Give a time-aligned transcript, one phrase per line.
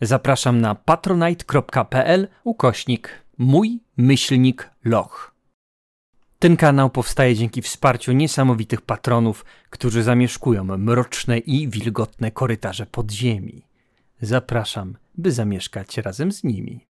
[0.00, 5.34] Zapraszam na patronite.pl ukośnik mój myślnik loch.
[6.38, 13.66] Ten kanał powstaje dzięki wsparciu niesamowitych patronów, którzy zamieszkują mroczne i wilgotne korytarze podziemi.
[14.20, 16.87] Zapraszam, by zamieszkać razem z nimi.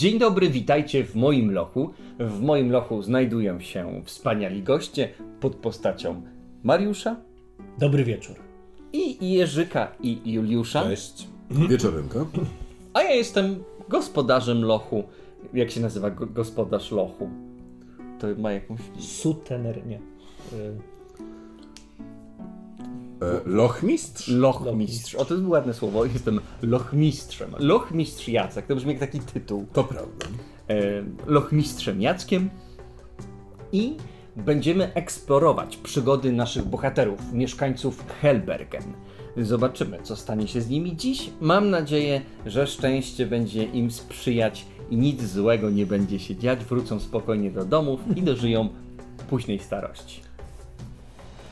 [0.00, 1.90] Dzień dobry, witajcie w moim lochu.
[2.18, 5.08] W moim lochu znajdują się wspaniali goście
[5.40, 6.22] pod postacią
[6.62, 7.16] Mariusza
[7.78, 8.36] Dobry wieczór.
[8.92, 10.82] i Jerzyka i Juliusza.
[10.82, 11.28] Cześć.
[11.50, 12.26] Wieczorynka.
[12.94, 13.56] A ja jestem
[13.88, 15.04] gospodarzem lochu.
[15.54, 17.30] Jak się nazywa go- gospodarz lochu?
[18.18, 18.80] To ma jakąś.
[18.98, 20.00] Sutener, nie.
[23.22, 24.28] E, Lochmistrz?
[24.28, 25.14] Lochmistrz.
[25.14, 26.04] O, to jest ładne słowo.
[26.04, 27.54] Jestem lochmistrzem.
[27.58, 28.66] Lochmistrz Jacek.
[28.66, 29.66] To brzmi jak taki tytuł.
[29.72, 30.26] To prawda.
[30.68, 30.74] e,
[31.26, 32.50] Lochmistrzem Jackiem
[33.72, 33.96] i
[34.36, 38.82] będziemy eksplorować przygody naszych bohaterów, mieszkańców Helbergen.
[39.36, 41.30] Zobaczymy, co stanie się z nimi dziś.
[41.40, 46.64] Mam nadzieję, że szczęście będzie im sprzyjać i nic złego nie będzie się dziać.
[46.64, 48.68] Wrócą spokojnie do domów i dożyją
[49.30, 50.20] późnej starości.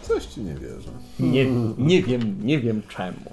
[0.09, 0.91] Coś ci nie wierzę.
[1.21, 1.47] Nie,
[1.79, 3.33] nie wiem, nie wiem czemu.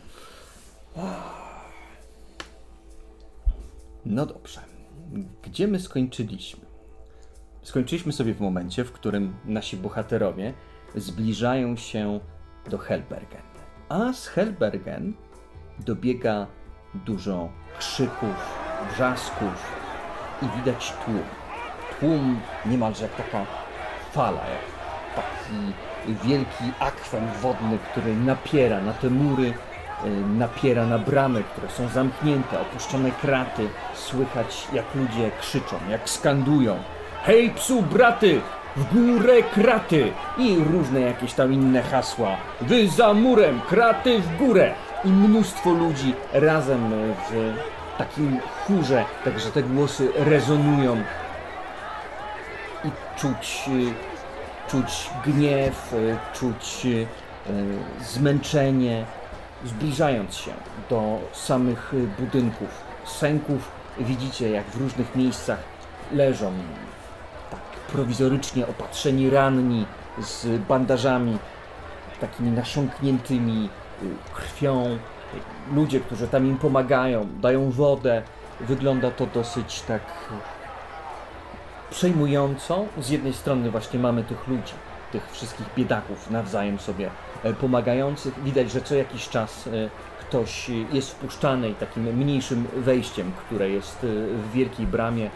[4.06, 4.62] No dobrze.
[5.44, 6.66] Gdzie my skończyliśmy?
[7.64, 10.54] Skończyliśmy sobie w momencie, w którym nasi bohaterowie
[10.96, 12.20] zbliżają się
[12.70, 13.42] do Helbergen.
[13.90, 15.14] A z Helbergen
[15.80, 16.48] dobiega
[17.06, 18.36] dużo krzyków,
[18.94, 19.74] wrzasków
[20.42, 21.24] i widać tłum.
[22.00, 23.46] Tłum niemalże jak taka
[24.12, 24.66] fala, jak
[25.16, 25.74] taki
[26.24, 29.54] wielki akwen wodny, który napiera na te mury,
[30.06, 33.68] y, napiera na bramy, które są zamknięte, opuszczone kraty.
[33.94, 36.78] Słychać jak ludzie krzyczą, jak skandują.
[37.24, 38.42] Hej psu braty!
[38.76, 40.12] W górę kraty!
[40.38, 42.38] I różne jakieś tam inne hasła.
[42.62, 44.74] Wy za murem, kraty w górę!
[45.06, 46.92] I mnóstwo ludzi razem
[47.30, 47.54] w
[47.98, 50.98] takim chórze, także te głosy rezonują
[52.86, 54.15] i czuć, y,
[54.68, 57.08] czuć gniew, y, czuć y,
[58.04, 59.06] zmęczenie,
[59.66, 60.52] zbliżając się
[60.90, 62.68] do samych budynków.
[63.06, 65.60] Sęków widzicie, jak w różnych miejscach
[66.12, 66.54] leżą
[67.52, 67.60] tak
[67.92, 69.86] prowizorycznie opatrzeni ranni
[70.20, 71.38] z bandażami
[72.22, 73.70] takimi nasiąkniętymi
[74.04, 74.98] y, krwią.
[75.74, 78.22] Ludzie, którzy tam im pomagają, dają wodę.
[78.60, 80.02] Wygląda to dosyć tak
[81.96, 82.86] przejmująco.
[83.02, 84.74] Z jednej strony właśnie mamy tych ludzi,
[85.12, 87.10] tych wszystkich biedaków nawzajem sobie
[87.44, 88.44] e, pomagających.
[88.44, 89.72] Widać, że co jakiś czas e,
[90.20, 95.30] ktoś e, jest wpuszczany i takim mniejszym wejściem, które jest w wielkiej bramie,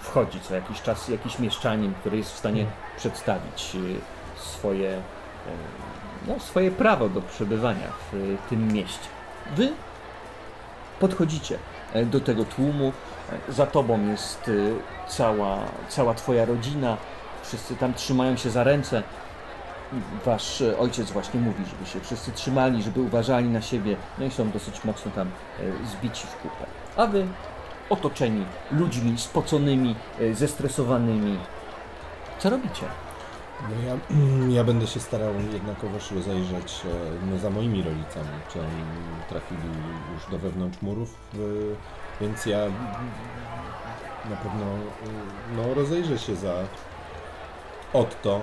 [0.00, 2.66] wchodzi co jakiś czas jakiś mieszczanin, który jest w stanie
[2.96, 5.02] przedstawić e, swoje,
[6.28, 9.08] no, swoje prawo do przebywania w tym mieście.
[9.56, 9.72] Wy
[11.00, 11.58] podchodzicie
[12.06, 12.92] do tego tłumu.
[13.48, 14.52] Za tobą jest e,
[15.08, 15.58] cała,
[15.88, 16.96] cała twoja rodzina.
[17.42, 19.02] Wszyscy tam trzymają się za ręce.
[20.24, 23.96] Wasz e, ojciec właśnie mówi, żeby się wszyscy trzymali, żeby uważali na siebie.
[24.18, 26.66] No i są dosyć mocno tam e, zbici w kupę.
[26.96, 27.26] A wy
[27.90, 29.94] otoczeni ludźmi spoconymi,
[30.32, 31.38] zestresowanymi.
[32.38, 32.86] Co robicie?
[33.68, 33.96] No ja,
[34.56, 38.82] ja będę się starał jednakowoż rozejrzeć e, no, za moimi rodzicami, czy oni
[39.28, 39.60] trafili
[40.14, 41.38] już do wewnątrz murów, e,
[42.20, 42.58] więc ja
[44.30, 46.54] na pewno e, no, rozejrzę się za
[47.92, 48.40] Otto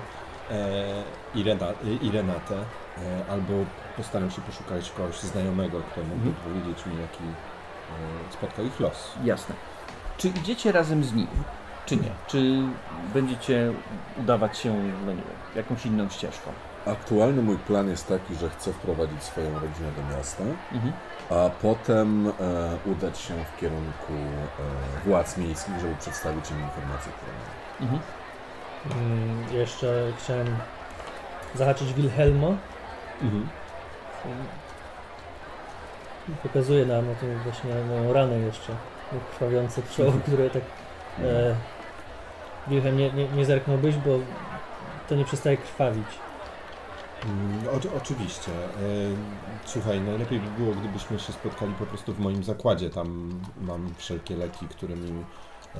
[0.50, 1.02] e,
[1.34, 1.66] i, Rena,
[2.02, 3.52] i Renatę, e, albo
[3.96, 6.34] postaram się poszukać kogoś znajomego, kto mógłby Mhm.
[6.34, 9.12] powiedzieć mi, jaki e, spotkał ich los.
[9.24, 9.54] Jasne.
[10.18, 11.26] Czy idziecie razem z nim,
[11.88, 12.10] czy nie?
[12.26, 12.62] Czy
[13.14, 13.72] będziecie
[14.20, 14.74] udawać się,
[15.06, 16.50] no nie wiem, jakąś inną ścieżką?
[16.86, 20.42] Aktualny mój plan jest taki, że chcę wprowadzić swoją rodzinę do miasta,
[20.72, 20.92] Mhm.
[21.30, 22.32] a potem e,
[22.90, 27.32] udać się w kierunku e, władz miejskich, żeby przedstawić im informacje, które
[27.80, 27.88] mam.
[27.88, 28.00] Mhm.
[29.12, 30.46] mm, jeszcze chciałem
[31.54, 32.48] zahaczyć Wilhelma.
[33.22, 33.48] Mhm.
[36.42, 38.72] Pokazuje nam o tym właśnie moją ranę jeszcze.
[39.30, 40.62] Krwawiące czoło, które tak...
[41.22, 41.54] E,
[42.68, 44.18] Wilhelm, nie, nie, nie zerknąłbyś, bo
[45.08, 46.06] to nie przestaje krwawić.
[47.24, 48.52] Mm, O, oczywiście.
[48.52, 52.90] E, Słuchaj, najlepiej by było, gdybyśmy się spotkali po prostu w moim zakładzie.
[52.90, 55.10] Tam mam wszelkie leki, którymi
[55.74, 55.78] e,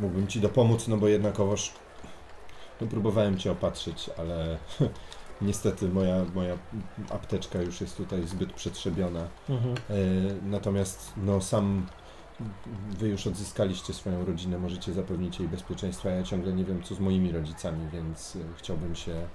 [0.00, 1.72] mógłbym Ci dopomóc, no bo jednakowoż
[2.80, 4.58] no, próbowałem Cię opatrzyć, ale
[5.42, 6.54] Niestety moja, moja
[7.10, 9.28] apteczka już jest tutaj zbyt przetrzebiona.
[9.48, 9.74] Mhm.
[9.74, 9.94] E,
[10.42, 11.86] Natomiast no sam
[12.98, 16.08] wy już odzyskaliście swoją rodzinę, możecie zapewnić jej bezpieczeństwo.
[16.08, 19.26] Ja ciągle nie wiem, co z moimi rodzicami, więc e, chciałbym się e,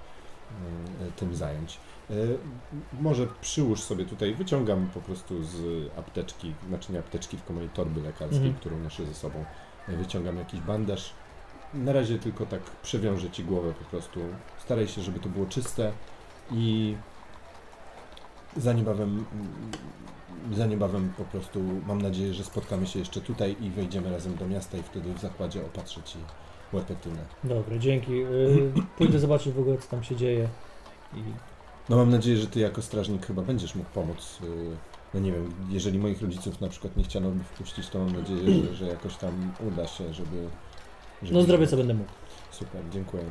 [1.16, 1.78] tym zająć.
[2.10, 2.14] E,
[3.00, 5.56] Może przyłóż sobie tutaj, wyciągam po prostu z
[5.98, 8.54] apteczki, znaczy nie apteczki, tylko mojej torby lekarskiej, Mhm.
[8.54, 9.44] którą noszę ze sobą.
[9.88, 11.10] E, Wyciągam jakiś bandaż.
[11.74, 14.20] Na razie tylko tak przewiążę ci głowę po prostu.
[14.58, 15.92] Staraj się, żeby to było czyste
[16.50, 16.96] i
[18.56, 19.24] za niebawem,
[20.52, 24.48] za niebawem po prostu mam nadzieję, że spotkamy się jeszcze tutaj i wejdziemy razem do
[24.48, 26.18] miasta i wtedy w zakładzie opatrzę ci
[26.72, 27.24] łepetynę.
[27.44, 28.12] Dobra, dzięki.
[28.12, 30.48] Y, Pójdę zobaczyć w ogóle, co tam się dzieje.
[31.14, 31.22] I
[31.88, 34.38] No mam nadzieję, że ty jako strażnik chyba będziesz mógł pomóc.
[34.42, 34.76] y,
[35.14, 38.62] No nie wiem, jeżeli moich rodziców na przykład nie chciano by wpuścić, to mam nadzieję,
[38.64, 40.48] że, że jakoś tam uda się, żeby...
[41.22, 42.10] żeby no zrobię co będę mógł.
[42.50, 43.24] Super, dziękuję.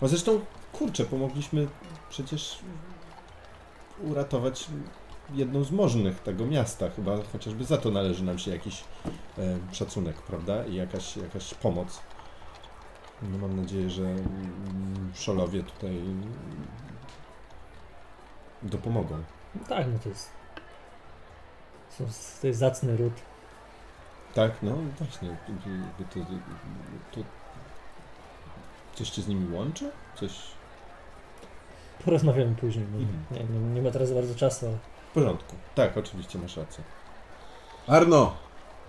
[0.00, 0.40] A zresztą,
[0.72, 1.66] kurczę, pomogliśmy
[2.10, 2.58] przecież
[4.04, 4.66] uratować
[5.30, 6.90] jedną z możnych tego miasta.
[6.90, 8.84] Chyba chociażby za to należy nam się jakiś
[9.38, 10.64] e, szacunek, prawda?
[10.66, 12.00] I jakaś, jakaś pomoc.
[13.22, 16.00] No mam nadzieję, że mm, szolowie tutaj
[18.62, 19.18] dopomogą.
[19.54, 20.30] No tak, no to jest...
[21.90, 23.12] są- To jest zacny ród.
[24.34, 25.28] Tak, no właśnie.
[25.28, 26.26] To, to,
[27.12, 27.26] to, to
[28.94, 29.90] coś cię z nimi łączy?
[30.14, 30.32] Coś
[32.04, 32.84] Porozmawiamy później.
[32.84, 33.08] Mhm.
[33.30, 34.76] Nie, nie, nie ma teraz za bardzo czasu, ale...
[35.12, 35.56] w porządku.
[35.74, 36.84] Tak, oczywiście masz rację.
[37.86, 38.34] Arno!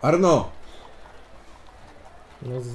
[0.01, 0.49] Arno!
[2.41, 2.67] No, z,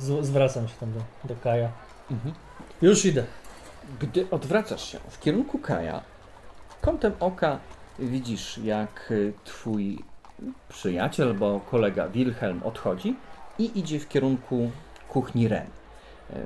[0.00, 1.68] z, zwracam się tam do, do Kaja.
[2.10, 2.34] Mhm.
[2.82, 3.24] Już idę.
[4.00, 6.02] Gdy odwracasz się w kierunku Kaja,
[6.80, 7.58] kątem oka
[7.98, 10.04] widzisz, jak y, twój
[10.68, 13.16] przyjaciel albo kolega Wilhelm odchodzi
[13.58, 14.70] i idzie w kierunku
[15.08, 15.66] kuchni Ren.
[16.30, 16.36] E,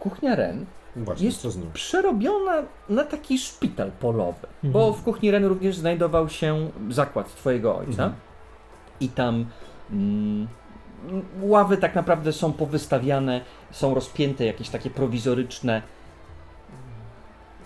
[0.00, 4.94] Kuchnia Ren Właśnie, Jest- przerobiona na taki szpital polowy, bo Mhm.
[4.94, 8.12] w kuchni Ren również znajdował się zakład twojego ojca Mhm.
[9.00, 9.46] i tam
[9.90, 10.48] mm,
[11.40, 15.82] ławy tak naprawdę są powystawiane, są rozpięte jakieś takie prowizoryczne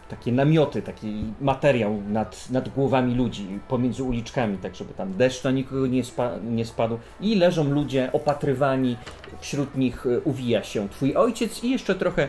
[0.08, 5.50] takie namioty, taki materiał nad, nad głowami ludzi, pomiędzy uliczkami, tak żeby tam deszcz na
[5.50, 8.96] nikogo nie, spa, nie spadł i leżą ludzie opatrywani,
[9.40, 12.28] wśród nich y, uwija się twój ojciec i jeszcze trochę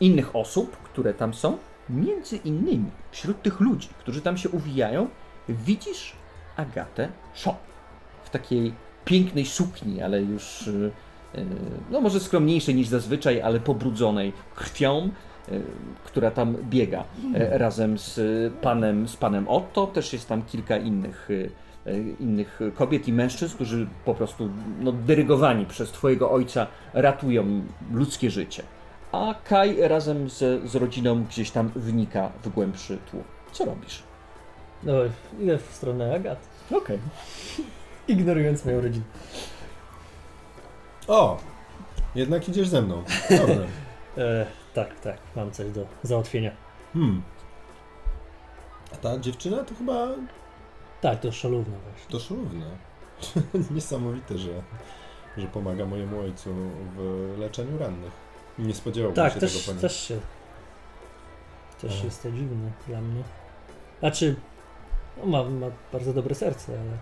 [0.00, 1.58] innych osób, które tam są.
[1.90, 5.08] Między innymi wśród tych ludzi, którzy tam się uwijają,
[5.48, 6.12] widzisz
[6.56, 7.56] Agatę Shaw
[8.24, 8.72] w takiej
[9.04, 10.90] pięknej sukni, ale już y,
[11.34, 11.44] y,
[11.90, 15.10] no może skromniejszej niż zazwyczaj, ale pobrudzonej krwią,
[15.48, 15.62] y,
[16.04, 17.04] która tam biega
[17.34, 18.20] e, razem z
[18.54, 19.86] panem, z panem Otto.
[19.86, 21.28] Też jest tam kilka innych,
[22.20, 24.50] innych kobiet i mężczyzn, którzy po prostu
[24.80, 27.62] no, dyrygowani przez twojego ojca ratują
[27.92, 28.62] ludzkie życie.
[29.12, 33.24] A Kai razem z, z rodziną gdzieś tam wnika w głębszy tłum.
[33.52, 34.02] Co robisz?
[34.82, 34.92] No,
[35.40, 36.48] idę w stronę Agat.
[36.70, 36.98] Okej.
[38.08, 39.04] Ignorując moją rodzinę.
[41.08, 41.38] O!
[42.14, 43.02] Jednak idziesz ze mną.
[43.30, 43.54] Dobra.
[44.18, 46.50] E, tak, tak, mam coś do załatwienia.
[46.92, 47.22] Hmm.
[48.92, 50.08] A ta dziewczyna to chyba
[51.00, 52.10] Tak, to szalówna właśnie.
[52.10, 52.66] to szalówna.
[53.74, 54.50] Niesamowite, że,
[55.36, 56.54] że pomaga mojemu ojcu
[56.96, 58.12] w leczeniu rannych.
[58.58, 59.80] Nie spodziewałbym Tak, się też, tego po niej.
[59.80, 60.20] też się.
[61.80, 63.22] Też jest to dziwne dla mnie.
[64.00, 64.36] Znaczy,
[65.16, 66.98] no, ma, ma bardzo dobre serce, ale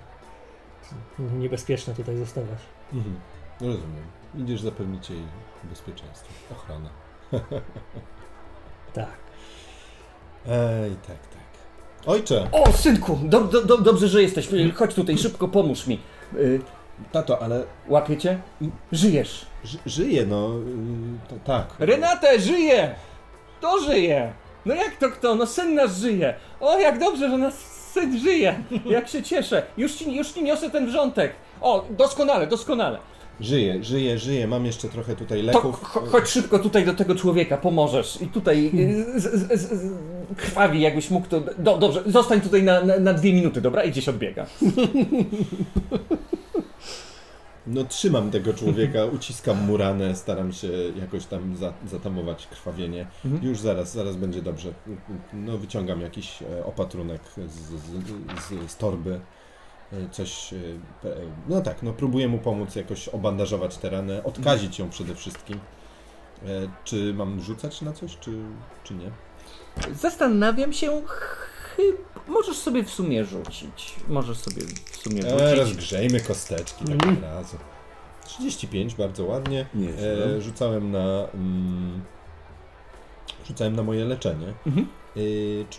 [1.39, 2.59] niebezpieczne tutaj zostawać.
[2.93, 3.17] Mhm.
[3.61, 4.05] Rozumiem.
[4.35, 5.23] Idziesz zapewnić jej
[5.65, 6.91] bezpieczeństwo, ochronę.
[8.93, 9.17] Tak.
[10.47, 11.47] Ej, tak, tak.
[12.07, 12.49] Ojcze!
[12.53, 14.49] O, synku, do, do, do, dobrze, że jesteś.
[14.75, 16.01] Chodź tutaj, szybko pomóż mi.
[17.13, 18.39] Tato, ale łapię cię?
[18.93, 19.47] Żyjesz.
[19.65, 20.51] ży żyje, no.
[20.59, 21.67] y, To, tak.
[21.79, 22.95] Renate, żyje!
[23.61, 24.33] To żyje!
[24.67, 25.35] No jak to kto?
[25.35, 26.35] No syn nasz żyje!
[26.61, 27.55] O, jak dobrze, że nasz
[27.93, 28.55] syn żyje!
[28.87, 29.63] Jak się cieszę!
[29.77, 31.33] Już ci, już ci niosę ten wrzątek!
[31.61, 32.99] O, doskonale, doskonale!
[33.41, 34.47] Żyje, żyje, żyje.
[34.47, 35.83] Mam jeszcze trochę tutaj To leków.
[35.83, 38.19] cho- chodź szybko tutaj do tego człowieka, pomożesz.
[38.23, 39.93] I tutaj y, z, z, z, z,
[40.37, 41.41] krwawi, jakbyś mógł to...
[41.59, 43.85] Do, dobrze, zostań tutaj na, na, na dwie minuty, dobra?
[43.85, 44.47] I gdzieś odbiega.
[47.67, 50.69] No trzymam tego człowieka, uciskam mu ranę, staram się
[51.01, 53.07] jakoś tam za, zatamować krwawienie.
[53.25, 53.45] Mhm.
[53.45, 54.73] Już zaraz, zaraz będzie dobrze.
[55.33, 59.21] No wyciągam jakiś e, opatrunek z, z, z, z torby.
[59.93, 60.57] E, Coś, e,
[61.49, 65.61] no tak, no próbuję mu pomóc jakoś obandażować tę ranę, odkazić ją przede wszystkim.
[66.85, 68.31] Czy mam rzucać na coś, czy,
[68.85, 69.11] czy nie?
[69.95, 71.03] Zastanawiam się,
[71.77, 72.16] chyba...
[72.29, 73.95] Możesz sobie w sumie rzucić.
[74.09, 75.59] Możesz sobie w sumie E, rzucić.
[75.59, 77.17] rozgrzejmy kosteczki tak Mhm.
[77.17, 77.57] od razu.
[78.25, 79.67] 35, bardzo ładnie.
[79.75, 82.03] Nie, E, rzucałem na mm,
[83.47, 84.55] rzucałem na moje leczenie.
[84.67, 84.89] Mhm.
[85.17, 85.79] Y, cz.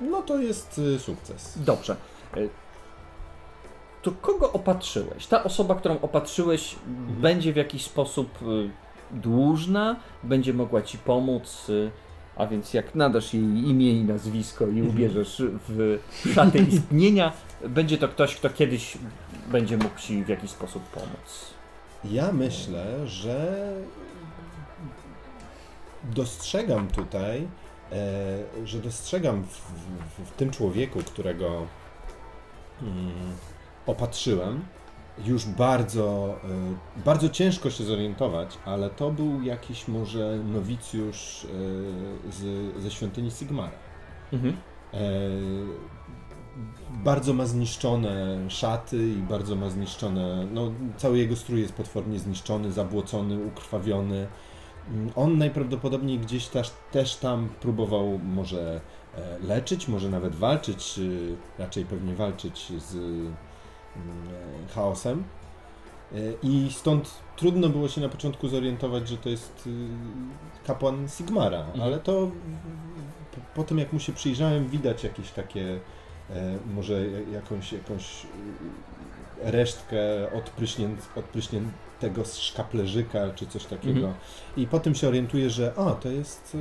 [0.00, 1.58] No to jest y, sukces.
[1.64, 1.96] Dobrze.
[2.36, 2.48] Y,
[4.02, 5.26] To kogo opatrzyłeś?
[5.26, 6.76] Ta osoba, którą opatrzyłeś,
[7.20, 8.70] będzie w jakiś sposób y,
[9.10, 11.90] dłużna, będzie mogła ci pomóc, y,
[12.38, 15.98] a więc jak nadasz jej imię i nazwisko i ubierzesz w
[16.34, 17.32] szatę istnienia,
[17.68, 18.98] będzie to ktoś, kto kiedyś
[19.48, 21.54] będzie mógł ci w jakiś sposób pomóc.
[22.04, 23.68] Ja myślę, że
[26.04, 27.48] dostrzegam tutaj,
[27.92, 31.66] e, że dostrzegam w, w, w tym człowieku, którego
[32.82, 33.12] mm,
[33.86, 34.64] opatrzyłem,
[35.26, 36.36] już bardzo,
[36.98, 42.42] e, bardzo ciężko się zorientować, ale to był jakiś może nowicjusz e, z,
[42.82, 43.72] ze świątyni Sigmara.
[44.32, 44.56] Mhm.
[44.94, 44.98] E,
[46.90, 50.46] bardzo ma zniszczone szaty i bardzo ma zniszczone.
[50.52, 54.26] No, cały jego strój jest potwornie zniszczony, zabłocony, ukrwawiony.
[54.90, 58.80] Mm, On najprawdopodobniej gdzieś też, też tam próbował może
[59.42, 61.00] leczyć, może nawet walczyć,
[61.58, 62.96] raczej pewnie walczyć z
[64.74, 65.24] chaosem.
[66.12, 69.70] E, I stąd trudno było się na początku zorientować, że to jest y,
[70.66, 72.30] kapłan Sigmara, ale to
[73.54, 75.80] po, tym jak mu się przyjrzałem, widać jakieś takie
[76.30, 78.26] e, może jakąś, jakąś
[79.42, 79.98] resztkę
[80.32, 83.98] odpryśnię, odpryśniętego z szkaplerzyka czy coś takiego.
[83.98, 84.14] Mhm.
[84.56, 86.56] I potem się orientuję, że a, to jest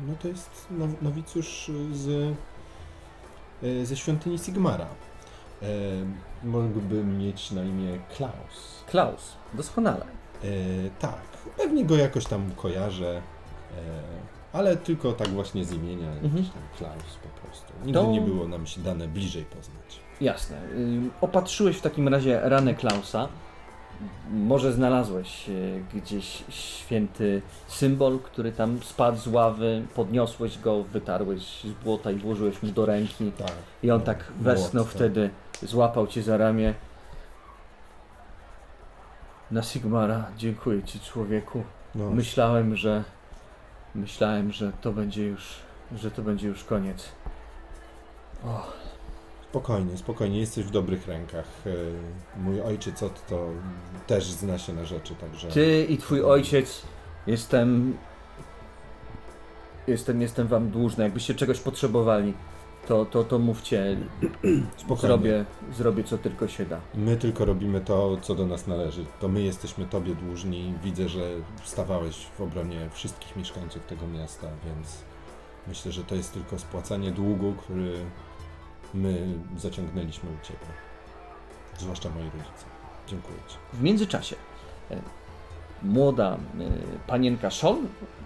[0.00, 2.36] no to jest now- nowicjusz z,
[3.82, 4.86] ze świątyni Sigmara.
[5.66, 8.84] E, mógłbym mieć na imię Klaus.
[8.86, 10.04] Klaus, doskonale.
[10.44, 10.46] E,
[10.98, 11.20] tak,
[11.56, 13.22] pewnie go jakoś tam kojarzę, e,
[14.52, 16.36] ale tylko tak właśnie z imienia, Mhm.
[16.36, 17.72] jakiś tam Klaus po prostu.
[17.84, 20.00] Nigdy To- nie było nam się dane bliżej poznać.
[20.20, 20.56] Jasne.
[20.56, 23.28] Y, Opatrzyłeś w takim razie ranę Klausa.
[24.30, 31.84] Może znalazłeś y, gdzieś święty symbol, który tam spadł z ławy, podniosłeś go, wytarłeś z
[31.84, 33.32] błota i włożyłeś mu do ręki.
[33.32, 33.52] Tak.
[33.82, 34.94] I on tak westchnął tak.
[34.94, 35.30] wtedy,
[35.62, 36.74] złapał cię za ramię.
[39.50, 41.62] Na Sigmara, dziękuję ci człowieku.
[41.94, 43.04] No, Myślałem, że
[43.94, 45.54] myślałem, że to będzie już,
[45.96, 47.08] że to będzie już koniec.
[48.44, 48.72] O,
[49.56, 51.46] Spokojnie, spokojnie, jesteś w dobrych rękach.
[51.66, 53.48] E, Mój ojciec Otto
[54.06, 55.48] też zna się na rzeczy, także...
[55.48, 56.82] Ty i twój ojciec
[57.26, 57.96] jestem.
[59.86, 61.04] Jestem, jestem wam dłużny.
[61.04, 62.34] Jakbyście czegoś potrzebowali,
[62.88, 63.96] to, to, to mówcie.
[64.76, 65.08] Spokojnie.
[65.08, 66.80] Zrobię, zrobię co tylko się da.
[66.94, 69.04] My tylko robimy to, co do nas należy.
[69.20, 70.74] To my jesteśmy Tobie dłużni.
[70.84, 71.20] Widzę, że
[71.64, 75.04] stawałeś w obronie wszystkich mieszkańców tego miasta, więc
[75.68, 77.92] myślę, że to jest tylko spłacanie długu, który
[78.96, 80.66] my zaciągnęliśmy u Ciebie.
[81.78, 82.66] Zwłaszcza moi rodzice.
[83.06, 83.56] Dziękuję Ci.
[83.72, 84.36] W międzyczasie
[84.90, 85.00] e,
[85.82, 86.38] młoda e,
[87.06, 87.76] panienka Szol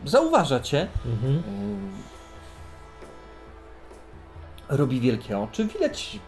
[0.04, 0.88] zauważa cię.
[1.06, 1.42] Mhm.
[4.68, 5.64] e, Robi wielkie oczy.
[5.64, 6.20] Widać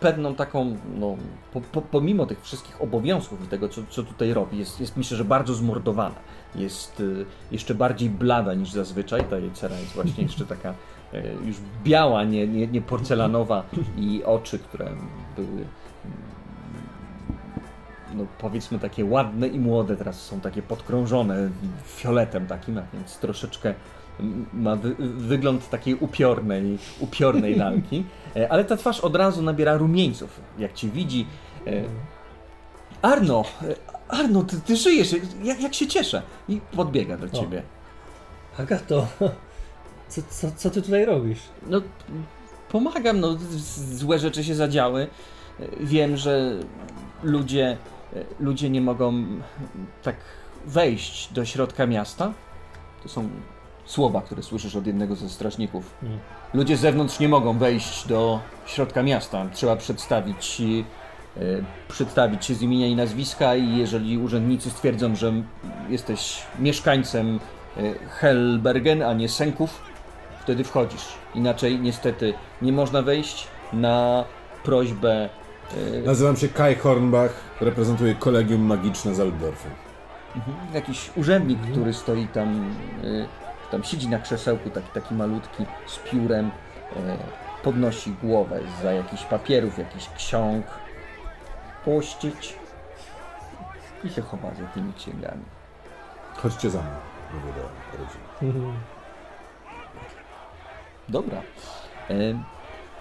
[0.00, 1.16] pewną taką, no,
[1.52, 5.16] po, po, pomimo tych wszystkich obowiązków i tego, co, co tutaj robi, jest, jest myślę,
[5.16, 6.14] że bardzo zmordowana.
[6.54, 9.24] Jest y, jeszcze bardziej blada niż zazwyczaj.
[9.24, 10.74] Ta jej cera jest właśnie jeszcze taka
[11.44, 13.64] już biała, nie, nie, nie porcelanowa
[13.96, 14.84] i oczy, które
[15.36, 15.66] były mm,
[18.14, 21.50] no powiedzmy takie ładne i młode, teraz są takie podkrążone
[21.86, 23.74] fioletem takim, a więc troszeczkę
[24.52, 28.04] ma wy, wygląd takiej upiornej, upiornej lalki,
[28.36, 31.26] E, ale ta twarz od razu nabiera rumieńców, jak cię widzi.
[31.66, 31.70] E,
[33.02, 33.74] Arno, e,
[34.08, 36.22] Arno, ty, ty żyjesz, jak, jak się cieszę.
[36.48, 37.62] I podbiega do ciebie.
[38.58, 39.06] Agato,
[40.08, 41.40] co, co, co ty tutaj robisz?
[41.66, 41.80] No,
[42.68, 43.36] pomagam, no,
[43.92, 45.06] złe rzeczy się zadziały.
[45.80, 46.58] Wiem, że
[47.22, 47.76] ludzie,
[48.40, 49.24] ludzie nie mogą
[50.02, 50.16] tak
[50.66, 52.32] wejść do środka miasta.
[53.02, 53.28] To są
[53.84, 55.94] słowa, które słyszysz od jednego ze strażników.
[56.02, 56.18] Mm.
[56.54, 59.46] Ludzie z zewnątrz nie mogą wejść do środka miasta.
[59.52, 60.62] Trzeba przedstawić,
[61.36, 61.40] e,
[61.88, 65.32] przedstawić się z imienia i nazwiska i jeżeli urzędnicy stwierdzą, że
[65.88, 67.40] jesteś mieszkańcem
[67.76, 69.87] e, Helbergen, a nie Senków,
[70.48, 71.04] wtedy wchodzisz.
[71.34, 74.24] Inaczej niestety nie można wejść na
[74.64, 75.28] prośbę.
[75.96, 79.68] e, Nazywam się Kai Hornbach, reprezentuję Kolegium Magiczne z Altdorfu.
[80.36, 82.74] mhm, jakiś urzędnik, który stoi tam,
[83.04, 86.50] e, tam siedzi na krzesełku, taki, taki malutki, z piórem,
[86.96, 87.16] e,
[87.62, 90.66] podnosi głowę za jakichś papierów, jakichś ksiąg.
[91.84, 92.56] Puścić.
[94.04, 95.42] I się chowa za tymi księgami.
[96.36, 96.90] Chodźcie za mną,
[97.34, 97.62] mówię do
[97.98, 98.72] rodziny.
[101.08, 101.42] Dobra.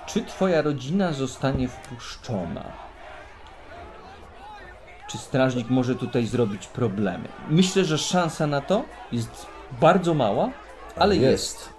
[0.05, 2.63] Czy twoja rodzina zostanie wpuszczona?
[5.09, 7.27] Czy strażnik może tutaj zrobić problemy?
[7.49, 9.45] Myślę, że szansa na to jest
[9.81, 10.49] bardzo mała,
[10.95, 11.31] ale jest.
[11.31, 11.76] jest.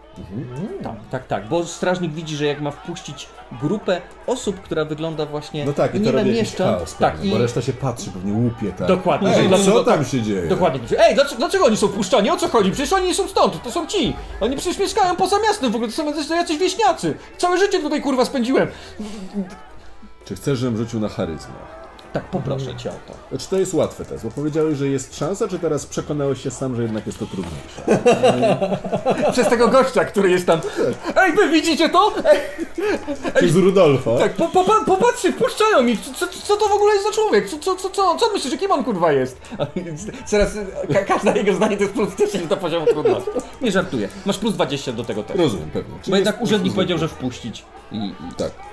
[0.82, 3.28] Tak, tak, tak, bo strażnik widzi, że jak ma wpuścić
[3.62, 7.32] grupę osób, która wygląda właśnie No tak, i to nie namieszcza, chaos, tak, pewnie, i
[7.32, 8.88] bo reszta się patrzy, pewnie łupie, tak.
[8.88, 10.48] Dokładnie, Ej, co tam się dzieje?
[10.48, 10.80] Dokładnie.
[10.98, 12.30] Ej, dlaczego, dlaczego oni są wpuszczani?
[12.30, 12.70] O co chodzi?
[12.70, 14.16] Przecież oni nie są stąd, to są ci.
[14.40, 17.14] Oni przecież mieszkają poza miastem w ogóle, to są jacyś- jacyś wieśniacy.
[17.38, 18.68] Całe życie tutaj kurwa spędziłem.
[20.24, 21.77] Czy chcesz, żebym rzucił na charyzmę?
[22.18, 23.38] Tak, poproszę cię o to.
[23.38, 24.24] Czy to jest łatwy test?
[24.24, 27.82] Bo powiedziałeś, że jest szansa, czy teraz przekonałeś się sam, że jednak jest to trudniejsze?
[29.32, 30.60] Przez tego gościa, który jest tam.
[31.16, 32.12] Ej, wy widzicie to?
[32.24, 32.40] Ej,
[33.40, 34.18] Czy z Rudolfa?
[34.18, 35.98] tak, po, po, popatrzcie, wpuszczają mi.
[35.98, 37.48] Co, co to w ogóle jest za człowiek?
[37.48, 39.40] Co, co, co, co, co myślisz, kim on kurwa jest?
[40.30, 40.54] Teraz
[40.92, 43.30] ka każde jego zdanie to jest plus 10 do poziomu trudności.
[43.60, 44.08] Nie żartuję.
[44.26, 45.36] Masz plus 20 do tego też.
[45.36, 45.94] Rozumiem, pewnie.
[46.02, 47.64] Czyli Bo jednak urzędnik powiedział, że wpuścić.
[47.92, 48.34] I, i...
[48.36, 48.67] Tak.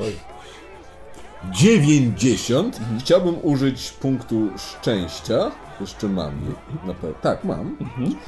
[0.00, 0.16] Oj.
[1.50, 2.80] 90.
[3.00, 5.50] Chciałbym użyć punktu szczęścia.
[5.80, 6.54] Jeszcze mam.
[6.84, 7.12] Na pe...
[7.22, 7.76] Tak, mam.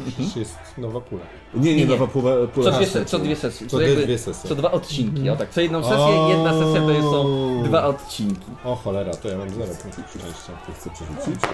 [0.07, 1.23] Przecież jest nowa pula.
[1.55, 1.87] Nie, nie, Nie, nie.
[1.91, 2.47] nowa pula.
[2.55, 3.67] pula Co dwie, se, co dwie sesje.
[3.67, 4.49] Co jakby- dwie sesje.
[4.49, 5.51] Co dwa odcinki, o tak.
[5.51, 6.29] Co jedną sesję, O.
[6.31, 8.47] jedna sesja to jest- są dwa odcinki.
[8.65, 10.53] O cholera, to ja mam zero punktów szczęścia.
[10.67, 11.45] To chcę przerzucić.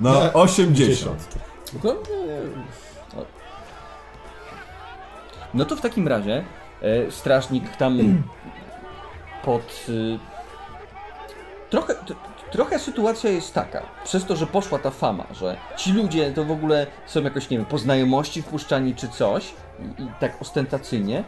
[0.00, 1.28] Na 80.
[1.74, 2.38] No to nie,
[5.54, 6.44] No to w takim razie
[6.82, 7.98] e, strażnik tam
[9.48, 9.86] pod...
[9.88, 10.18] Y,
[11.70, 11.94] trochę,
[12.52, 16.50] trochę sytuacja jest taka, przez to, że poszła ta fama, że ci ludzie to w
[16.50, 19.54] ogóle są jakoś, nie wiem, po znajomości wpuszczani czy coś
[19.98, 21.24] i, i tak ostentacyjnie,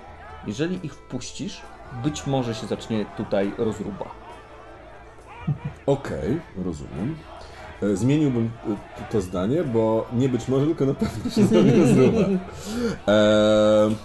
[0.46, 1.60] jeżeli ich wpuścisz,
[2.02, 4.04] być może się zacznie tutaj rozruba.
[5.86, 7.16] Okej, rozumiem.
[7.82, 11.70] E, Zmieniłbym e, to- to zdanie, bo nie być może, tylko na pewno się zrobi
[11.80, 12.18] rozruba.
[13.06, 13.96] Eee,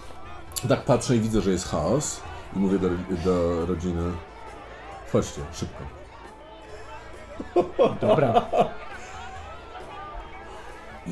[0.70, 2.22] tak patrzę i widzę, że jest chaos
[2.56, 2.90] i mówię do,
[3.26, 4.12] do rodziny
[5.12, 5.84] chodźcie, szybko.
[8.02, 8.34] Dobra.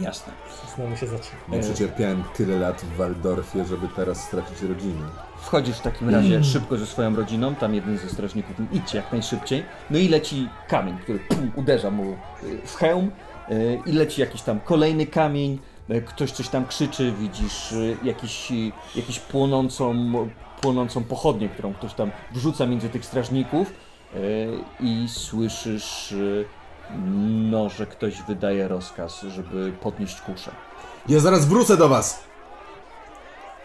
[0.02, 0.34] Jasne.
[0.76, 1.38] Znowu się zaczyna.
[1.50, 5.06] Nie przecierpiałem tyle lat w Waldorfie, żeby teraz stracić rodzinę.
[5.42, 9.12] Wchodzisz w takim razie szybko ze swoją rodziną, tam jeden ze strażników mówi, idźcie jak
[9.12, 9.64] najszybciej.
[9.90, 12.18] No i leci kamień, który pum, uderza mu y,
[12.66, 13.12] w hełm
[13.52, 18.52] y, i leci jakiś tam kolejny kamień, y, ktoś coś tam krzyczy, widzisz jakiś,
[18.96, 19.94] jakiś płonącą,
[20.64, 23.74] płonącą pochodnię, którą ktoś tam wrzuca między tych strażników
[24.16, 24.48] y,
[24.80, 26.46] i słyszysz y,
[27.52, 30.52] no, że ktoś wydaje rozkaz, żeby podnieść kuszę.
[31.10, 32.24] Ja zaraz wrócę do was!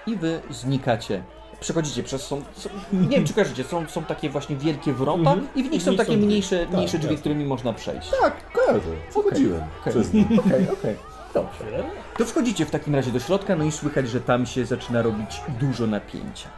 [0.06, 1.22] i wy znikacie.
[1.60, 5.64] Przechodzicie przez są, są nie wiem czy kojarzycie, są, są takie właśnie wielkie wrota i
[5.64, 7.20] w nich są takie mniejsze, Tak, mniejsze drzwi, jasne.
[7.20, 8.10] którymi można przejść.
[8.20, 8.90] Tak, kojarzę.
[9.10, 10.96] Wchodziłem Okej, okej, okej.
[11.34, 11.84] Dobrze.
[12.18, 15.40] To wchodzicie w takim razie do środka, no i słychać, że tam się zaczyna robić
[15.60, 16.48] dużo napięcia.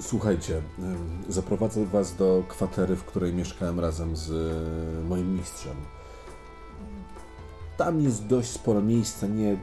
[0.00, 5.76] Słuchajcie, em, zaprowadzę was do kwatery, w której mieszkałem razem z e, moim mistrzem.
[7.76, 9.56] Tam jest dość sporo miejsca, nie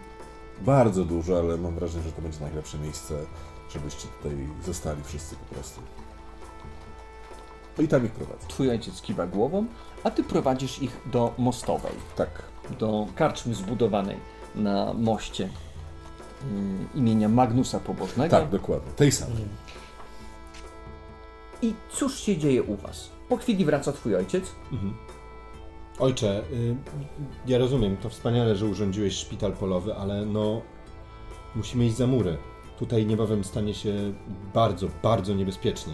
[0.62, 3.13] bardzo dużo, ale mam wrażenie, że to będzie najlepsze miejsce,
[3.73, 5.82] żebyście tutaj zostali wszyscy po prostu.
[7.80, 8.47] I tam ich prowadzę.
[8.47, 9.65] Twój ojciec kiwa głową,
[10.04, 12.30] a ty prowadzisz ich do mostowej, Tak.
[12.80, 14.17] do karczmy zbudowanej
[14.56, 15.49] na moście
[16.95, 18.32] imienia Magnusa Pobożnego.
[18.32, 18.91] Tak, dokładnie.
[18.91, 19.45] Tej samej.
[21.62, 23.10] I cóż się dzieje u was?
[23.30, 24.52] Po chwili wraca twój ojciec.
[25.99, 26.75] Ojcze, y,
[27.47, 30.62] ja rozumiem, to wspaniale, że urządziłeś szpital polowy, ale no
[31.56, 32.38] musimy iść za mury.
[32.80, 34.13] Tutaj niebawem stanie się
[34.54, 35.93] bardzo, bardzo niebezpiecznie.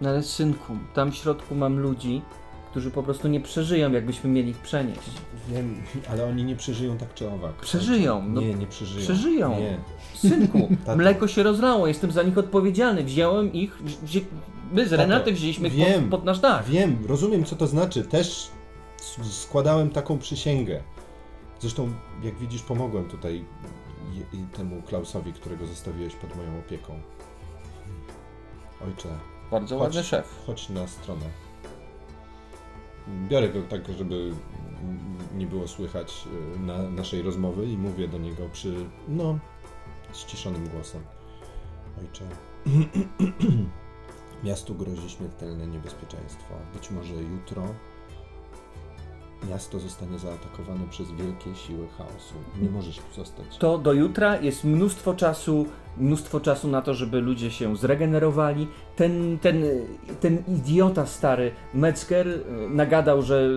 [0.00, 2.22] No ale synku, tam w środku mam ludzi,
[2.70, 5.00] którzy po prostu nie przeżyją, jakbyśmy mieli ich przenieść.
[5.48, 7.52] Wiem, ale oni nie przeżyją tak czy owak.
[7.56, 8.40] Przeżyją, no.
[8.40, 9.04] Nie, nie przeżyją.
[9.04, 9.50] Przeżyją.
[9.60, 9.78] Nie.
[10.14, 10.96] Synku, Tato.
[10.96, 13.04] mleko się rozlało, jestem za nich odpowiedzialny.
[13.04, 14.24] Wziąłem ich, wzi
[14.72, 16.00] my z Tato, Renaty wzięliśmy wiem.
[16.02, 16.68] pod, pod nasz dach.
[16.68, 18.02] Wiem, rozumiem co to znaczy.
[18.04, 18.50] Też
[19.30, 20.82] składałem taką przysięgę.
[21.60, 23.44] Zresztą, jak widzisz, pomogłem tutaj
[24.56, 27.00] temu Klausowi, którego zostawiłeś pod moją opieką.
[28.86, 29.08] Ojcze,
[29.50, 29.82] Bardzo Chodź.
[29.86, 30.42] ładny szef.
[30.46, 31.26] chodź na stronę.
[33.28, 34.32] Biorę go tak, żeby
[35.34, 36.24] nie było słychać
[36.56, 38.74] y, na naszej rozmowy i mówię do niego przy,
[39.08, 39.38] no,
[40.14, 41.02] ściszonym głosem.
[42.00, 42.24] Ojcze,
[44.44, 46.54] miastu grozi śmiertelne niebezpieczeństwo.
[46.74, 47.62] Być może jutro
[49.48, 52.34] miasto zostanie zaatakowane przez wielkie siły chaosu.
[52.62, 53.58] Nie możesz tu zostać.
[53.58, 58.68] To do jutra jest mnóstwo czasu, mnóstwo czasu na to, żeby ludzie się zregenerowali.
[58.96, 59.64] Ten, ten,
[60.20, 63.48] ten idiota stary Metzger y, nagadał, że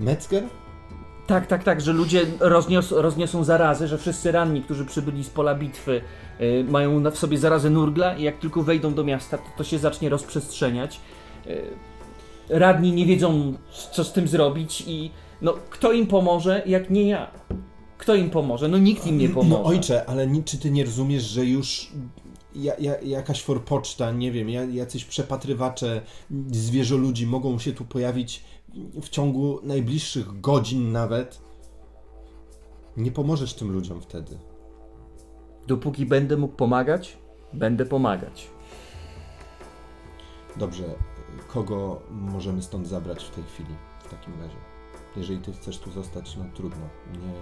[0.00, 0.44] Metzger?
[1.26, 5.54] Tak, tak, tak, że ludzie roznios, rozniosą zarazę, że wszyscy ranni, którzy przybyli z pola
[5.54, 6.00] bitwy,
[6.40, 9.78] y, mają w sobie zarazę nurgla i jak tylko wejdą do miasta, to, to się
[9.78, 11.00] zacznie rozprzestrzeniać.
[11.46, 11.91] Y,
[12.48, 13.54] radni nie wiedzą,
[13.92, 15.10] co z tym zrobić i
[15.42, 17.30] no, kto im pomoże, jak nie ja?
[17.98, 18.68] Kto im pomoże?
[18.68, 19.62] No nikt im nie pomoże.
[19.62, 21.92] No ojcze, ale czy ty nie rozumiesz, że już
[22.54, 26.02] ja, ja, jakaś forpoczta, nie wiem, ja, jacyś przepatrywacze
[26.50, 28.44] zwierzoludzi mogą się tu pojawić
[29.02, 31.40] w ciągu najbliższych godzin nawet?
[32.96, 34.38] Nie pomożesz tym ludziom wtedy.
[35.66, 37.18] Dopóki będę mógł pomagać,
[37.52, 38.46] będę pomagać.
[40.56, 40.84] Dobrze,
[41.48, 44.56] kogo możemy stąd zabrać w tej chwili, w takim razie?
[45.16, 46.88] Jeżeli ty chcesz tu zostać, no trudno.
[47.12, 47.32] Nie...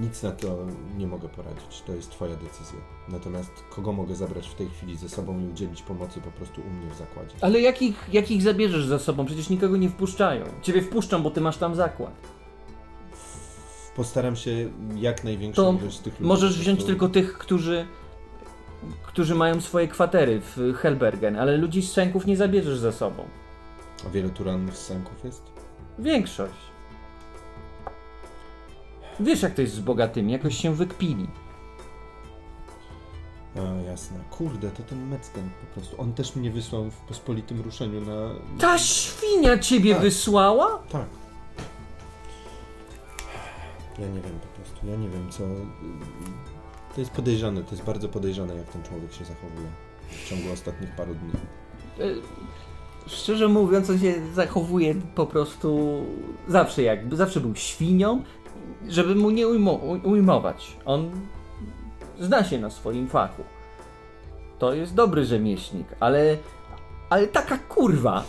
[0.00, 0.58] Nic na to
[0.98, 1.82] nie mogę poradzić.
[1.86, 2.78] To jest twoja decyzja.
[3.08, 6.70] Natomiast kogo mogę zabrać w tej chwili ze sobą i udzielić pomocy po prostu u
[6.70, 7.34] mnie w zakładzie?
[7.40, 9.26] Ale jakich, jakich zabierzesz za sobą?
[9.26, 10.44] Przecież nikogo nie wpuszczają.
[10.62, 12.14] Ciebie wpuszczą, bo ty masz tam zakład.
[13.96, 16.28] Postaram się jak największą To ilość tych ludzi.
[16.28, 17.86] Możesz wziąć tylko tych, którzy
[19.02, 23.24] którzy mają swoje kwatery w Helbergen, ale ludzi z sęków nie zabierzesz za sobą.
[24.06, 25.42] A wiele tu rannych sęków jest?
[25.98, 26.52] Większość.
[29.20, 31.26] Wiesz, jak to jest z bogatymi, jakoś się wykpili.
[33.56, 34.18] A, jasne.
[34.30, 36.00] Kurde, to ten Metzgen po prostu.
[36.00, 38.28] On też mnie wysłał w pospolitym ruszeniu na...
[38.60, 40.02] Ta świnia ciebie Tak.
[40.02, 40.82] wysłała?
[40.88, 41.06] Tak.
[43.98, 44.86] Ja nie wiem po prostu.
[44.86, 45.44] Ja nie wiem, co...
[46.96, 49.68] To jest podejrzane, to jest bardzo podejrzane, jak ten człowiek się zachowuje
[50.10, 51.32] w ciągu ostatnich paru dni.
[52.00, 52.14] E,
[53.06, 56.00] Szczerze mówiąc, on się zachowuje po prostu
[56.48, 58.22] zawsze jak, zawsze był świnią,
[58.88, 59.72] żeby mu nie ujmo,
[60.04, 60.76] ujmować.
[60.84, 61.10] On
[62.20, 63.42] zna się na swoim fachu.
[64.58, 66.36] To jest dobry rzemieślnik, ale,
[67.10, 68.24] ale taka kurwa,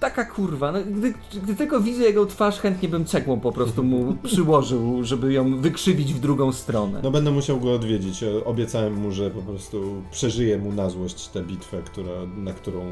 [0.00, 4.14] taka kurwa, no, gdy, gdy tylko widzę jego twarz, chętnie bym cegłą po prostu mu
[4.22, 7.00] przyłożył, żeby ją wykrzywić w drugą stronę.
[7.02, 8.24] No będę musiał go odwiedzić.
[8.44, 12.84] Obiecałem mu, że po prostu przeżyję mu na złość tę bitwę, która, na którą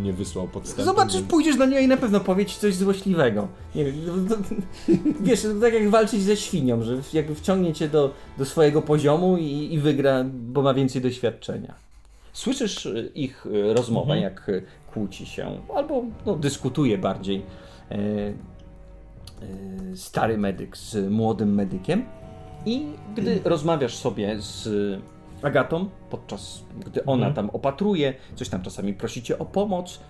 [0.00, 0.84] mnie wysłał podstępem.
[0.84, 3.48] Zobaczysz, więc- pójdziesz do niej i na pewno powie ci coś złośliwego.
[3.74, 3.94] Nie wiem,
[4.28, 4.40] to, to,
[5.26, 9.36] wiesz, to tak jak walczyć ze świnią, że jakby wciągnie cię do, do swojego poziomu
[9.36, 11.74] i, i wygra, bo ma więcej doświadczenia.
[12.32, 14.22] Słyszysz y, ich y, rozmowę, Mhm.
[14.22, 17.42] jak y, kłóci się, albo no, dyskutuje bardziej
[17.90, 18.36] e, e,
[19.96, 22.04] stary medyk z młodym medykiem.
[22.66, 24.68] I gdy rozmawiasz sobie z
[25.42, 27.34] Agatą, podczas gdy ona Mhm.
[27.34, 30.00] tam opatruje, coś tam czasami prosi cię o pomoc,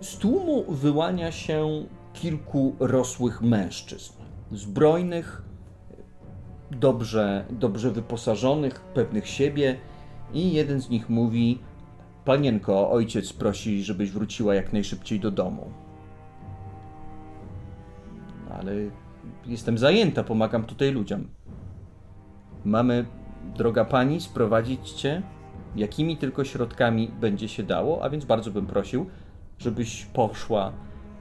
[0.00, 4.12] z tłumu wyłania się kilku rosłych mężczyzn.
[4.52, 5.42] Zbrojnych,
[6.70, 9.76] dobrze, dobrze wyposażonych, pewnych siebie
[10.34, 11.58] i jeden z nich mówi
[12.28, 15.70] Panienko, ojciec prosi, żebyś wróciła jak najszybciej do domu.
[18.50, 18.72] Ale
[19.46, 21.28] jestem zajęta, pomagam tutaj ludziom.
[22.64, 23.06] Mamy,
[23.56, 25.22] droga pani, sprowadzić cię
[25.76, 29.06] jakimi tylko środkami będzie się dało, a więc bardzo bym prosił,
[29.58, 30.72] żebyś poszła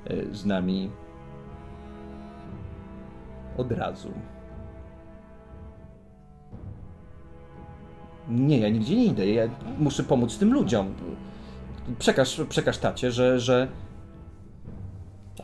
[0.05, 0.89] e, z nami
[3.57, 4.11] od razu.
[8.29, 9.27] Nie, ja nigdzie nie idę.
[9.27, 10.93] Ja muszę pomóc tym ludziom.
[11.99, 13.67] Przekaż, przekaż tacie, że, że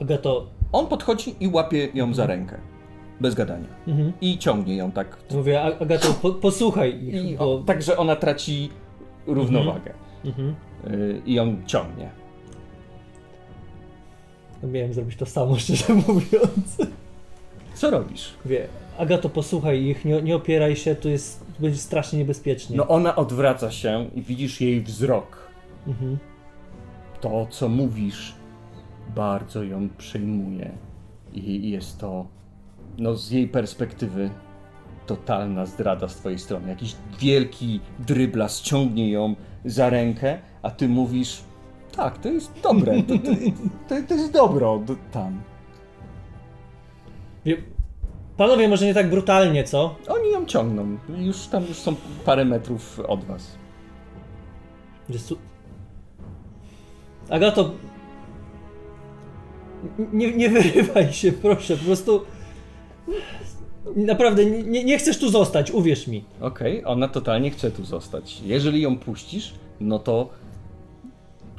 [0.02, 2.58] Agato, on podchodzi i łapie ją za rękę.
[3.22, 3.68] Bez gadania.
[3.88, 4.14] mhm.
[4.22, 5.18] I ciągnie ją tak.
[5.32, 7.56] mówię, Agato, po, posłuchaj ich, bo...
[7.56, 8.70] o, tak, że ona traci
[9.28, 9.94] równowagę.
[10.26, 10.56] Mhm.
[10.88, 12.10] Y, I ją ciągnie.
[14.64, 16.78] No, Miałem zrobić to samo, szczerze mówiąc.
[17.74, 18.34] Co robisz?
[18.46, 18.68] Mówię,
[18.98, 22.78] Agato, posłuchaj ich, nie, nie opieraj się, tu jest, będzie strasznie niebezpiecznie.
[22.78, 25.52] No ona odwraca się i widzisz jej wzrok.
[25.88, 26.18] Mhm.
[27.22, 28.36] To, co mówisz,
[29.16, 30.72] bardzo ją przejmuje.
[31.34, 32.28] I jest to,
[32.98, 34.30] no z jej perspektywy,
[35.06, 36.70] totalna zdrada z twojej strony.
[36.70, 39.36] Jakiś wielki dryblas ciągnie ją
[39.66, 41.44] za rękę, a ty mówisz,
[41.96, 43.32] tak, to jest dobre, to, to,
[43.90, 45.42] to, to jest dobro do, tam.
[48.34, 49.96] Wie- Panowie, może nie tak brutalnie, co?
[50.08, 53.58] Oni ją ciągną, już tam już są parę metrów od was.
[55.28, 55.36] Co?
[57.30, 57.72] Agato,
[60.14, 62.22] nie, nie wyrywaj się, proszę, po prostu...
[63.96, 66.24] Naprawdę, nie, nie chcesz tu zostać, uwierz mi.
[66.42, 68.42] Okej, ona totalnie chce tu zostać.
[68.42, 70.30] Jeżeli ją puścisz, no to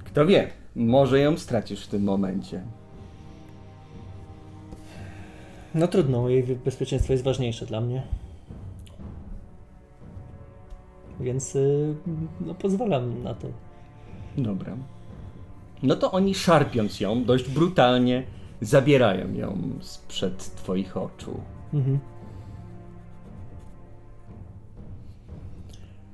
[0.05, 2.63] kto wie, może ją stracisz w tym momencie.
[5.75, 8.03] No trudno, jej bezpieczeństwo jest ważniejsze dla mnie.
[11.21, 11.95] Więc y,
[12.41, 13.49] no, pozwalam na to.
[14.39, 14.77] Dobra.
[15.83, 18.23] No to oni szarpiąc ją dość brutalnie
[18.61, 21.41] zabierają ją sprzed twoich oczu.
[21.75, 21.99] Mhm.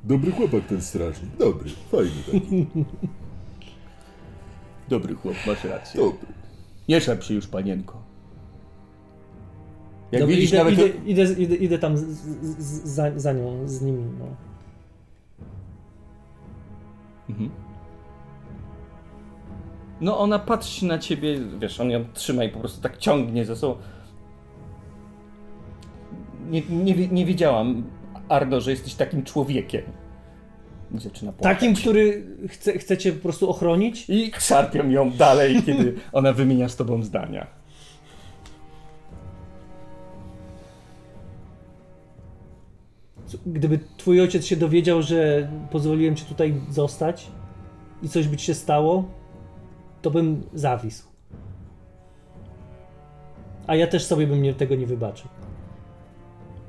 [0.05, 1.37] Dobry chłopak ten strażnik.
[1.37, 2.67] Dobry, fajny taki.
[4.89, 6.01] Dobry chłop, masz rację.
[6.01, 6.27] Dobry.
[6.89, 8.10] Nie szarp się już, panienko.
[10.13, 10.79] Jak Dobra, widzisz, idę, nawet...
[10.79, 14.05] idę, idę, idę, idę tam z, z, za, za nią, z nimi.
[14.19, 14.27] No.
[17.31, 17.51] Mhm.
[20.01, 23.57] No ona patrzy na ciebie, wiesz, on ją trzyma i po prostu tak ciągnie ze
[23.57, 23.81] sobą.
[26.51, 27.85] Nie, nie, nie wiedziałam,
[28.29, 29.83] Arno, że jesteś takim człowiekiem.
[30.95, 31.57] I zaczyna płakać.
[31.57, 34.05] Takim, który chce, chcecie po prostu ochronić?
[34.09, 37.60] I szarpią ją dalej, kiedy ona wymienia z tobą zdania.
[43.47, 47.27] Gdyby twój ojciec się dowiedział, że pozwoliłem ci tutaj zostać
[48.03, 49.05] i coś by ci się stało,
[50.03, 51.09] to bym zawisł.
[53.67, 55.29] A ja też sobie bym nie, tego nie wybaczył.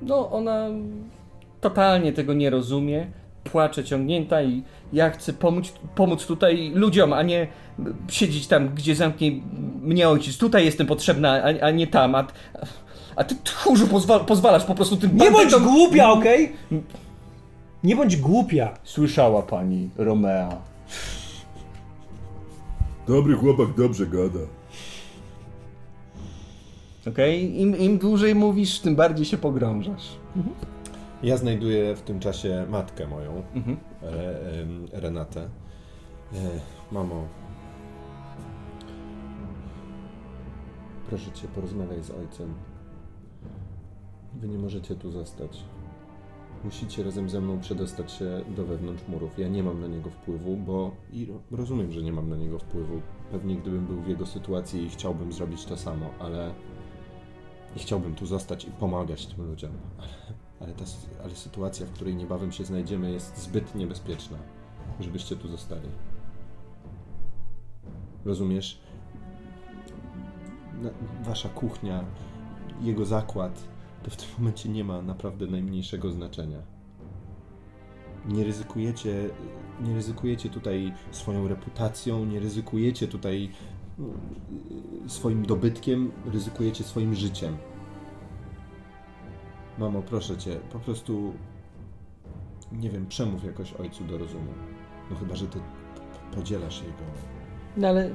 [0.01, 0.69] No, ona
[1.61, 3.07] totalnie tego nie rozumie,
[3.43, 7.47] płacze ciągnięta i ja chcę pomóc, pomóc tutaj ludziom, a nie
[8.09, 9.31] siedzieć tam, gdzie zamknie
[9.81, 10.37] mnie ojciec.
[10.37, 12.15] Tutaj jestem potrzebna, a, a nie tam.
[12.15, 12.27] A,
[13.21, 16.51] a ty tchórzu pozwa, pozwalasz po prostu tym Nie bądź głupia, okej?
[17.83, 18.77] Nie bądź głupia.
[18.83, 20.57] Słyszała pani Romea.
[23.07, 24.39] Dobry chłopak dobrze gada.
[27.07, 27.59] Okej?
[27.61, 30.09] Im, Im dłużej mówisz, tym bardziej się pogrążasz.
[31.23, 33.77] Ja znajduję w tym czasie matkę moją, Mhm.
[34.01, 34.35] Re,
[34.91, 35.41] Renatę.
[35.41, 36.37] E,
[36.91, 37.23] mamo,
[41.09, 42.53] proszę cię, porozmawiaj z ojcem.
[44.41, 45.63] Wy nie możecie tu zostać.
[46.63, 49.39] Musicie razem ze mną przedostać się do wewnątrz murów.
[49.39, 52.59] Ja nie mam na niego wpływu, bo i ro- rozumiem, że nie mam na niego
[52.59, 53.01] wpływu.
[53.31, 56.53] Pewnie gdybym był w jego sytuacji, chciałbym zrobić to samo, ale
[57.75, 59.71] i chciałbym tu zostać i pomagać tym ludziom.
[59.97, 60.09] Ale,
[60.59, 60.83] ale, ta,
[61.23, 64.37] ale sytuacja, w której niebawem się znajdziemy, jest zbyt niebezpieczna,
[64.99, 65.89] żebyście tu zostali.
[68.25, 68.79] Rozumiesz?
[71.23, 72.03] Wasza kuchnia,
[72.81, 73.63] jego zakład,
[74.03, 76.57] to w tym momencie nie ma naprawdę najmniejszego znaczenia.
[78.27, 79.29] Nie ryzykujecie,
[79.81, 83.51] nie ryzykujecie tutaj swoją reputacją, nie ryzykujecie tutaj
[83.99, 84.19] mm,
[85.09, 87.57] swoim dobytkiem, ryzykujecie swoim życiem.
[89.77, 91.33] Mamo, proszę cię, po prostu
[92.71, 94.53] nie wiem, przemów jakoś ojcu do rozumu.
[95.11, 95.59] No chyba, że ty
[96.35, 97.03] podzielasz jego.
[97.77, 98.09] No ale...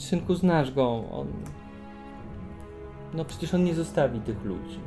[0.00, 1.04] Synku, znasz go.
[1.10, 1.26] On...
[3.14, 4.80] No przecież on nie zostawi tych ludzi.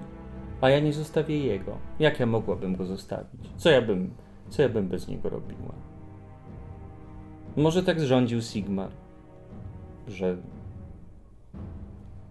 [0.61, 1.77] A ja nie zostawię jego.
[1.99, 3.49] Jak ja mogłabym go zostawić?
[3.57, 4.13] Co ja bym...
[4.49, 5.73] Co ja bym bez niego robiła?
[7.57, 8.89] Może tak zrządził Sigmar,
[10.07, 10.37] że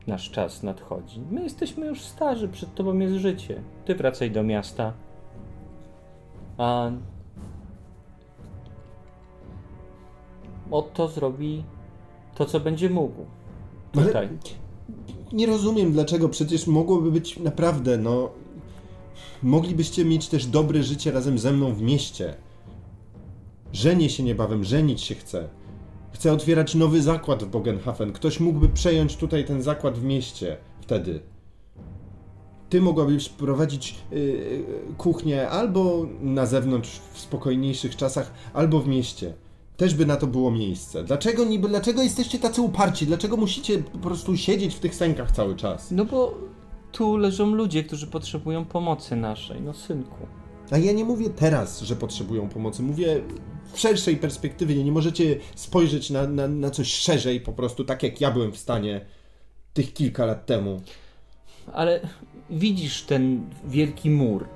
[0.07, 1.21] nasz czas nadchodzi.
[1.31, 3.63] My jesteśmy już starzy, przed tobą jest życie.
[3.85, 4.93] Ty wracaj do miasta.
[6.59, 6.91] A
[10.71, 11.65] Otto zrobi
[12.35, 13.27] to, co będzie mógł.
[13.97, 14.29] Ale- Tutaj.
[15.33, 18.31] Nie rozumiem dlaczego, przecież mogłoby być naprawdę, no.
[19.43, 22.35] Moglibyście mieć też dobre życie razem ze mną w mieście.
[23.73, 25.49] Żenię się niebawem, żenić się chcę.
[26.13, 28.13] Chcę otwierać nowy zakład w Bogenhafen.
[28.13, 31.21] Ktoś mógłby przejąć tutaj ten zakład w mieście wtedy.
[32.69, 34.65] Ty mogłabyś prowadzić yy,
[34.99, 39.35] kuchnię albo na zewnątrz w spokojniejszych czasach, albo w mieście.
[39.79, 41.05] Też by na to było miejsce.
[41.05, 43.07] Dlaczego niby, dlaczego jesteście tacy uparci?
[43.07, 45.91] Dlaczego musicie po prostu siedzieć w tych sękach cały czas?
[45.91, 46.35] No bo
[46.93, 50.27] tu leżą ludzie, którzy potrzebują pomocy naszej, no synku.
[50.71, 52.83] A ja nie mówię teraz, że potrzebują pomocy.
[52.83, 53.23] Mówię
[53.73, 54.85] w szerszej perspektywie.
[54.85, 58.59] Nie możecie spojrzeć na, na, na coś szerzej, po prostu tak jak ja byłem w
[58.59, 59.01] stanie
[59.75, 60.83] tych kilka lat temu.
[61.73, 62.01] Ale
[62.51, 64.49] widzisz ten wielki mur.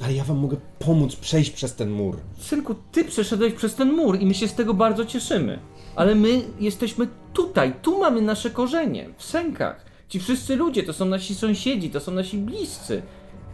[0.00, 2.16] Ale ja wam mogę pomóc przejść przez ten mur.
[2.38, 5.58] Synku, ty przeszedłeś przez ten mur i my się z tego bardzo cieszymy.
[5.96, 9.84] Ale my jesteśmy tutaj, tu mamy nasze korzenie, w sękach.
[10.08, 13.02] Ci wszyscy ludzie to są nasi sąsiedzi, to są nasi bliscy.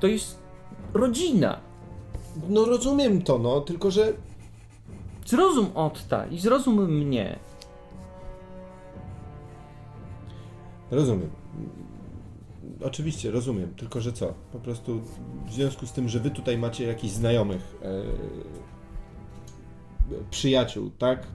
[0.01, 0.39] To jest
[0.95, 1.61] rodzina.
[2.49, 4.13] No rozumiem to, no, tylko że
[5.29, 7.39] Zrozum Otta i zrozum mnie.
[10.91, 11.31] Rozumiem.
[12.85, 13.75] Oczywiście, rozumiem.
[13.75, 14.35] Tylko, że co?
[14.53, 15.01] Po prostu
[15.47, 18.03] w związku z tym, że wy tutaj macie jakichś znajomych, e,
[20.31, 21.27] przyjaciół, tak?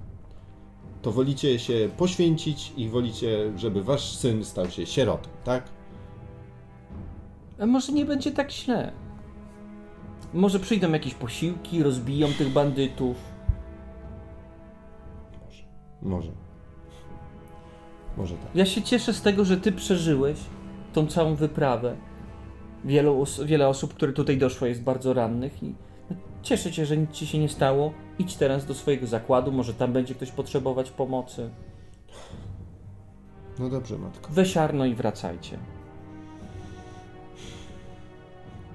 [1.01, 5.69] To wolicie się poświęcić i wolicie, żeby wasz syn stał się sierotą, tak?
[7.59, 8.91] A może nie będzie tak źle?
[10.33, 13.17] Może przyjdą jakieś posiłki, rozbiją tych bandytów.
[16.01, 16.31] Może.
[18.17, 18.55] Może tak.
[18.55, 20.39] Ja się cieszę z tego, że ty przeżyłeś
[20.93, 21.95] tą całą wyprawę.
[22.85, 25.75] Wielu, wiele osób, które tutaj doszło, jest bardzo rannych i
[26.41, 27.93] cieszę się, że nic ci się nie stało.
[28.19, 31.49] Idź teraz do swojego zakładu, może tam będzie ktoś potrzebować pomocy.
[33.59, 34.29] No dobrze, matko.
[34.31, 35.57] Weź Arno i wracajcie.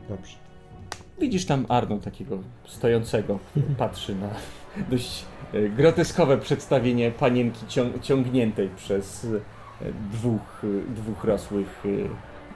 [0.09, 0.37] Dobrze.
[1.21, 3.39] Widzisz tam Arno takiego stojącego,
[3.79, 4.29] patrzy na
[4.91, 9.27] dość e, groteskowe przedstawienie panienki cią- ciągniętej przez
[10.12, 11.88] dwóch, dwóch rosłych e,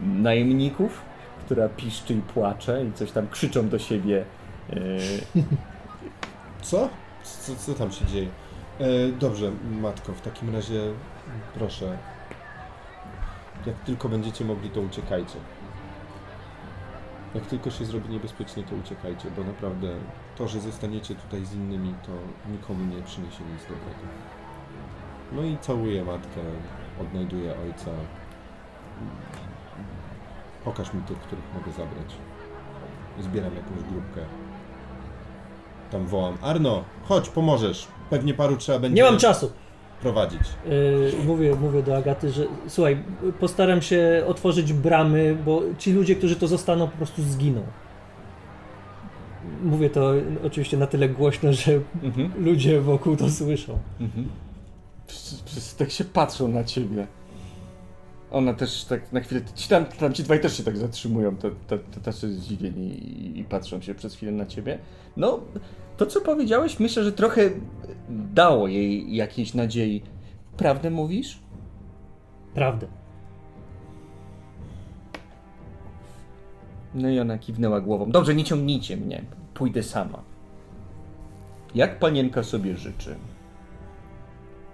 [0.06, 1.02] najemników,
[1.44, 4.24] która piszczy i płacze i coś tam krzyczą do siebie.
[4.70, 4.76] e,
[6.62, 6.88] Co?
[7.22, 8.28] Co, co tam się dzieje?
[8.80, 10.80] E, dobrze, matko, w takim razie
[11.54, 11.98] proszę.
[13.66, 15.38] Jak tylko będziecie mogli, to uciekajcie.
[17.34, 19.88] Jak tylko się zrobi niebezpiecznie, to uciekajcie, bo naprawdę
[20.36, 22.12] to, że zostaniecie tutaj z innymi, to
[22.52, 24.06] nikomu nie przyniesie nic dobrego.
[25.32, 26.40] No i całuję matkę,
[27.08, 27.90] odnajduję ojca.
[30.64, 32.14] Pokaż mi tych, których mogę zabrać.
[33.20, 34.20] Zbieram jakąś grupkę.
[35.90, 36.34] Tam wołam.
[36.42, 37.88] Arno, chodź, pomożesz.
[38.10, 39.52] Pewnie paru trzeba będzie Nie mam czasu.
[40.00, 40.40] prowadzić.
[40.66, 43.04] Yy, mówię, mówię do Agaty, że słuchaj,
[43.40, 47.62] postaram się otworzyć bramy, bo ci ludzie, którzy to zostaną, po prostu zginą.
[49.62, 50.12] Mówię to
[50.46, 53.78] oczywiście na tyle głośno, że mhm, ludzie wokół to słyszą.
[54.00, 54.28] mhm.
[55.44, 57.06] Wszyscy, tak się patrzą na ciebie.
[58.30, 59.40] Ona też tak na chwilę.
[59.54, 61.50] Ci tam, tam ci dwaj też się tak zatrzymują, to
[62.04, 64.78] tacy zdziwieni i, i patrzą się przez chwilę na ciebie.
[65.16, 65.40] No,
[65.96, 67.50] to co powiedziałeś, myślę, że trochę
[68.08, 70.02] dało jej jakiejś nadziei.
[70.56, 71.38] Prawdę mówisz?
[72.54, 72.86] Prawdę.
[76.94, 78.10] No i ona kiwnęła głową.
[78.10, 79.24] Dobrze, nie ciągnijcie mnie.
[79.54, 80.22] Pójdę sama.
[81.74, 83.16] Jak panienka sobie życzy?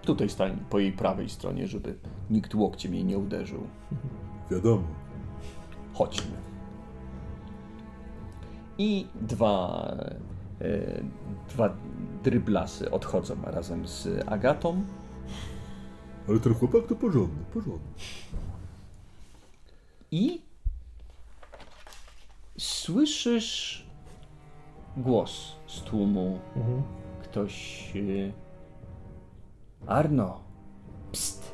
[0.08, 1.98] Tutaj stań po jej prawej stronie, żeby
[2.30, 3.66] nikt łokciem jej nie uderzył.
[4.50, 4.84] Wiadomo.
[5.94, 6.36] Chodźmy.
[8.78, 9.96] I dwa,
[10.60, 11.02] e,
[11.48, 11.76] dwa
[12.24, 14.82] dryblasy odchodzą razem z Agatą.
[16.28, 17.88] Ale ten chłopak to porządny, porządny.
[20.10, 20.42] I
[22.58, 23.86] słyszysz
[24.96, 26.38] głos z tłumu.
[26.56, 26.82] Mhm.
[27.22, 27.92] Ktoś.
[27.96, 28.47] e,
[29.86, 30.40] Arno.
[31.12, 31.52] Pst.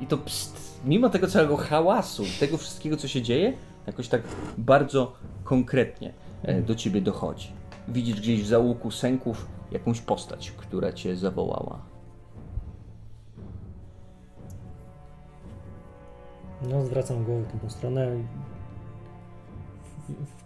[0.00, 0.80] I to pst.
[0.84, 3.52] Mimo tego całego hałasu, tego wszystkiego, co się dzieje,
[3.86, 4.22] jakoś tak
[4.58, 5.12] bardzo
[5.44, 6.12] konkretnie
[6.42, 7.52] e, do ciebie dochodzi.
[7.88, 11.82] Widzisz gdzieś w załuku sęków jakąś postać, która cię zawołała.
[16.70, 18.16] No, zwracam głowę w tą stronę.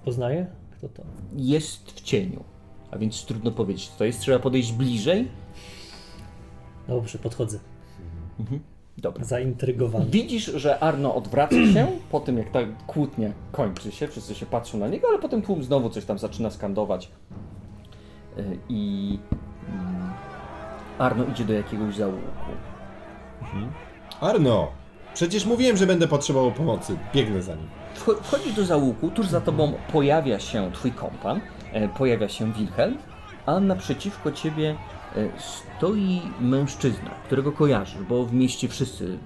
[0.05, 0.47] Poznaję?
[0.71, 1.03] Kto to?
[1.37, 2.45] Jest w cieniu,
[2.91, 4.21] a więc trudno powiedzieć, to jest.
[4.21, 5.29] Trzeba podejść bliżej.
[6.89, 7.59] Dobrze, podchodzę.
[8.99, 9.25] Dobra.
[9.25, 10.07] Zaintrygowany.
[10.07, 14.09] Widzisz, że Arno odwraca się po tym, jak ta kłótnia kończy się.
[14.09, 17.11] Wszyscy się patrzą na niego, ale potem tłum znowu coś tam zaczyna skandować.
[18.39, 19.19] E, I
[19.69, 20.13] mm,
[20.99, 22.19] Arno idzie do jakiegoś załuku.
[24.21, 24.69] Arno!
[25.15, 26.97] Przecież mówiłem, że będę potrzebował pomocy.
[27.15, 27.69] Biegnę za nim.
[27.97, 31.41] Wcho- Wchodzisz do załuku, tuż za tobą pojawia się twój kompan,
[31.73, 32.97] e, pojawia się Wilhelm,
[33.47, 34.77] a naprzeciwko ciebie
[35.39, 39.19] stoi mężczyzna, którego kojarzysz, bo w mieście wszyscy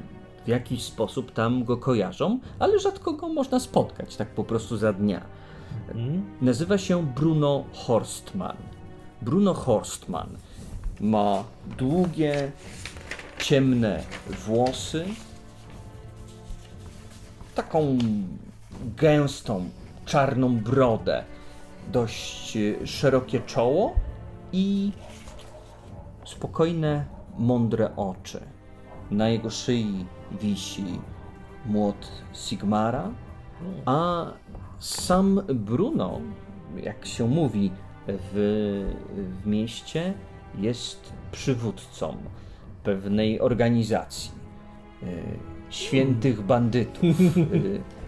[0.45, 4.93] w jakiś sposób tam go kojarzą, ale rzadko go można spotkać, tak po prostu za
[4.93, 5.21] dnia.
[5.89, 6.23] Mhm.
[6.41, 8.57] Nazywa się Bruno Horstman.
[9.23, 10.29] Bruno Horstman
[11.01, 11.45] ma
[11.79, 12.53] długie,
[13.39, 14.03] ciemne
[14.47, 15.05] włosy,
[17.55, 17.99] taką
[18.97, 19.69] gęstą,
[20.05, 21.25] czarną brodę,
[21.93, 23.95] dość e, szerokie czoło
[24.53, 24.93] i
[26.25, 27.05] spokojne,
[27.39, 28.41] mądre oczy.
[29.11, 30.07] Na jego szyi
[30.41, 31.01] wisi
[31.67, 33.11] młot Sigmara,
[33.87, 34.27] a
[34.79, 36.21] sam Bruno,
[36.83, 37.71] jak się mówi
[38.07, 38.33] w,
[39.43, 40.15] w mieście,
[40.59, 42.17] jest przywódcą
[42.85, 44.31] pewnej organizacji.
[45.03, 45.07] e,
[45.71, 47.05] Świętych bandytów.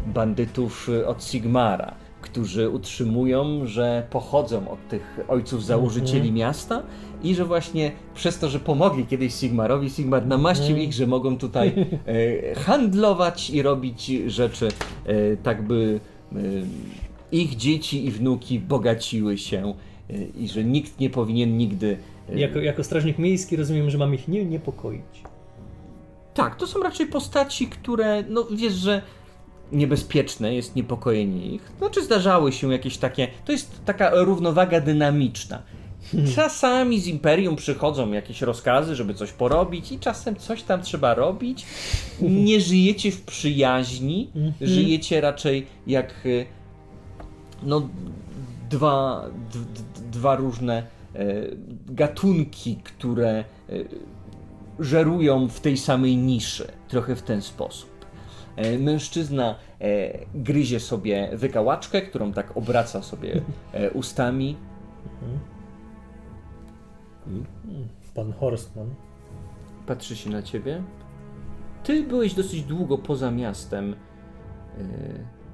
[0.09, 1.95] e, Bandytów od Sigmara,
[2.29, 6.83] którzy utrzymują, że pochodzą od tych ojców założycieli miasta
[7.23, 11.73] i że właśnie przez to, że pomogli kiedyś Sigmarowi, Sigmar namaścił ich, że mogą tutaj
[12.07, 14.69] e, handlować i robić rzeczy
[15.07, 16.01] e, tak by
[16.33, 16.37] e,
[17.33, 19.75] ich dzieci i wnuki bogaciły się
[20.11, 21.97] e, i że nikt nie powinien nigdy.
[22.29, 25.03] e, Jako, jako strażnik miejski rozumiem, że mam ich nie niepokoić.
[26.35, 29.03] Tak, to są raczej postaci, które, no wiesz, że
[29.73, 31.73] niebezpieczne jest niepokojenie ich.
[31.79, 35.63] Znaczy zdarzały się jakieś takie, to jest taka równowaga dynamiczna.
[36.37, 41.67] Czasami z Imperium przychodzą jakieś rozkazy, żeby coś porobić i czasem coś tam trzeba robić.
[42.21, 46.47] Nie żyjecie w przyjaźni, żyjecie raczej jak y,
[47.63, 47.89] no,
[48.71, 49.25] dwa,
[50.13, 50.77] dwa różne
[51.15, 51.35] e,
[51.87, 53.45] gatunki, które e,
[54.79, 56.67] żerują w tej samej niszy.
[56.89, 57.94] Trochę w ten sposób.
[58.57, 63.43] E, Mężczyzna e, gryzie sobie wykałaczkę, którą tak obraca sobie
[63.73, 64.57] e, ustami.
[68.15, 68.95] Pan Horstman.
[69.87, 70.83] Patrzy się na ciebie.
[71.85, 73.97] Ty byłeś dosyć długo poza miastem.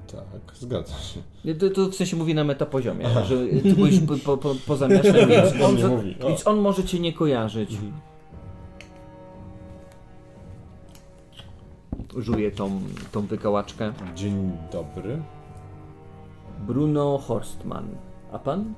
[0.07, 1.19] Tak, zgadza się.
[1.55, 5.29] To, to w sensie mówi na metapoziomie, że ty byłeś po, po, po, poza miastem,
[5.29, 5.77] więc on,
[6.27, 7.77] więc on może cię nie kojarzyć.
[12.17, 12.81] Żuje tą,
[13.11, 13.93] tą wykałaczkę.
[14.15, 15.21] Dzień dobry.
[16.67, 17.87] Bruno Horstman.
[18.31, 18.73] A pan?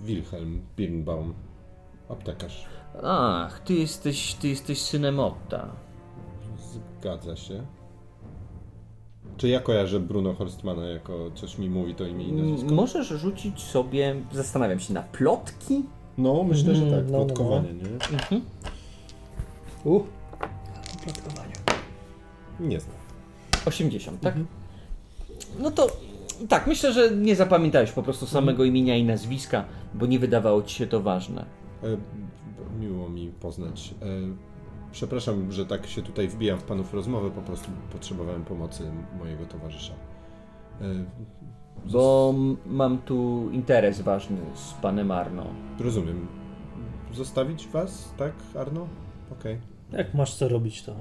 [0.00, 1.34] Wilhelm Birnbaum,
[2.08, 2.66] aptekarz.
[3.02, 5.68] Ach, ty jesteś, ty jesteś synem Otta.
[7.00, 7.62] Zgadza się.
[9.36, 12.74] Czy ja kojarzę Bruno Horstmana jako coś mi mówi to imię i nazwisko?
[12.74, 15.84] Możesz rzucić sobie, zastanawiam się, na plotki?
[16.18, 17.12] No, myślę, że Mhm, tak.
[17.12, 18.40] no, no, Plotkowanie, nie?
[19.84, 20.02] Uh.
[21.04, 21.57] Plotkowania.
[22.60, 22.96] Nie znam.
[23.66, 24.34] 80, tak?
[25.58, 25.86] No to
[26.48, 30.74] tak, myślę, że nie zapamiętałeś po prostu samego imienia i nazwiska, bo nie wydawało ci
[30.76, 31.44] się to ważne.
[31.84, 31.86] E,
[32.80, 33.94] miło mi poznać.
[34.02, 34.06] E,
[34.92, 38.82] przepraszam, że tak się tutaj wbijam w panów rozmowę, po prostu potrzebowałem pomocy
[39.18, 39.94] mojego towarzysza.
[40.80, 40.84] E,
[41.92, 42.34] Bo
[42.66, 45.44] mam tu interes ważny z panem Arno.
[45.80, 46.26] rozumiem.
[47.14, 48.88] Zostawić was, tak, Arno?
[49.32, 49.58] Okej.
[49.92, 50.94] Jak masz co robić, to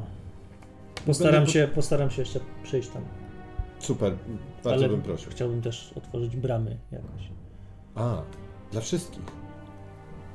[1.08, 3.04] postaram się, postaram się jeszcze przyjść tam.
[3.80, 4.14] Super,
[4.64, 5.32] bardzo Ale bym prosił.
[5.32, 7.30] chciałbym też otworzyć bramy jakoś.
[7.96, 8.22] A,
[8.72, 9.24] dla wszystkich.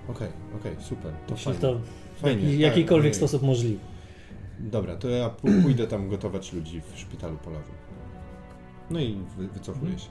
[0.09, 0.29] Okej,
[0.61, 1.13] okej, super.
[1.27, 1.61] To Jeśli fajnie.
[1.61, 1.75] to
[2.17, 3.15] w Fajnie, tak, jakikolwiek ojej.
[3.15, 3.79] sposób możliwy.
[4.61, 5.31] Dobra, to ja
[5.63, 7.75] pójdę tam gotować ludzi w szpitalu polowym.
[8.91, 10.09] No i wy, wycofuję się.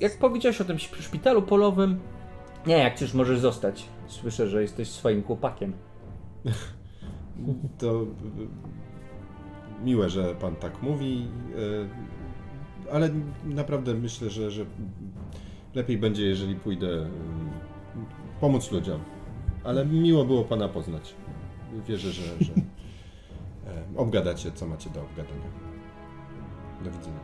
[0.00, 2.00] Jak powiedziałeś o tym szp- szpitalu polowym,
[2.66, 3.86] nie, jak chcesz, możesz zostać.
[4.06, 5.72] Słyszę, że jesteś swoim chłopakiem.
[7.78, 8.06] To y,
[9.84, 11.28] miłe, że pan tak mówi,
[12.86, 13.10] y, ale
[13.44, 14.64] naprawdę myślę, że, że
[15.74, 17.08] lepiej będzie, jeżeli pójdę y,
[18.40, 19.00] pomóc ludziom.
[19.64, 21.14] Ale miło było pana poznać.
[21.88, 22.52] Wierzę, że, że
[23.96, 25.50] obgadacie, co macie do obgadania.
[26.84, 27.20] Do widzenia.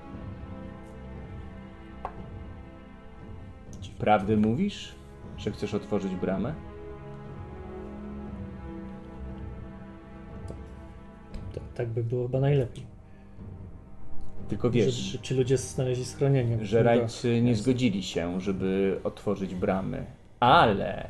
[3.99, 4.95] Prawdę mówisz,
[5.37, 6.55] że chcesz otworzyć bramę?
[11.75, 12.87] Tak, by było chyba najlepiej.
[14.49, 16.65] Tylko wiesz, Żeby ci ludzie znaleźli schronienie.
[16.67, 20.07] że rajcy nie zgodzili się, żeby otworzyć bramy.
[20.41, 21.09] Ale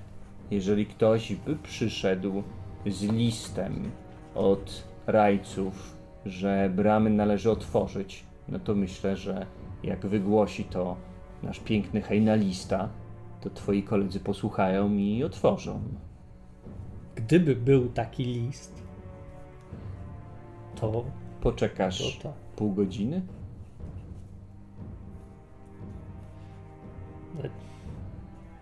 [0.51, 2.43] jeżeli ktoś by przyszedł
[2.87, 3.91] z listem
[4.35, 5.97] od rajców,
[6.27, 9.47] że bramy należy otworzyć, no to myślę, że
[9.83, 10.97] jak wygłosi to
[11.43, 12.89] nasz piękny hejnalista,
[13.41, 15.81] to twoi koledzy posłuchają i otworzą.
[17.15, 18.82] Gdyby był taki list,
[20.87, 21.05] to, to
[21.41, 22.33] Poczekasz tak.
[22.57, 23.23] pół godziny?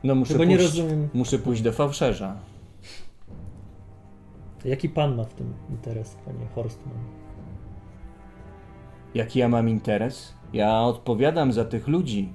[0.04, 0.82] No muszę Chyba pójść,
[1.14, 2.36] muszę pójść do fałszerza.
[4.64, 6.94] Jaki pan ma w tym interes, panie Horstman?
[9.14, 10.34] Jaki ja mam interes?
[10.52, 12.32] Ja odpowiadam za tych ludzi.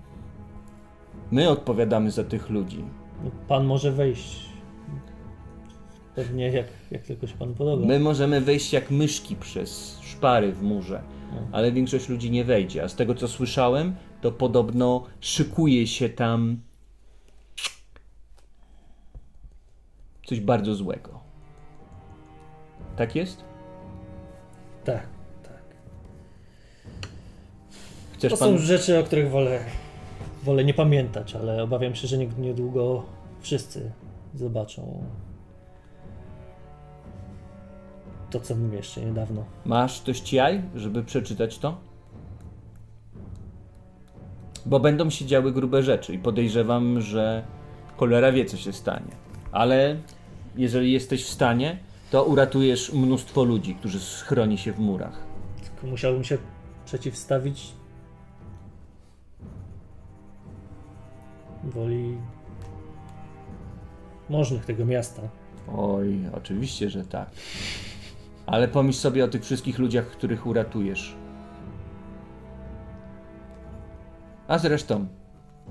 [1.31, 2.85] My odpowiadamy za tych ludzi.
[3.23, 4.54] No, Pan może wejść.
[6.15, 7.85] Pewnie jak, jak tylko się panu podoba.
[7.85, 11.01] My możemy wejść jak myszki przez szpary w murze,
[11.51, 12.83] ale większość ludzi nie wejdzie.
[12.83, 16.59] A z tego co słyszałem, to podobno szykuje się tam
[20.25, 21.19] coś bardzo złego.
[22.95, 23.43] Tak jest?
[24.83, 25.07] Tak,
[25.43, 25.63] tak.
[28.13, 28.49] Chcesz To pan.
[28.49, 29.59] są rzeczy, o których wolę,
[30.43, 33.03] wolę nie pamiętać, ale obawiam się, że nie- niedługo
[33.41, 33.91] wszyscy
[34.35, 35.03] zobaczą
[38.35, 39.43] to, co my jeszcze niedawno.
[39.65, 41.77] Masz dość jaj, żeby przeczytać to?
[44.65, 47.43] Bo będą się działy grube rzeczy i podejrzewam, że
[47.97, 49.11] cholera wie, co się stanie.
[49.51, 49.97] Ale
[50.55, 51.77] jeżeli jesteś w stanie,
[52.11, 55.19] to uratujesz mnóstwo ludzi, którzy schroni się w murach.
[55.63, 56.37] Tylko musiałbym się
[56.85, 57.73] przeciwstawić
[61.63, 62.17] woli
[64.29, 65.21] możnych tego miasta.
[65.77, 67.29] Oj, oczywiście, że tak.
[68.45, 71.15] Ale pomyśl sobie o tych wszystkich ludziach, których uratujesz.
[74.47, 75.07] A zresztą,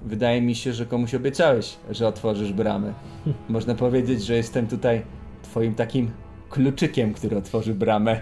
[0.03, 2.93] Wydaje mi się, że komuś obiecałeś, że otworzysz bramę.
[3.49, 5.03] Można powiedzieć, że jestem tutaj
[5.43, 6.11] twoim takim
[6.51, 8.21] kluczykiem, który otworzy bramę.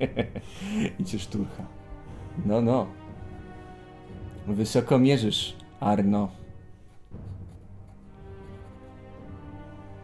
[1.00, 1.66] I cię szturcha.
[2.46, 2.86] No, no.
[4.46, 6.28] Wysoko mierzysz, Arno.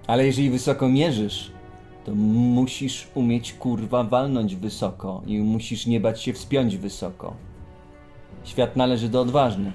[0.07, 1.53] Ale jeżeli wysoko mierzysz,
[2.05, 7.35] to musisz umieć kurwa walnąć wysoko i musisz nie bać się wspiąć wysoko.
[8.45, 9.75] Świat należy do odważnych.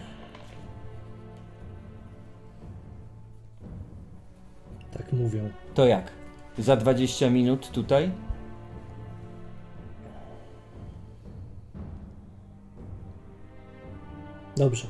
[4.92, 5.50] Tak mówią.
[5.74, 6.12] To jak?
[6.58, 8.12] Za 20 minut tutaj?
[14.58, 14.88] Dobrze.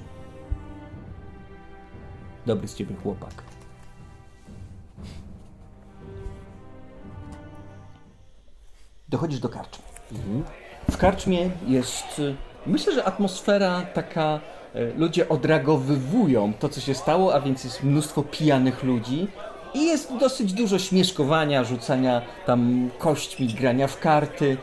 [2.45, 3.44] Dobry z ciebie chłopak.
[9.15, 9.83] Dochodzisz do karczmy.
[10.91, 12.19] W karczmie jest.
[12.19, 12.35] y,
[12.67, 14.39] Myślę, że atmosfera taka.
[14.75, 19.27] y, Ludzie odreagowywują to, co się stało, a więc jest mnóstwo pijanych ludzi.
[19.73, 24.57] I jest dosyć dużo śmieszkowania, rzucania tam kośćmi, grania w karty.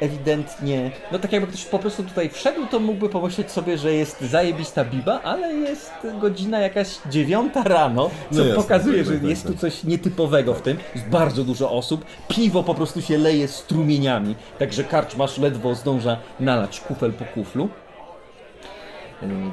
[0.00, 4.20] Ewidentnie, no tak jakby ktoś po prostu tutaj wszedł, to mógłby pomyśleć sobie, że jest
[4.20, 9.28] zajebista biba, ale jest godzina jakaś dziewiąta rano, co No jasne, pokazuje, tak, że tak,
[9.28, 9.60] jest tu tak.
[9.60, 10.76] coś nietypowego w tym.
[10.94, 12.04] Jest bardzo dużo osób.
[12.28, 17.68] Piwo po prostu się leje strumieniami, także karczmasz ledwo zdąża nalać kufel po kuflu.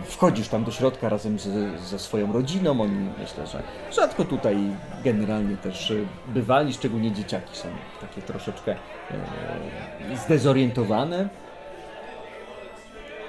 [0.05, 2.81] Wchodzisz tam do środka razem z, ze swoją rodziną.
[2.81, 3.63] Oni myślę, że
[3.95, 4.57] rzadko tutaj
[5.03, 7.67] generalnie też y, bywali, szczególnie dzieciaki są
[8.01, 8.75] takie troszeczkę
[10.25, 11.29] zdezorientowane.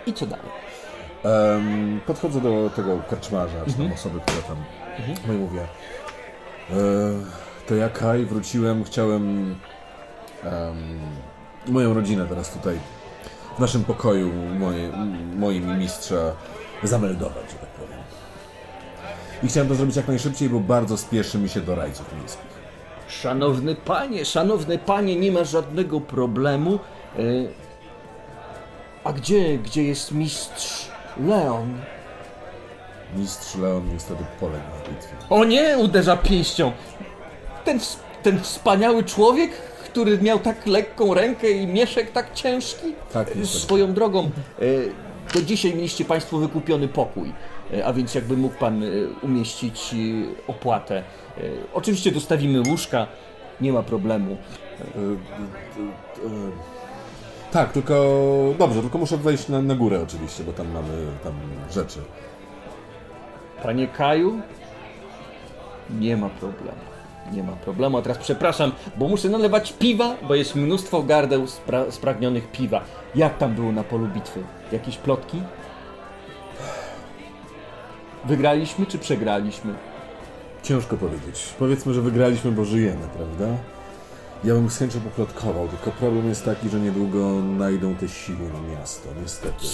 [0.06, 0.46] I co dalej?
[1.24, 4.56] Em, podchodzę do tego karczmarza, czy tam osoby, która tam...
[5.26, 5.60] No i mówię...
[5.60, 6.74] E,
[7.68, 9.54] to ja, Kaj, wróciłem, chciałem...
[10.44, 11.00] em,
[11.66, 12.78] moją rodzinę teraz tutaj
[13.56, 14.92] w naszym pokoju, moje,
[15.36, 16.16] moim mistrza,
[16.82, 17.98] zameldować, że tak powiem.
[19.42, 22.45] I chciałem to zrobić jak najszybciej, bo bardzo spieszy mi się do rajców miejskich.
[23.26, 26.78] Szanowny panie, szanowny panie, nie ma żadnego problemu.
[27.18, 27.22] E,
[29.04, 30.88] A gdzie, gdzie jest mistrz
[31.26, 31.78] Leon?
[33.16, 35.08] Mistrz Leon niestety poległ w bitwie.
[35.30, 36.72] O nie, uderza pięścią.
[37.64, 37.78] Ten,
[38.22, 39.50] ten wspaniały człowiek,
[39.84, 42.94] który miał tak lekką rękę i mieszek tak ciężki.
[43.12, 43.60] Tak, niestety.
[43.64, 47.32] Swoją drogą, e, do dzisiaj mieliście państwo wykupiony pokój,
[47.84, 48.86] a więc jakby mógł pan e,
[49.22, 49.96] umieścić e,
[50.50, 50.96] opłatę.
[51.38, 51.40] E,
[51.74, 53.06] Oczywiście dostawimy łóżka,
[53.60, 54.36] nie ma problemu.
[54.80, 56.50] E, e, e,
[57.52, 57.94] Tak, tylko
[58.58, 61.32] dobrze, tylko muszę wejść na, na górę oczywiście, bo tam mamy tam
[61.72, 61.98] rzeczy.
[63.62, 64.40] Panie Kaju,
[65.90, 66.78] nie ma problemu.
[67.32, 67.98] Nie ma problemu.
[67.98, 72.80] A teraz przepraszam, bo muszę nalewać piwa, bo jest mnóstwo gardeł spra- spragnionych piwa.
[73.14, 74.42] Jak tam było na polu bitwy?
[74.72, 75.42] Jakieś plotki?
[78.26, 79.74] Wygraliśmy czy przegraliśmy?
[80.62, 81.54] Ciężko powiedzieć.
[81.58, 83.46] Powiedzmy, że wygraliśmy, bo żyjemy, prawda?
[84.44, 88.78] Ja bym z chęcią poplotkował, tylko problem jest taki, że niedługo najdą te siły na
[88.78, 89.64] miasto, niestety.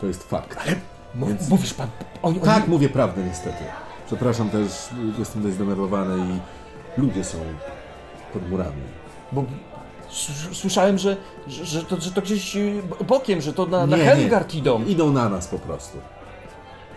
[0.00, 0.68] To jest fakt.
[0.68, 0.80] M-
[1.28, 1.88] Więc- Mówisz pan,
[2.22, 3.64] oni, Tak, oni, mówię prawdę niestety.
[4.06, 6.16] Przepraszam też, jestem dość zdenerwowany
[6.96, 7.38] i ludzie są
[8.32, 8.82] pod murami.
[9.32, 9.44] bo
[10.52, 11.16] słyszałem, że,
[11.48, 14.04] że, że, to, że to gdzieś y, bokiem, że to na, na Nie,
[14.54, 14.84] idą.
[14.84, 15.98] Idą na nas po prostu.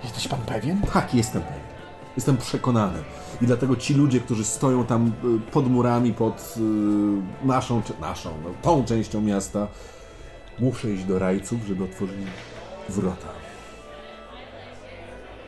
[0.04, 0.82] Jesteś pan pewien?
[0.94, 1.68] Tak, jestem pewien.
[2.16, 3.00] Jestem przekonany.
[3.42, 5.12] I dlatego ci ludzie, którzy stoją tam
[5.48, 9.68] y, pod murami, pod y, naszą, naszą, no, tą częścią miasta,
[10.60, 12.26] muszę iść do rajców, żeby otworzyli
[12.90, 13.28] wrota.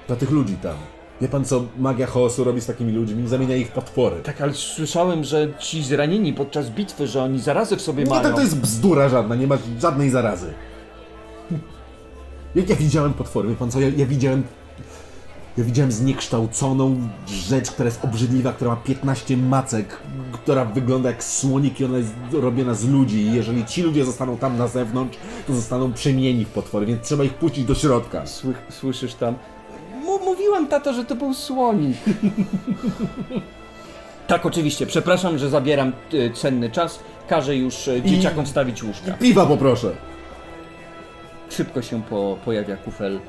[0.07, 0.75] Dla tych ludzi tam.
[1.21, 3.27] Wie pan, co magia chaosu robi z takimi ludźmi?
[3.27, 4.21] Zamienia ich w potwory.
[4.23, 8.23] Tak, ale słyszałem, że ci zranieni podczas bitwy, że oni zarazę w sobie Nie, mają.
[8.23, 10.53] tak to jest bzdura żadna, nie ma żadnej zarazy.
[12.55, 14.43] Jak ja widziałem potwory, wie pan co, ja, ja widziałem...
[15.57, 16.97] Ja widziałem zniekształconą
[17.27, 19.97] rzecz, która jest obrzydliwa, która ma 15 macek,
[20.31, 23.17] która wygląda jak słonik i ona jest robiona z ludzi.
[23.17, 27.23] I jeżeli ci ludzie zostaną tam na zewnątrz, to zostaną przemienieni w potwory, więc trzeba
[27.23, 28.27] ich puścić do środka.
[28.27, 29.35] Sły, słyszysz tam?
[29.93, 31.97] M- mówiłam, tato, że to był słonik.
[34.27, 34.85] tak, oczywiście.
[34.85, 36.99] Przepraszam, że zabieram e, cenny czas.
[37.27, 39.11] Każę już e, dzieciakom stawić łóżka.
[39.11, 39.91] Piwa poproszę!
[41.49, 43.19] Szybko się po, pojawia kufel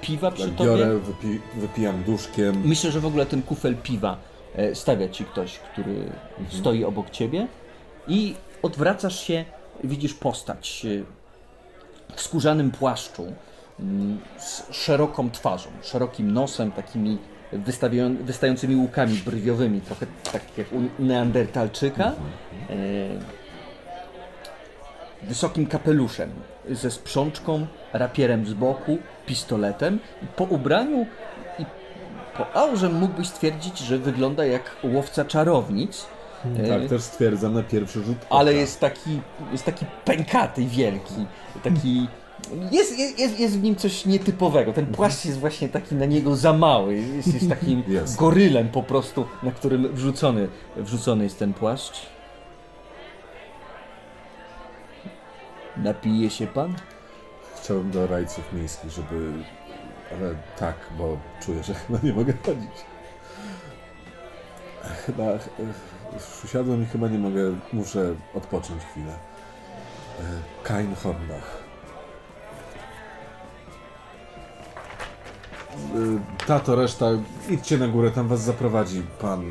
[0.00, 0.70] piwa przy Tak, tobie.
[0.70, 2.62] biorę, wypi, wypijam duszkiem.
[2.64, 4.16] Myślę, że w ogóle ten kufel piwa
[4.56, 5.94] e, stawia ci ktoś, który
[6.50, 7.46] stoi obok ciebie
[8.08, 9.44] i odwracasz się,
[9.84, 10.86] widzisz postać
[12.10, 13.32] e, w skórzanym płaszczu
[13.80, 17.18] mm, z szeroką twarzą, szerokim nosem, takimi
[18.24, 22.04] wystającymi łukami brwiowymi, trochę tak jak u neandertalczyka.
[22.70, 22.76] E,
[25.22, 26.30] wysokim kapeluszem,
[26.70, 29.98] ze sprzączką, rapierem z boku, pistoletem.
[30.36, 31.06] Po ubraniu
[31.58, 31.64] i
[32.36, 36.06] po aurze mógłbyś stwierdzić, że wygląda jak łowca czarownic.
[36.58, 38.38] E, Tak, też stwierdzam na pierwszy rzut oka.
[38.38, 39.20] ale jest taki,
[39.52, 41.14] jest taki pękaty wielki.
[41.64, 42.06] Taki.
[42.72, 44.72] Jest, jest, jest- w nim coś nietypowego.
[44.72, 46.94] Ten płaszcz jest właśnie taki na niego za mały.
[46.94, 47.82] Jest, jest takim
[48.18, 52.06] gorylem po prostu, na którym wrzucony, wrzucony jest ten płaszcz.
[55.76, 56.74] Napije się pan?
[57.56, 59.32] Chciałbym do rajców miejskich, żeby...
[60.12, 62.84] Ale tak, bo czuję, że chyba nie mogę chodzić.
[65.06, 65.24] Chyba...
[66.44, 67.40] usiadłem i chyba nie mogę...
[67.72, 69.16] Muszę odpocząć chwilę.
[70.62, 71.62] Kain Hornbach.
[75.76, 77.06] E, Tato, reszta,
[77.50, 79.44] idźcie na górę, tam was zaprowadzi pan.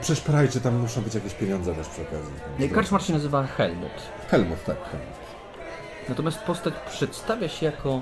[0.00, 2.32] Przeszperajcie, tam muszą być jakieś pieniądze też przy okazji.
[2.58, 3.90] Nie, Karczmar się nazywa Helmut.
[4.28, 5.16] Helmut, tak, Helmut.
[6.08, 8.00] Natomiast postać przedstawia się jako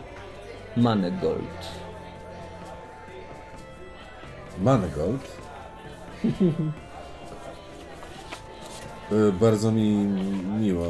[0.77, 1.69] Manegold.
[4.59, 5.37] Manegold.
[9.13, 9.91] E, Bardzo mi
[10.61, 10.87] miło.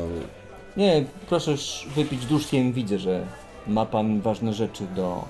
[0.76, 2.72] Nie, proszę już wypić duszkiem.
[2.72, 3.26] Widzę, że
[3.66, 5.24] ma pan ważne rzeczy do,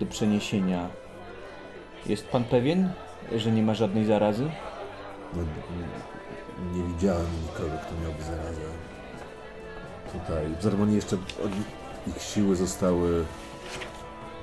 [0.00, 0.88] do przeniesienia.
[2.06, 2.92] Jest pan pewien,
[3.36, 4.50] że nie ma żadnej zarazy?
[5.34, 5.42] No,
[6.74, 8.60] nie widziałem nikogo, kto miałby zarazę.
[10.12, 10.46] Tutaj.
[10.46, 11.16] W ceremonii jeszcze
[12.06, 13.24] ich siły zostały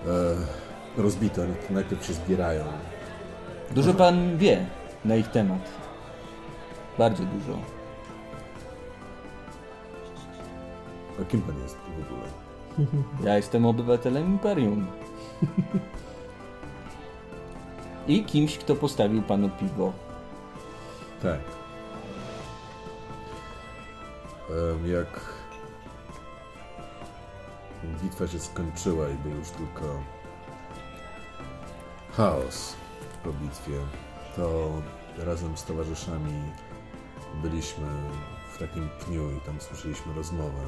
[0.08, 1.48] e, rozbite.
[1.70, 2.64] Najpierw się zbierają.
[3.72, 4.66] Dużo pan wie
[5.06, 5.70] na ich temat.
[6.98, 7.60] Bardzo dużo.
[11.22, 12.28] A kim pan jest w ogóle?
[13.24, 14.88] Ja jestem obywatelem Imperium.
[18.08, 19.94] I kimś, kto postawił panu piwo.
[21.22, 21.40] Tak.
[24.86, 25.34] Jak
[28.04, 30.04] bitwa się skończyła i był już tylko
[32.18, 32.76] chaos
[33.24, 33.80] po bitwie,
[34.36, 34.70] to
[35.18, 36.34] razem z towarzyszami
[37.42, 37.88] byliśmy
[38.54, 40.62] w takim pniu i tam słyszeliśmy rozmowę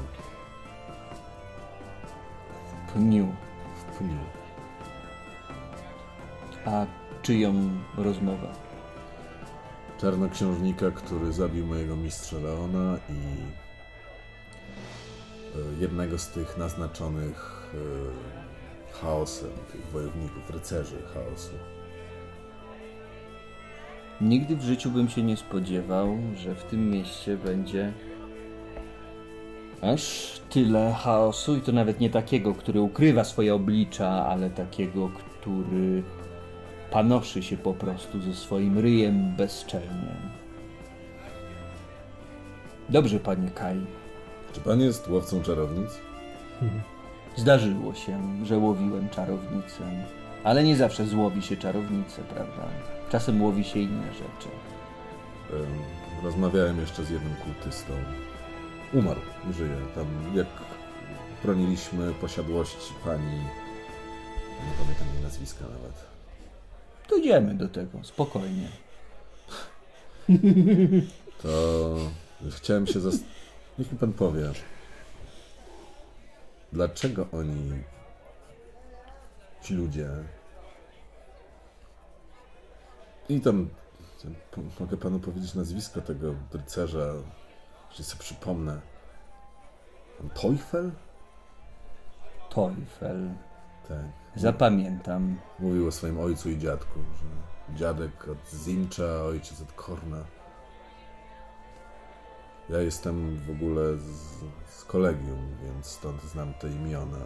[2.92, 3.34] Pniu.
[3.76, 4.18] w pniu.
[6.66, 6.86] A
[7.26, 8.48] czyją rozmowę?
[10.00, 13.12] czarnoksiężnika, który zabił mojego mistrza Leona i
[15.58, 17.78] e, jednego z tych naznaczonych e,
[18.92, 21.52] chaosem, tych wojowników, rycerzy chaosu.
[24.20, 27.92] Nigdy w życiu bym się nie spodziewał, że w tym mieście będzie
[29.82, 36.02] aż tyle chaosu i to nawet nie takiego, który ukrywa swoje oblicza, ale takiego, który
[36.90, 40.16] panoszy się po prostu ze swoim ryjem bezczelnie.
[42.88, 43.86] Dobrze, panie Kai.
[44.52, 45.90] Czy pan jest łowcą czarownic?
[47.36, 49.84] Zdarzyło się, że łowiłem czarownicę,
[50.44, 52.68] ale nie zawsze złowi się czarownicę, prawda?
[53.10, 54.48] Czasem łowi się inne rzeczy.
[55.52, 55.66] Em,
[56.24, 57.92] Rozmawiałem jeszcze z jednym kultystą.
[58.94, 59.20] Umarł,
[59.52, 59.76] żyje.
[59.94, 60.46] Tam jak
[61.42, 63.36] broniliśmy posiadłości pani...
[64.56, 66.05] Nie pamiętam jej nazwiska nawet.
[67.08, 68.68] Dojdziemy do tego, spokojnie.
[71.42, 71.96] To
[72.50, 73.14] chciałem się zas...
[73.78, 74.52] Niech mi pan powie,
[76.72, 77.72] dlaczego oni,
[79.62, 80.08] ci ludzie,
[83.28, 83.68] i tam
[84.80, 87.12] mogę panu powiedzieć nazwisko tego rycerza,
[87.90, 88.80] jeśli sobie przypomnę.
[90.34, 90.92] Teufel?
[92.54, 93.30] Teufel.
[93.88, 94.04] Tak.
[94.36, 95.36] Zapamiętam.
[95.58, 100.24] Mówił o swoim ojcu i dziadku, że dziadek od Zincha, ojciec od Korna.
[102.70, 104.34] Ja jestem w ogóle z,
[104.68, 107.18] z kolegium, więc stąd znam te imiona.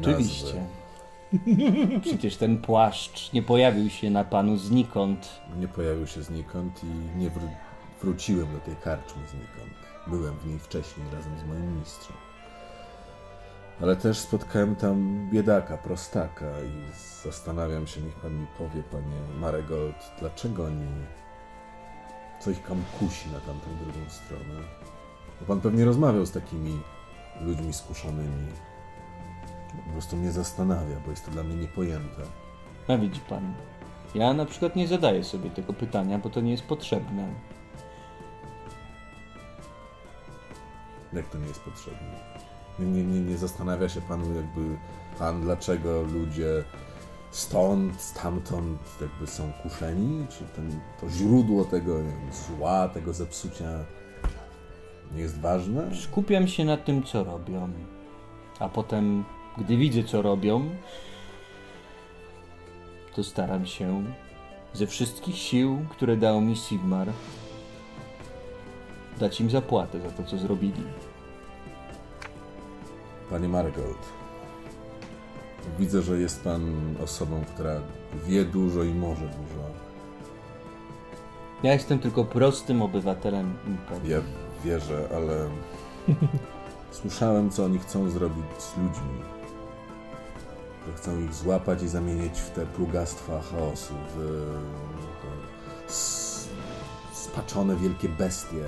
[0.00, 0.66] Oczywiście.
[2.02, 5.40] Przecież ten płaszcz nie pojawił się na panu znikąd.
[5.56, 7.56] Nie pojawił się znikąd i nie wró-
[8.02, 9.74] wróciłem do tej karczmy znikąd.
[10.06, 12.16] Byłem w niej wcześniej razem z moim mistrzem.
[13.82, 16.92] Ale też spotkałem tam biedaka, prostaka i
[17.24, 20.86] zastanawiam się, niech pan mi powie, panie Maregold, dlaczego oni...
[22.40, 24.60] Co ich tam kusi na tamtą drugą stronę?
[25.40, 26.80] Bo pan pewnie rozmawiał z takimi
[27.40, 28.48] ludźmi skuszonymi.
[29.86, 32.22] Po prostu mnie zastanawia, bo jest to dla mnie niepojęte.
[32.88, 33.54] A widzi pan.
[34.14, 37.28] Ja na przykład nie zadaję sobie tego pytania, bo to nie jest potrzebne.
[41.12, 42.38] Jak to nie jest potrzebne?
[42.78, 44.76] Nie, nie, nie, zastanawia się pan jakby
[45.18, 46.64] pan, dlaczego ludzie
[47.30, 50.26] stąd, stamtąd jakby są kuszeni?
[50.30, 53.84] Czy ten, to źródło tego wiem, zła, tego zepsucia
[55.14, 55.96] nie jest ważne?
[55.96, 57.70] Skupiam się na tym, co robią.
[58.58, 59.24] A potem,
[59.58, 60.70] gdy widzę, co robią,
[63.14, 64.04] to staram się
[64.72, 67.08] ze wszystkich sił, które dał mi Sigmar,
[69.18, 70.82] dać im zapłatę za to, co zrobili.
[73.30, 73.98] Panie Marigold,
[75.78, 77.80] widzę, że jest pan osobą, która
[78.26, 79.68] wie dużo i może dużo.
[81.62, 84.10] Ja jestem tylko prostym obywatelem Imperium.
[84.10, 84.18] Ja
[84.64, 85.48] wierzę, ale
[87.00, 89.22] słyszałem, co oni chcą zrobić z ludźmi.
[90.86, 94.18] Że chcą ich złapać i zamienić w te plugastwa chaosu, w
[97.12, 98.64] spaczone wielkie bestie.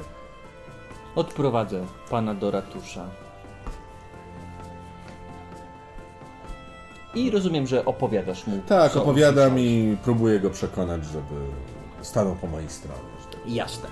[1.15, 3.11] Odprowadzę pana do ratusza.
[7.15, 8.59] I rozumiem, że opowiadasz mu.
[8.69, 11.41] Tak, co opowiadam i próbuję go przekonać, żeby
[12.03, 13.01] stanął po mojej stronie.
[13.47, 13.89] Jasne.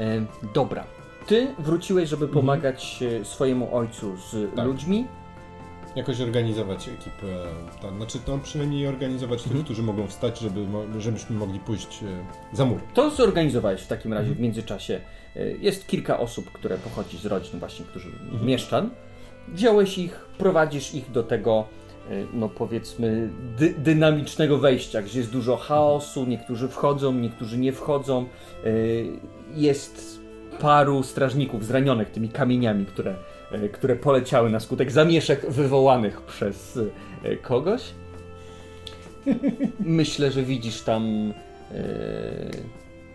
[0.00, 0.84] E, dobra.
[1.26, 4.66] Ty wróciłeś, żeby pomagać e, swojemu ojcu z Tak.
[4.66, 5.06] ludźmi.
[5.96, 7.26] Jakoś organizować ekipę,
[7.82, 10.66] tam, znaczy no przynajmniej organizować tych, którzy mogą wstać, żeby,
[10.98, 12.80] żebyśmy mogli pójść e, za mur.
[12.94, 15.00] To zorganizowałeś w takim razie w międzyczasie.
[15.36, 18.08] E, Jest kilka osób, które pochodzi z rodzin właśnie, którzy
[18.42, 18.90] mieszczan.
[19.48, 21.83] Wziąłeś ich, prowadzisz ich do tego, e,
[22.32, 23.28] no powiedzmy,
[23.58, 28.26] dy dynamicznego wejścia, gdzie jest dużo chaosu, niektórzy wchodzą, niektórzy nie wchodzą.
[28.64, 28.68] E,
[29.54, 30.20] Jest
[30.60, 33.14] paru strażników zranionych tymi kamieniami, które,
[33.52, 36.78] e, które poleciały na skutek zamieszek wywołanych przez
[37.42, 37.82] kogoś.
[39.80, 41.32] Myślę, że widzisz tam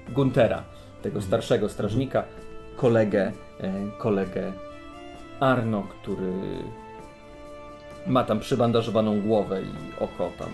[0.09, 0.63] Guntera,
[1.01, 2.23] tego starszego strażnika,
[2.75, 3.31] kolegę,
[3.97, 4.51] kolegę
[5.39, 6.33] Arno, który
[8.07, 10.49] ma tam przybandażowaną głowę i oko tam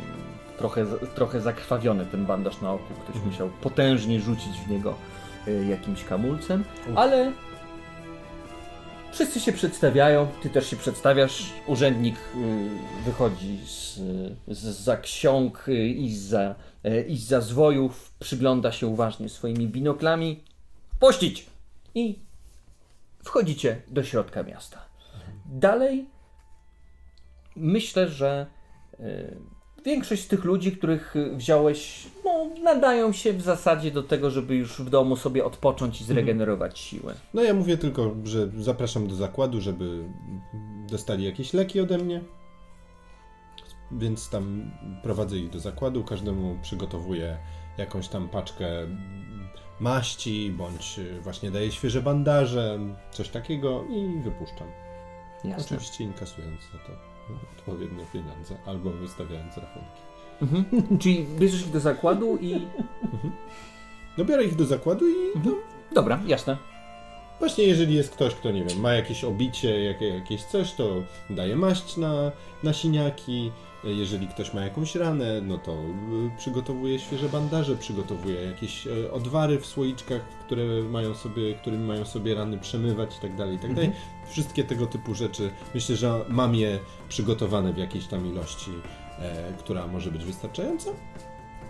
[0.57, 0.85] trochę,
[1.15, 2.93] trochę zakrwawiony ten bandaż na oku.
[3.07, 4.95] Ktoś musiał potężnie rzucić w niego
[5.47, 6.63] e, jakimś kamulcem,
[6.95, 7.31] ale
[9.11, 13.99] wszyscy się przedstawiają, ty też się przedstawiasz, urzędnik y, wychodzi z,
[14.47, 20.43] z, za ksiąg y, i za, y, i za zwojów, przygląda się uważnie swoimi binoklami.
[20.99, 21.45] Pościć!
[21.95, 22.19] I
[23.23, 24.85] wchodzicie do środka miasta.
[25.45, 26.14] Dalej
[27.55, 28.47] myślę, że
[28.99, 29.37] y,
[29.85, 34.55] większość z tych ludzi, których y, wziąłeś, no, nadają się w zasadzie do tego, żeby
[34.55, 37.13] już w domu sobie odpocząć i zregenerować siły.
[37.33, 40.03] No ja mówię tylko, że zapraszam do zakładu, żeby
[40.89, 42.21] dostali jakieś leki ode mnie.
[43.91, 44.71] Więc tam
[45.03, 47.37] prowadzę ich do zakładu, każdemu przygotowuję
[47.77, 48.67] jakąś tam paczkę
[49.79, 52.79] maści, bądź właśnie daję świeże bandaże,
[53.11, 54.67] coś takiego i wypuszczam.
[55.43, 55.65] Jasne.
[55.65, 57.14] Oczywiście inkasując za to
[57.57, 60.01] odpowiednie pieniądze albo wystawiając rachunki.
[60.41, 60.97] Mhm.
[60.99, 62.61] Czyli bierzesz ich do zakładu i.
[64.17, 65.51] No biorę ich do zakładu i no,
[65.93, 66.57] Dobra, jasne.
[67.39, 71.55] Właśnie jeżeli jest ktoś, kto nie wiem, ma jakieś obicie, jakie, jakieś coś, to daje
[71.55, 72.31] maść na,
[72.63, 73.51] na siniaki.
[73.85, 79.59] Jeżeli ktoś ma jakąś ranę, no to y, przygotowuje świeże bandaże, przygotowuje jakieś y, odwary
[79.59, 83.73] w słoiczkach, które mają sobie, którymi mają sobie rany przemywać i tak dalej, i tak
[83.73, 83.91] dalej.
[84.27, 86.79] Wszystkie tego typu rzeczy myślę, że mam je
[87.09, 88.71] przygotowane w jakiejś tam ilości,
[89.19, 90.89] e, która może być wystarczająca.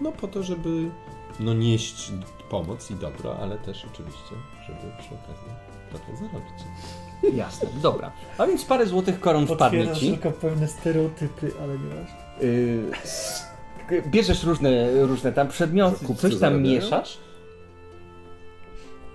[0.01, 0.91] No po to, żeby
[1.39, 2.11] no nieść
[2.49, 4.36] pomoc i dobro, ale też oczywiście,
[4.68, 5.51] żeby przy okazji
[5.89, 6.63] trochę zarobić.
[7.34, 8.11] Jasne, dobra.
[8.38, 10.11] A więc parę złotych koron wpadnie ci.
[10.11, 12.11] tylko pewne stereotypy, ale nie masz.
[14.01, 16.63] Yy, bierzesz różne, różne tam przedmioty, kupcy coś tam zarabiają?
[16.76, 17.18] mieszasz.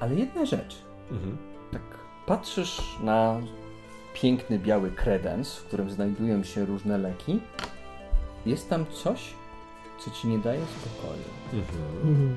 [0.00, 0.76] Ale jedna rzecz.
[1.10, 1.36] Mhm.
[1.72, 1.82] Tak
[2.26, 3.40] patrzysz na
[4.14, 7.40] piękny biały kredens, w którym znajdują się różne leki.
[8.46, 9.20] Jest tam coś,
[10.04, 11.22] co ci nie daje spokoju.
[12.02, 12.36] Mhm.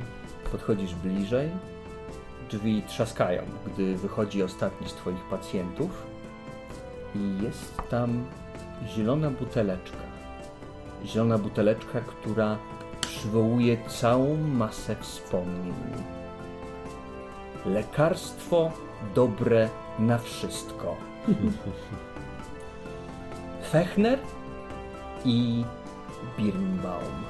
[0.51, 1.49] Podchodzisz bliżej,
[2.53, 6.03] drzwi trzaskają, gdy wychodzi ostatni z Twoich pacjentów
[7.15, 8.25] i jest tam
[8.87, 9.97] zielona buteleczka.
[11.05, 12.57] Zielona buteleczka, która
[13.01, 15.73] przywołuje całą masę wspomnień.
[17.65, 18.71] Lekarstwo
[19.15, 20.95] dobre na wszystko.
[23.71, 24.19] Fechner
[25.25, 25.65] i
[26.37, 27.23] Birnbaum.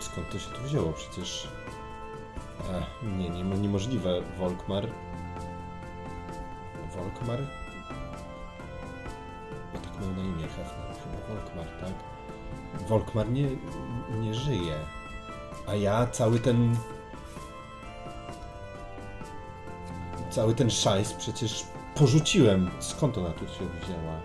[0.00, 0.92] Skąd to się tu wzięło?
[0.92, 1.48] Przecież...
[3.02, 4.22] Nie, nie, niemożliwe.
[4.38, 4.86] Volkmar...
[6.96, 7.38] Volkmar?
[9.74, 11.92] No tak miał na imię Hefner, chyba Volkmar, tak?
[12.88, 13.48] Volkmar nie,
[14.20, 14.74] nie żyje.
[15.66, 16.76] A ja cały ten...
[20.30, 22.70] Cały ten szajs przecież porzuciłem.
[22.78, 24.20] Skąd ona tu się wzięła?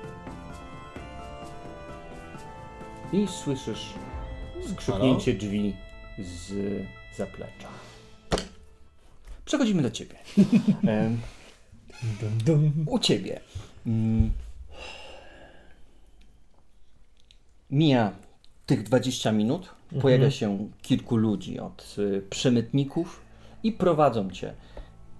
[3.13, 3.93] I słyszysz
[4.71, 5.75] skrzypnięcie drzwi
[6.17, 6.53] z
[7.15, 7.67] zaplecza.
[9.45, 10.15] Przechodzimy do ciebie.
[12.85, 13.39] U ciebie.
[13.85, 14.31] Mm.
[17.69, 18.11] Mija
[18.65, 19.69] tych 20 minut
[20.01, 23.21] pojawia się kilku ludzi od y, przemytników
[23.63, 24.53] i prowadzą cię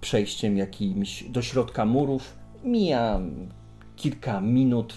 [0.00, 2.36] przejściem jakimś do środka murów.
[2.64, 3.20] Mija
[3.96, 4.94] kilka minut,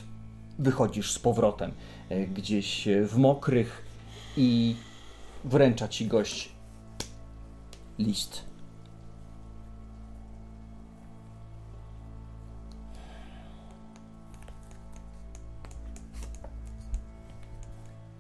[0.60, 1.72] wychodzisz z powrotem
[2.12, 3.86] y, gdzieś y, w mokrych
[4.38, 4.76] i
[5.44, 6.50] wręcza ci gość
[8.00, 8.49] list.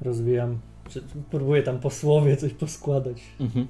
[0.01, 0.59] Rozwijam.
[0.89, 3.21] czy- Próbuję tam po słowie coś poskładać.
[3.39, 3.67] Mhm.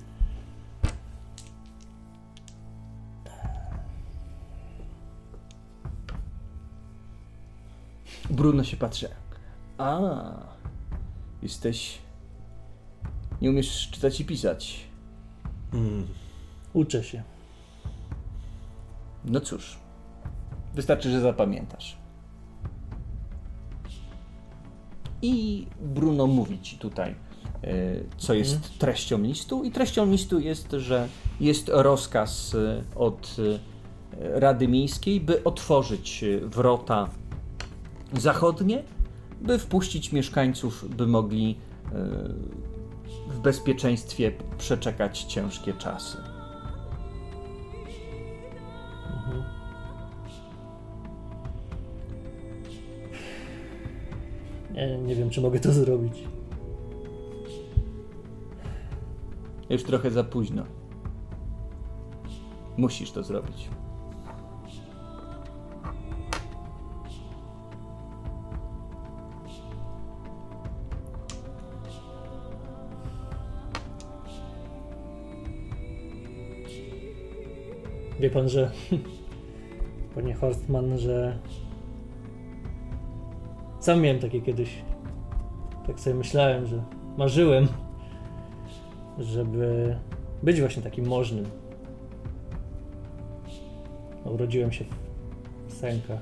[8.30, 9.10] Bruno się patrzy.
[9.78, 10.00] A,
[11.44, 11.98] jesteś.
[13.42, 14.80] Nie umiesz czytać i pisać.
[15.74, 16.08] Mm.
[16.74, 17.24] Uczę się.
[19.26, 19.78] No cóż,
[20.76, 21.98] wystarczy, że zapamiętasz.
[25.22, 27.16] I Bruno mówi ci tutaj,
[27.64, 27.76] e,
[28.18, 29.64] co jest treścią listu.
[29.64, 31.08] I treścią listu jest, że
[31.40, 37.10] jest rozkaz e, od e, Rady Miejskiej, by otworzyć wrota
[38.14, 38.84] zachodnie,
[39.42, 41.56] by wpuścić mieszkańców, by mogli
[43.28, 46.29] w bezpieczeństwie przeczekać ciężkie czasy.
[54.80, 56.24] Nie, nie wiem, czy mogę to zrobić.
[59.70, 60.64] Już trochę za późno.
[62.78, 63.70] Musisz to zrobić.
[78.20, 78.72] Wie pan, że.
[80.16, 81.40] Panie Horstman, że.
[83.90, 84.70] Sam miałem takie kiedyś.
[85.88, 86.84] Tak sobie myślałem, że
[87.18, 87.68] marzyłem,
[89.20, 89.96] żeby
[90.44, 91.46] być właśnie takim możnym.
[94.26, 94.86] Urodziłem się
[95.68, 96.20] w sękach.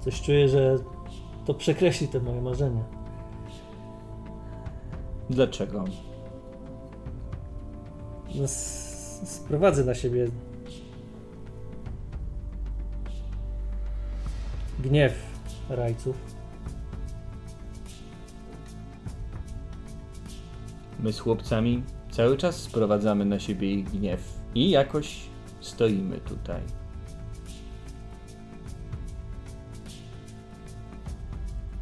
[0.00, 0.76] Coś czuję, że
[1.44, 2.84] to przekreśli te moje marzenia.
[5.30, 5.84] Dlaczego?
[8.34, 8.46] No,
[9.24, 10.26] sprowadzę na siebie
[14.78, 15.12] gniew
[15.68, 16.16] rajców.
[21.00, 25.20] My z chłopcami cały czas sprowadzamy na siebie ich gniew i jakoś
[25.60, 26.60] stoimy tutaj.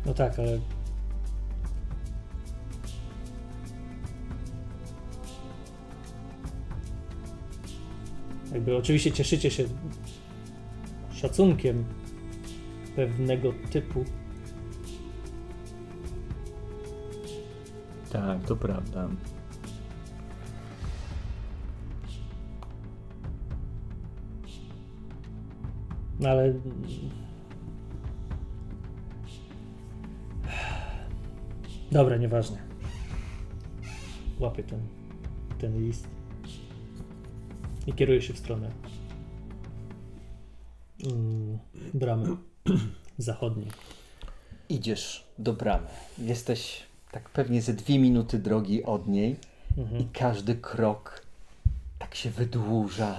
[0.07, 0.78] No tak, ale.
[8.59, 9.65] Jakby oczywiście cieszycie się
[11.13, 11.85] szacunkiem
[12.97, 14.05] pewnego typu,
[18.13, 19.09] Tak, to prawda.
[26.21, 26.55] no ale.
[31.93, 32.59] Dobra, nieważne.
[34.41, 34.81] Łapię ten,
[35.59, 36.18] ten list
[37.89, 38.71] i kieruję się w stronę
[41.05, 41.59] mm,
[41.95, 42.37] bramy
[43.19, 43.69] zachodniej.
[44.69, 45.87] Idziesz do bramy.
[46.19, 46.83] Jesteś
[47.13, 49.37] tak pewnie ze dwie minuty drogi od niej
[49.77, 50.09] i Mhm.
[50.13, 51.27] każdy krok
[51.99, 53.17] tak się wydłuża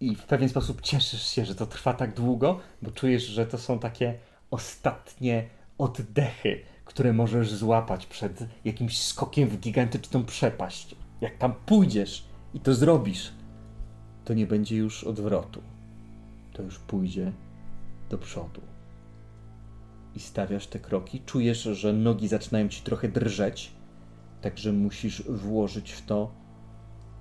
[0.00, 3.58] i w pewien sposób cieszysz się, że to trwa tak długo, bo czujesz, że to
[3.58, 4.18] są takie
[4.50, 10.94] ostatnie oddechy, które możesz złapać przed jakimś skokiem w gigantyczną przepaść.
[11.20, 12.24] Jak tam pójdziesz
[12.54, 13.32] i to zrobisz,
[14.24, 15.62] to nie będzie już odwrotu.
[16.52, 17.32] To już pójdzie
[18.10, 18.60] do przodu.
[20.14, 23.72] I stawiasz te kroki, czujesz, że nogi zaczynają ci trochę drżeć,
[24.40, 26.30] także musisz włożyć w to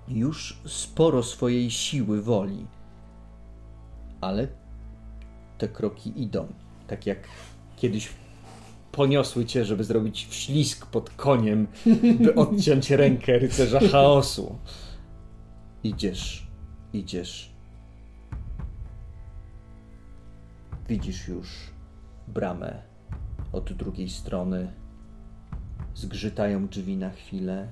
[0.08, 2.68] już sporo swojej siły woli.
[4.22, 4.47] Ale
[5.58, 6.47] te kroki idą,
[6.88, 7.28] tak jak
[7.78, 8.10] kiedyś
[8.91, 11.68] poniosły cię, żeby zrobić wślizg pod koniem,
[12.20, 14.56] by odciąć rękę rycerza chaosu.
[15.84, 16.43] Idziesz,
[16.94, 17.54] idziesz.
[20.89, 21.74] Widzisz już
[22.28, 22.82] bramę
[23.52, 24.74] od drugiej strony.
[25.96, 27.68] Zgrzytają drzwi na chwilę.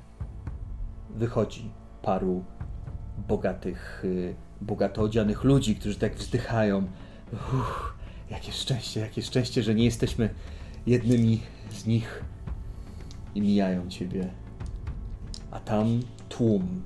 [1.09, 2.43] Wychodzi paru
[3.28, 6.88] bogatych, y, bogato odzianych ludzi, którzy tak wzdychają.
[7.34, 7.93] Uff,
[8.30, 10.34] jakie szczęście, jakie szczęście, że nie jesteśmy
[10.86, 11.41] jednymi
[11.72, 12.24] z nich
[13.36, 14.30] i mijają ciebie.
[15.51, 15.99] A tam
[16.30, 16.82] tłum,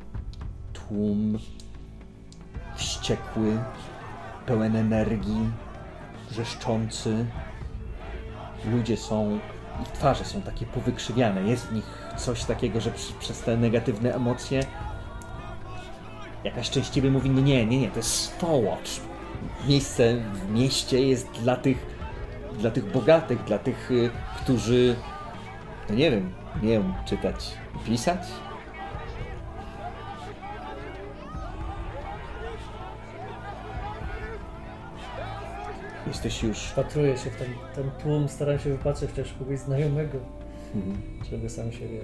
[0.73, 1.37] tłum
[2.75, 3.57] wściekły,
[4.45, 5.49] pełen energii,
[6.29, 7.25] wrzeszczący.
[8.65, 9.39] Ludzie są,
[9.81, 11.43] ich twarze są takie powykrzywiane.
[11.43, 14.63] Jest w nich coś takiego, że przy, przez te negatywne emocje
[16.45, 18.91] jakaś ciebie mówi, nie, nie, nie, to jest Stowatch.
[19.67, 21.85] Miejsce w mieście jest dla tych,
[22.59, 24.95] dla tych bogatych, dla tych, y, którzy,
[25.89, 27.51] no nie wiem, nie wiem, czytać
[27.85, 28.19] pisać?
[36.07, 40.17] Jesteś już Patruję się w ten, ten tłum, staram się wypatrzeć chociaż kogoś znajomego,
[40.75, 41.01] Mhm.
[41.31, 41.99] żeby sam siebie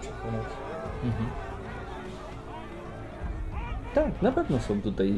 [0.00, 0.44] przekonać.
[1.04, 1.26] Mhm.
[3.94, 5.14] Tak, na pewno są tutaj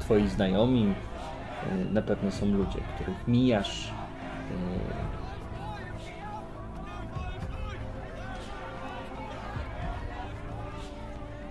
[0.00, 0.94] twoi znajomi,
[1.88, 3.88] y, na pewno są ludzie, których mijasz.
[3.88, 5.16] y.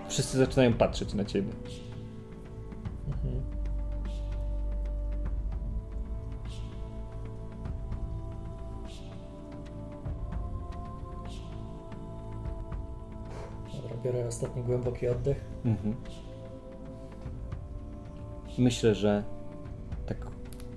[0.08, 1.52] Wszyscy zaczynają patrzeć na ciebie.
[3.08, 3.55] Mhm.
[14.06, 15.44] Biorę ostatni głęboki oddech.
[15.64, 15.94] Mhm.
[18.58, 19.24] Myślę, że
[20.06, 20.26] tak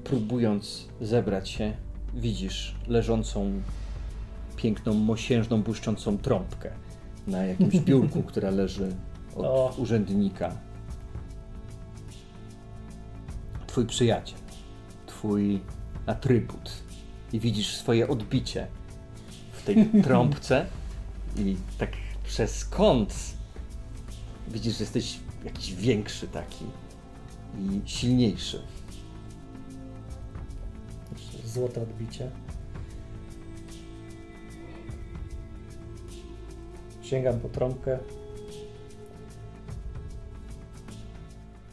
[0.03, 1.73] próbując zebrać się,
[2.13, 3.61] widzisz leżącą
[4.55, 6.71] piękną, mosiężną, błyszczącą trąbkę
[7.27, 8.95] na jakimś biurku, która leży
[9.35, 9.75] od O.
[9.77, 10.55] urzędnika.
[13.67, 14.39] Twój przyjaciel,
[15.05, 15.61] twój
[16.05, 16.71] atrybut.
[17.33, 18.67] I widzisz swoje odbicie
[19.51, 20.65] w tej trąbce
[21.37, 21.91] i tak
[22.29, 23.37] przez kąt
[24.47, 26.65] widzisz, że jesteś jakiś większy taki
[27.59, 28.61] i silniejszy.
[31.45, 32.31] Złote odbicie.
[37.01, 37.99] Sięgam po trąbkę.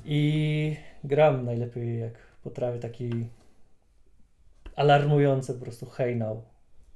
[0.05, 3.11] I gram najlepiej jak potrafię taki
[4.77, 6.43] alarmujący po prostu hejnał.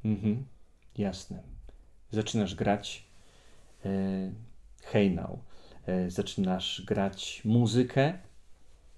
[0.05, 0.47] Mhm,
[0.99, 1.43] jasne.
[2.11, 3.10] Zaczynasz grać
[4.83, 5.43] hejnał.
[5.87, 8.19] E, zaczynasz grać muzykę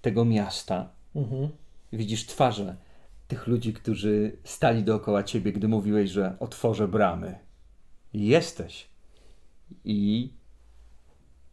[0.01, 0.89] tego miasta.
[1.15, 1.49] Mhm.
[1.93, 2.75] Widzisz twarze
[3.27, 7.39] tych ludzi, którzy stali dookoła ciebie, gdy mówiłeś, że otworzę bramy.
[8.13, 8.87] Jesteś.
[9.85, 10.29] I,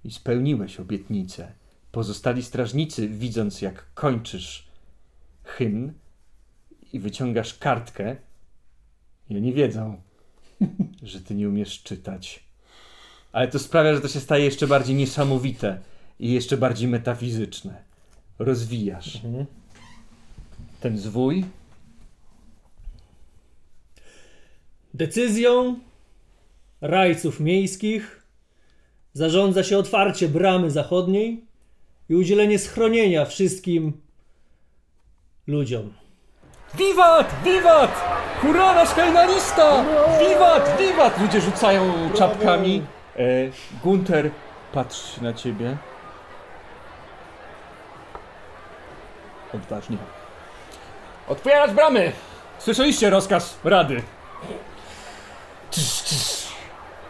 [0.04, 1.52] i spełniłeś obietnicę.
[1.92, 4.68] Pozostali strażnicy, widząc jak kończysz
[5.44, 5.92] hymn
[6.92, 8.16] i wyciągasz kartkę,
[9.30, 10.00] i oni wiedzą,
[11.02, 12.49] że ty nie umiesz czytać.
[13.32, 15.78] Ale to sprawia, że to się staje jeszcze bardziej niesamowite
[16.20, 17.82] i jeszcze bardziej metafizyczne.
[18.38, 19.46] Rozwijasz Mhm.
[20.80, 21.44] ten zwój.
[24.94, 25.78] Decyzją
[26.80, 28.22] rajców miejskich
[29.12, 31.44] zarządza się otwarcie bramy zachodniej
[32.08, 33.92] i udzielenie schronienia wszystkim
[35.46, 35.92] ludziom.
[36.78, 37.34] Wiwat!
[37.44, 37.90] Wiwat!
[38.42, 39.84] Hurra, nasz hejnalista!
[40.18, 40.76] Wiwat!
[40.80, 41.20] Wiwat!
[41.20, 42.82] Ludzie rzucają czapkami.
[43.20, 43.50] E,
[43.82, 44.30] Gunter
[44.72, 45.76] patrzy na ciebie.
[49.54, 49.96] Odważnie.
[51.28, 52.12] Otwierać bramy!
[52.58, 54.02] Słyszeliście rozkaz Rady.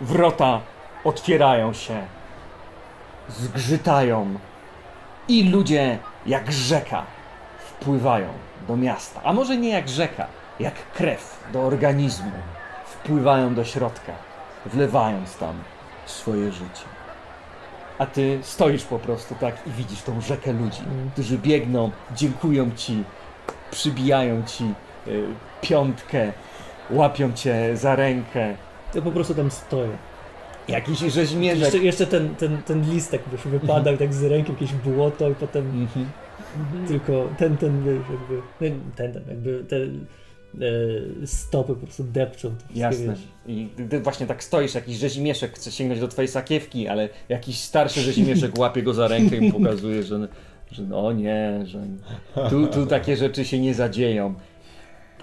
[0.01, 0.61] Wrota
[1.05, 2.07] otwierają się.
[3.29, 4.39] Zgrzytają.
[5.29, 7.07] I ludzie jak rzeka
[7.59, 8.29] wpływają
[8.69, 9.21] do miasta.
[9.25, 10.27] A może nie jak rzeka,
[10.61, 12.33] jak krew do organizmu.
[12.85, 14.13] Wpływają do środka,
[14.67, 15.55] wlewając tam
[16.11, 16.85] swoje życie.
[17.99, 20.81] A ty stoisz po prostu tak i widzisz tą rzekę ludzi,
[21.13, 23.05] którzy biegną, dziękują ci,
[23.71, 24.65] przybijają ci
[25.09, 25.25] y,
[25.61, 26.33] piątkę,
[26.91, 28.55] łapią cię za rękę.
[28.95, 29.97] Ja po prostu tam stoję.
[30.69, 31.63] Jakiś rzeźmierzek.
[31.63, 35.89] Jeszcze, jeszcze ten, ten, ten listek wiesz, wypadał tak z ręki, jakieś błoto i potem
[36.57, 36.87] Mhm.
[36.89, 39.81] tylko ten, ten, wiesz, jakby, ten, ten, jakby te e,
[41.25, 42.55] stopy po prostu depczą.
[42.75, 43.07] Jasne.
[43.07, 43.29] wiesz.
[43.47, 48.01] I gdy właśnie tak stoisz, jakiś rzezimieszek chce sięgnąć do twojej sakiewki, ale jakiś starszy
[48.01, 50.29] rzezimieszek łapie go za rękę i pokazuje, że,
[50.71, 51.83] że no nie, że
[52.51, 54.35] tu, tu takie rzeczy się nie zadzieją.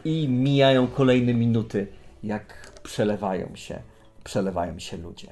[0.06, 1.88] I mijają kolejne minuty,
[2.24, 3.80] jak przelewają się,
[4.24, 5.28] przelewają się ludzie.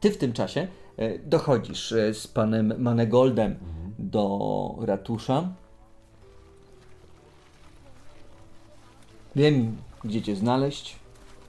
[0.00, 3.56] Ty w tym czasie e, dochodzisz e, z panem Manegoldem
[3.98, 5.52] do ratusza.
[9.36, 10.96] Wiem, gdzie cię znaleźć,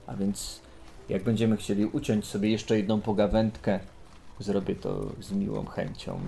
[0.06, 0.60] a więc
[1.08, 3.80] jak będziemy chcieli uciąć sobie jeszcze jedną pogawędkę,
[4.38, 6.20] zrobię to z miłą chęcią,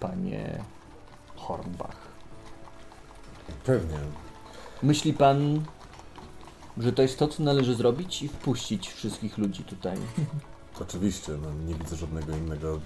[0.00, 0.62] panie
[1.36, 1.96] Hornbach.
[3.64, 3.98] Pewnie.
[4.82, 5.64] Myśli pan,
[6.78, 9.96] że to jest to, co należy zrobić i wpuścić wszystkich ludzi tutaj?
[10.82, 12.80] Oczywiście, no, nie widzę żadnego innego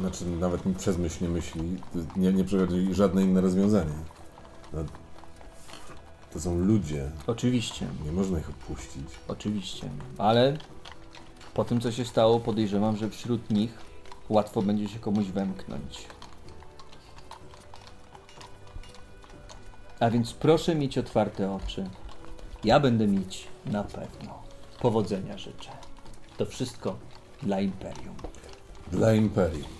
[0.00, 1.76] Znaczy, nawet przez myśl nie myśli,
[2.16, 3.94] nie, nie przychodzi żadne inne rozwiązanie.
[4.72, 4.84] No,
[6.32, 9.04] to są ludzie, Oczywiście, nie można ich opuścić.
[9.28, 9.88] oczywiście.
[10.18, 10.56] Ale
[11.54, 13.78] po tym, co się stało, podejrzewam, że wśród nich
[14.28, 16.06] łatwo będzie się komuś wemknąć.
[20.00, 21.90] A więc proszę mieć otwarte oczy.
[22.64, 24.42] Ja będę mieć na pewno.
[24.80, 25.70] Powodzenia życzę.
[26.36, 26.96] To wszystko
[27.42, 28.14] dla Imperium.
[28.92, 29.79] Dla Imperium.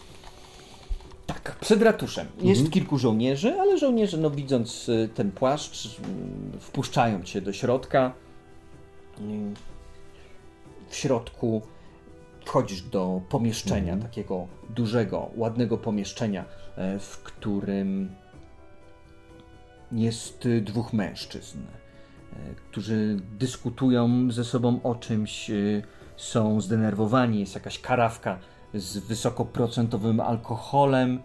[1.44, 2.26] Tak, przed ratuszem.
[2.42, 8.12] Jest kilku żołnierzy, ale żołnierze, no widząc y, ten płaszcz, y, wpuszczają cię do środka.
[9.20, 9.22] Y,
[10.88, 11.62] W środku
[12.44, 16.44] wchodzisz do pomieszczenia, takiego dużego, ładnego pomieszczenia,
[16.76, 18.14] e, w którym
[19.92, 25.50] jest dwóch mężczyzn, e, którzy dyskutują ze sobą o czymś,
[26.16, 28.38] są zdenerwowani, jest jakaś karawka
[28.74, 31.22] z wysokoprocentowym alkoholem.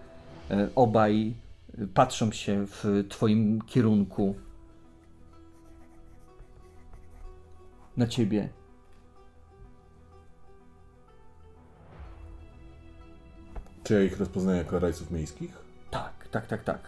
[0.52, 1.34] E, Obaj
[1.80, 4.36] y, patrzą się w twoim kierunku.
[7.98, 8.50] Na ciebie.
[13.84, 15.58] Czy ja ich rozpoznaję jako rajców miejskich?
[15.91, 16.80] Tak, tak, tak, tak.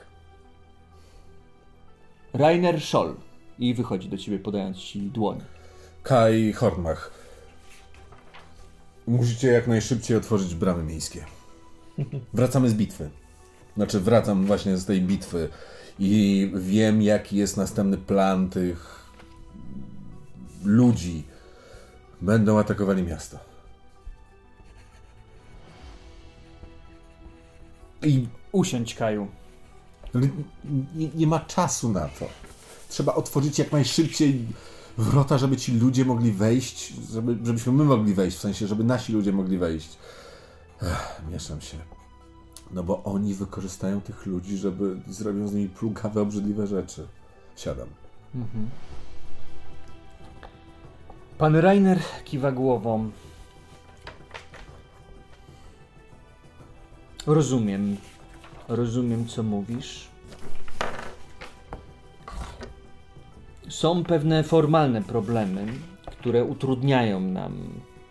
[2.34, 3.16] Rainer Scholl.
[3.60, 5.42] I wychodzi do ciebie, podając ci dłoń.
[6.04, 7.27] Kai Hornmach.
[9.08, 11.26] Musicie jak najszybciej otworzyć bramy miejskie.
[12.34, 13.10] Wracamy z bitwy.
[13.76, 15.50] Znaczy, wracam właśnie z tej bitwy
[16.00, 19.06] i wiem, jaki jest następny plan tych
[20.64, 21.24] ludzi.
[22.22, 23.40] Będą atakowali miasto.
[28.04, 29.28] I Usiądź, Kaju.
[30.96, 32.30] Nie, nie ma czasu na to.
[32.90, 34.46] Trzeba otworzyć jak najszybciej
[34.98, 39.14] wrota, żeby ci ludzie mogli wejść, żeby, żebyśmy my mogli wejść, w sensie, żeby nasi
[39.14, 39.98] ludzie mogli wejść.
[40.82, 41.78] Ech, mieszam się.
[42.72, 47.08] No bo oni wykorzystają tych ludzi, żeby zrobią z nimi plugawe, obrzydliwe rzeczy.
[47.56, 47.88] Siadam.
[51.38, 53.12] Pan Rainer kiwa głową.
[57.28, 57.98] Rozumiem.
[58.68, 60.08] Rozumiem, co mówisz.
[63.70, 65.66] Są pewne formalne problemy,
[66.06, 67.70] które utrudniają nam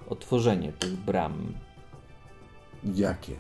[0.09, 1.53] otworzenie tych bram.
[2.95, 3.35] Jakie?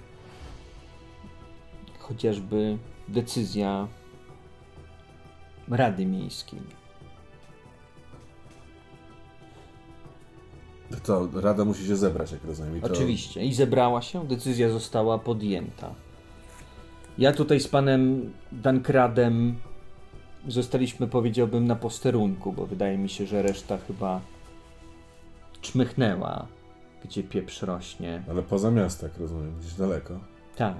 [1.98, 3.88] Chociażby decyzja
[5.68, 6.60] Rady Miejskiej.
[11.02, 12.80] To Rada musi się zebrać, jak rozumiem.
[12.80, 12.86] To...
[12.86, 13.44] Oczywiście.
[13.44, 15.94] I zebrała się, decyzja została podjęta.
[17.18, 19.56] Ja tutaj z panem Dankradem
[20.48, 24.20] zostaliśmy, powiedziałbym, na posterunku, bo wydaje mi się, że reszta chyba
[25.60, 26.46] czmychnęła,
[27.04, 28.22] gdzie pieprz rośnie.
[28.30, 30.20] Ale poza miastem, rozumiem, gdzieś daleko.
[30.56, 30.76] Tak,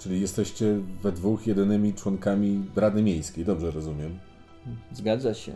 [0.00, 4.18] Czyli jesteście we dwóch jedynymi członkami Rady Miejskiej, dobrze rozumiem.
[4.92, 5.52] zgadza się.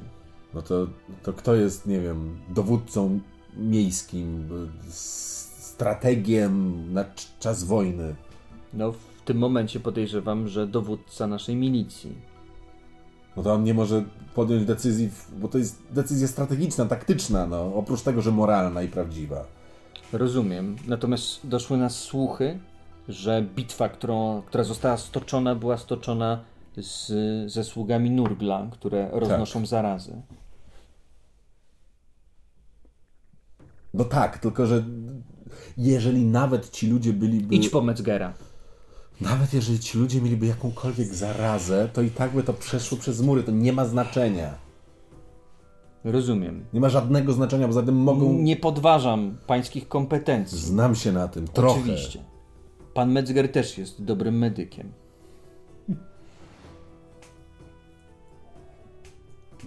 [0.54, 0.86] No to,
[1.22, 3.20] to kto jest, nie wiem, dowódcą
[3.56, 4.48] miejskim,
[4.88, 8.14] strategiem na cz- czas wojny?
[8.74, 12.12] No, w tym momencie podejrzewam, że dowódca naszej milicji.
[13.40, 18.02] No to on nie może podjąć decyzji, bo to jest decyzja strategiczna, taktyczna, no, oprócz
[18.02, 19.44] tego, że moralna i prawdziwa.
[20.12, 20.76] Rozumiem.
[20.86, 22.58] Natomiast doszły nas słuchy,
[23.08, 26.44] że bitwa, którą, która została stoczona, była stoczona
[26.76, 27.12] z,
[27.52, 30.22] ze sługami Nurgla, które roznoszą zarazy.
[33.94, 34.84] No tak, tylko że
[35.76, 37.54] jeżeli nawet ci ludzie byliby...
[37.54, 38.32] Idź po Metzgera.
[39.20, 43.42] Nawet jeżeli ci ludzie mieliby jakąkolwiek zarazę, to i tak by to przeszło przez mury,
[43.42, 44.54] to nie ma znaczenia.
[46.04, 46.64] Rozumiem.
[46.72, 48.32] Nie ma żadnego znaczenia, poza tym mogą...
[48.32, 50.58] Nie podważam pańskich kompetencji.
[50.58, 51.80] Znam się na tym, trochę.
[51.80, 52.24] Oczywiście.
[52.94, 54.92] Pan Metzger też jest dobrym medykiem.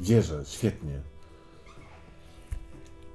[0.02, 1.00] Wierzę, świetnie.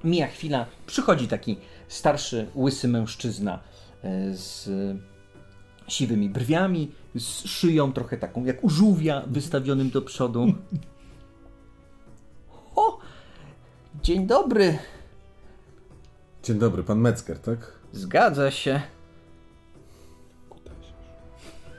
[0.03, 1.57] Mija chwila, przychodzi taki
[1.87, 3.59] starszy, łysy mężczyzna
[4.03, 4.69] e, z
[5.89, 10.45] siwymi brwiami, z szyją trochę taką jak u żółwia wystawionym do przodu.
[12.75, 12.99] O!
[14.03, 14.77] Dzień dobry,
[16.43, 17.79] Dzień dobry, pan Metzger, tak?
[17.93, 18.81] zgadza się.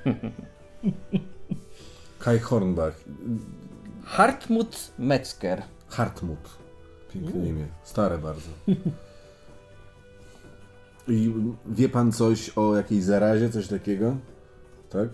[2.18, 3.04] Kai Hornbach,
[4.04, 5.62] Hartmut Metzger.
[5.88, 6.38] Hartmut.
[7.12, 8.48] Piękne imię, stare bardzo.
[11.10, 11.34] I
[11.66, 14.16] wie pan coś o jakiejś zarazie, coś takiego?
[14.90, 15.08] Tak?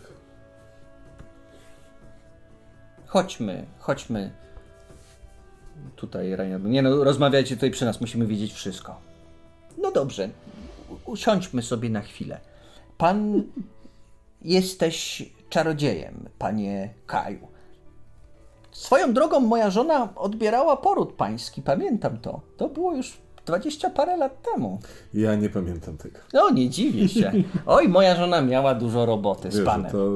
[3.06, 4.30] Chodźmy, chodźmy.
[5.96, 6.60] Tutaj, Rainer.
[6.60, 9.00] Nie no, rozmawiajcie tutaj przy nas, musimy wiedzieć wszystko.
[9.78, 10.28] No dobrze,
[11.04, 12.40] usiądźmy sobie na chwilę.
[12.98, 13.42] pan
[14.42, 17.48] jesteś czarodziejem, panie Kaju.
[18.72, 22.40] Swoją drogą moja żona odbierała poród pański, pamiętam to.
[22.56, 24.78] To było już dwadzieścia parę lat temu.
[25.14, 26.18] Ja nie pamiętam tego.
[26.32, 27.32] No, nie dziwię się.
[27.66, 29.92] Oj, moja żona miała dużo roboty z Wiesz, że panem.
[29.92, 30.08] to...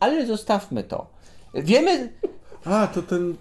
[0.00, 1.06] Ale zostawmy to.
[1.54, 2.12] Wiemy,
[2.64, 3.34] A, to ten...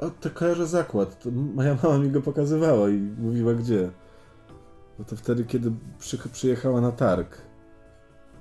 [0.00, 1.22] O, to kojarzę zakład.
[1.22, 3.90] To moja mama mi go pokazywała i mówiła gdzie.
[4.98, 7.38] No to wtedy, kiedy przy, przyjechała na targ.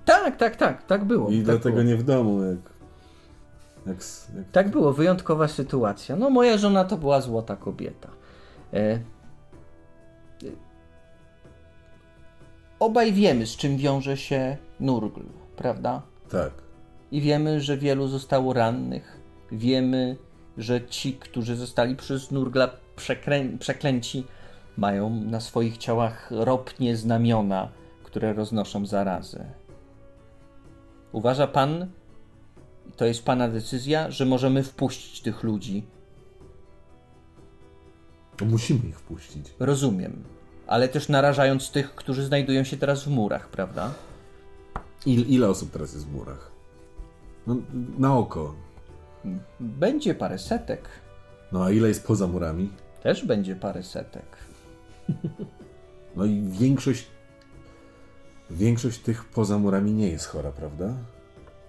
[0.05, 1.29] tak, tak, tak, tak było.
[1.29, 1.87] I tak dlatego było.
[1.87, 2.57] nie w domu, jak...
[3.85, 3.97] Jak,
[4.35, 4.45] jak...
[4.51, 6.15] Tak było, wyjątkowa sytuacja.
[6.15, 8.09] No, moja żona to była złota kobieta.
[8.73, 8.99] E...
[12.79, 15.21] Obaj wiemy, z czym wiąże się Nurgl,
[15.55, 16.01] prawda?
[16.29, 16.51] Tak.
[17.11, 19.19] I wiemy, że wielu zostało rannych.
[19.51, 20.17] Wiemy,
[20.57, 23.45] że ci, którzy zostali przez Nurgla przekrę...
[23.59, 24.23] przeklęci,
[24.77, 27.71] mają na swoich ciałach ropnie znamiona,
[28.03, 29.45] które roznoszą zarazę.
[31.11, 31.87] Uważa pan,
[32.97, 35.83] to jest pana decyzja, że możemy wpuścić tych ludzi.
[38.37, 39.45] To musimy ich wpuścić.
[39.59, 40.23] Rozumiem.
[40.69, 43.93] Ale też narażając tych, którzy znajdują się teraz w murach, prawda?
[45.05, 46.51] Il, ile osób teraz jest w murach?
[47.47, 47.55] No,
[47.97, 48.55] na oko.
[49.59, 50.89] Będzie parę setek.
[51.51, 52.69] No a ile jest poza murami?
[53.03, 54.25] Też będzie parę setek.
[56.15, 57.07] No i większość...
[58.49, 60.93] Większość tych poza murami nie jest chora, prawda?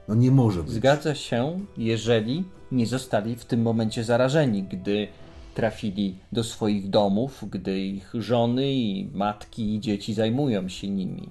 [0.08, 0.72] No nie może być.
[0.72, 5.08] Zgadza się, jeżeli nie zostali w tym momencie zarażeni, gdy
[5.54, 11.28] trafili do swoich domów, gdy ich żony i matki i dzieci zajmują się nimi.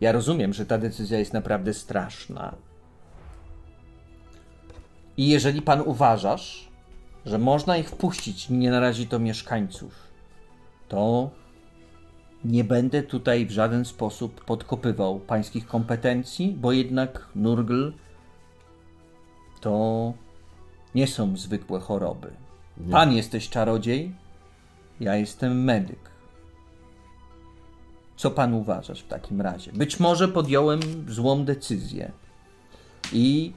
[0.00, 2.54] Ja rozumiem, że ta decyzja jest naprawdę straszna.
[5.16, 6.68] I jeżeli pan uważasz,
[7.26, 9.92] że można ich wpuścić i nie narazi to mieszkańców,
[10.88, 11.30] to
[12.44, 17.92] nie będę tutaj w żaden sposób podkopywał pańskich kompetencji, bo jednak Nurgl
[19.60, 20.12] to
[20.94, 22.30] nie są zwykłe choroby.
[22.90, 24.14] Pan jesteś czarodziej,
[25.00, 26.10] ja jestem medyk.
[28.16, 29.72] Co pan uważasz w takim razie?
[29.72, 32.12] Być może podjąłem złą decyzję
[33.12, 33.52] i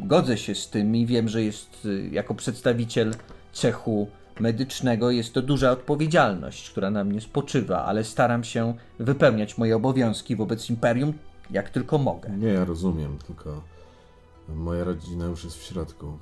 [0.00, 3.14] godzę się z tym i wiem, że jest y, jako przedstawiciel
[3.52, 4.08] cechu
[4.40, 10.36] medycznego jest to duża odpowiedzialność, która na mnie spoczywa, ale staram się wypełniać moje obowiązki
[10.36, 11.12] wobec imperium
[11.50, 12.30] jak tylko mogę.
[12.30, 13.62] Nie, ja rozumiem, tylko
[14.48, 16.18] moja rodzina już jest w środku.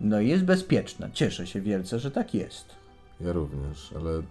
[0.00, 1.10] No i jest bezpieczna.
[1.10, 2.66] Cieszę się wielce, że tak jest.
[3.20, 4.22] Ja również, ale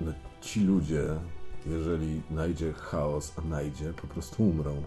[0.00, 1.04] no, ci ludzie,
[1.66, 4.82] jeżeli najdzie chaos, a najdzie, po prostu umrą.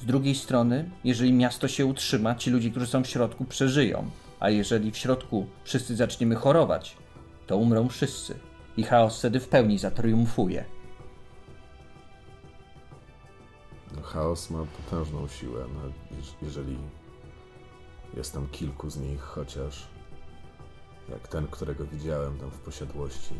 [0.00, 4.10] Z drugiej strony, jeżeli miasto się utrzyma, ci ludzie, którzy są w środku, przeżyją.
[4.40, 6.96] A jeżeli w środku wszyscy zaczniemy chorować,
[7.46, 8.34] to umrą wszyscy.
[8.76, 10.64] I chaos wtedy w pełni zatriumfuje.
[13.96, 15.80] No, chaos ma potężną siłę, no,
[16.18, 16.78] jeż- jeżeli
[18.16, 19.86] jest tam kilku z nich, chociaż
[21.08, 23.34] jak ten, którego widziałem tam w posiadłości.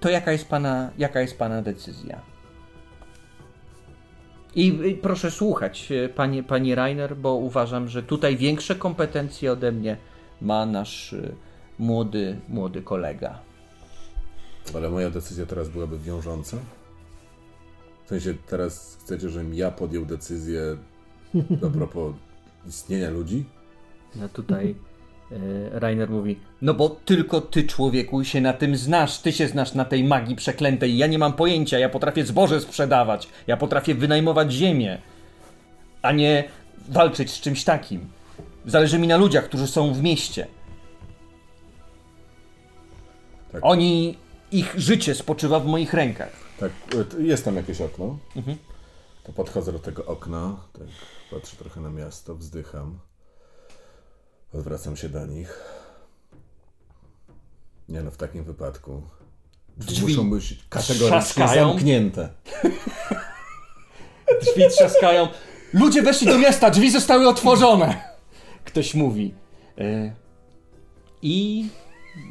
[0.00, 2.20] To jaka jest pana, jaka jest pana decyzja?
[4.54, 9.96] I proszę słuchać, y, panie, panie Rainer, bo uważam, że tutaj większe kompetencje ode mnie
[10.40, 11.34] ma nasz y,
[11.78, 13.38] młody, młody kolega.
[14.74, 16.56] Ale moja decyzja teraz byłaby wiążąca?
[18.04, 20.76] W sensie teraz chcecie, żebym ja podjął decyzję
[21.66, 22.14] a propos
[22.66, 23.44] istnienia ludzi?
[24.16, 24.74] No tutaj
[25.32, 29.74] e, Rainer mówi, no bo tylko ty człowieku się na tym znasz, ty się znasz
[29.74, 34.52] na tej magii przeklętej, ja nie mam pojęcia, ja potrafię zboże sprzedawać, ja potrafię wynajmować
[34.52, 34.98] ziemię,
[36.02, 36.44] a nie
[36.88, 38.08] walczyć z czymś takim.
[38.66, 40.46] Zależy mi na ludziach, którzy są w mieście.
[43.52, 43.60] Tak.
[43.64, 44.16] Oni,
[44.52, 46.32] ich życie spoczywa w moich rękach.
[46.60, 46.70] Tak,
[47.18, 48.18] e, jest tam jakieś okno.
[48.36, 48.56] Mhm.
[49.24, 50.86] To podchodzę do tego okna, tak
[51.30, 52.98] patrzę trochę na miasto, wzdycham.
[54.54, 55.60] Odwracam się do nich.
[57.88, 59.02] Nie no, w takim wypadku
[59.76, 61.68] drzwi, muszą być kategorycznie trzaskają.
[61.68, 62.28] zamknięte.
[64.42, 65.28] Drzwi trzaskają.
[65.72, 68.16] Ludzie weszli do miasta, drzwi zostały otworzone.
[68.64, 69.34] Ktoś mówi.
[69.78, 70.14] E,
[71.22, 71.68] I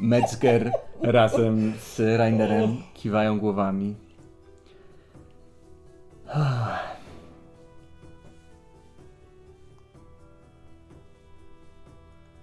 [0.00, 0.72] Metzger
[1.02, 3.94] razem z Rainerem kiwają głowami.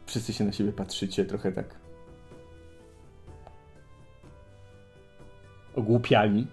[0.06, 1.76] Wszyscy się na siebie patrzycie trochę tak.
[5.76, 6.48] Ogłupiali.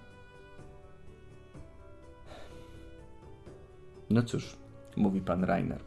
[4.11, 4.57] No cóż,
[4.97, 5.81] mówi pan Rainer.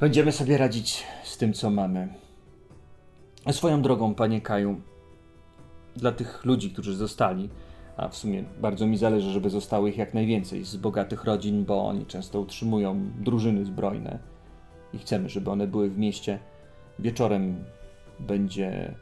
[0.00, 2.21] Będziemy sobie radzić z tym, co mamy.
[3.50, 4.80] Swoją drogą, panie Kaju,
[5.96, 7.48] dla tych ludzi, którzy zostali,
[7.96, 11.86] a w sumie bardzo mi zależy, żeby zostało ich jak najwięcej z bogatych rodzin, bo
[11.86, 14.18] oni często utrzymują drużyny zbrojne
[14.94, 16.38] i chcemy, żeby one były w mieście.
[16.98, 17.64] Wieczorem
[18.20, 18.94] będzie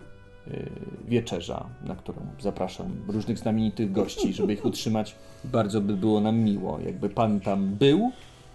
[0.48, 0.70] y,
[1.08, 5.16] wieczerza, na którą zapraszam różnych znamienitych gości, żeby ich utrzymać.
[5.44, 8.12] Bardzo by było nam miło, jakby pan tam był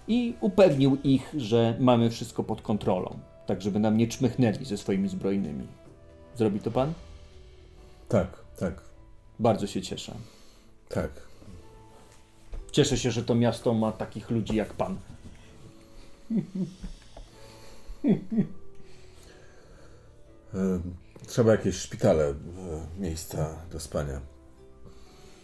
[0.07, 5.09] i upewnił ich, że mamy wszystko pod kontrolą, tak żeby nam nie czmychnęli ze swoimi
[5.09, 5.67] zbrojnymi.
[6.35, 6.93] Zrobi to pan?
[8.09, 8.27] Tak,
[8.59, 8.81] tak,
[9.39, 10.13] Bardzo się cieszę.
[10.89, 11.11] tak.
[12.71, 14.97] Cieszę się, że to miasto ma takich ludzi jak pan.
[20.53, 20.79] E,
[21.27, 22.35] Trzeba jakieś szpitale, e,
[22.99, 24.21] miejsca do spania.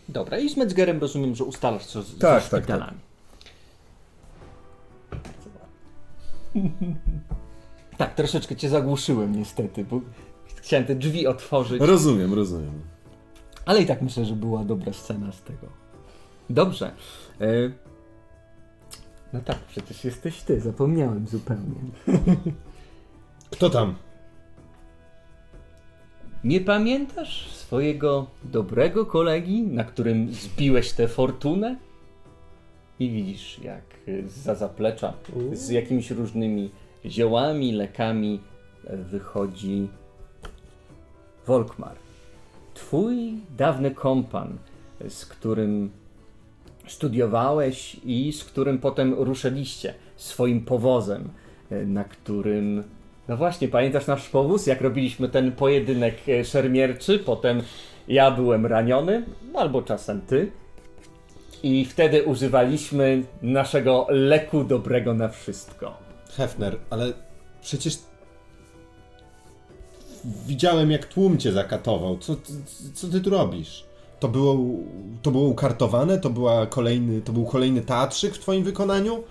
[0.10, 2.98] Dobra, i z Metzgerem rozumiem, że ustalasz co z, Tak, ze tak, szpitalami.
[8.02, 10.02] Tak, troszeczkę cię zagłuszyłem niestety, bo
[10.56, 12.82] chciałem te drzwi otworzyć, Rozumiem, rozumiem.
[13.66, 15.68] ale i tak myślę, że była dobra scena z tego.
[16.50, 16.92] Dobrze.
[17.42, 17.46] E...
[19.34, 21.76] No tak, przecież jesteś ty, zapomniałem zupełnie.
[23.54, 23.96] Kto tam?
[26.44, 31.76] Nie pamiętasz swojego dobrego kolegi, na którym zbiłeś tę fortunę?
[33.00, 33.84] I widzisz, jak
[34.28, 35.14] za zaplecza
[35.54, 36.72] z jakimiś różnymi
[37.06, 38.40] ziołami, lekami
[38.90, 39.88] wychodzi
[41.48, 41.96] Volkmar.
[42.74, 44.58] Twój dawny kompan,
[45.10, 45.92] z którym
[46.88, 51.30] studiowałeś i z którym potem ruszyliście swoim powozem,
[51.86, 52.84] na którym.
[53.28, 57.62] No właśnie, pamiętasz nasz powóz, jak robiliśmy ten pojedynek e, szermierczy, potem
[58.08, 59.26] ja byłem raniony,
[59.56, 60.52] albo czasem ty.
[61.64, 66.11] I wtedy używaliśmy naszego leku dobrego na wszystko.
[66.38, 67.14] Hefner, ale
[67.62, 67.98] przecież
[70.48, 72.18] widziałem jak tłum cię zakatował.
[72.18, 72.36] Co,
[72.94, 73.86] co ty tu robisz?
[74.20, 74.58] To było,
[75.22, 76.20] to było ukartowane?
[76.20, 79.24] To, była kolejny, to był kolejny teatrzyk w twoim wykonaniu?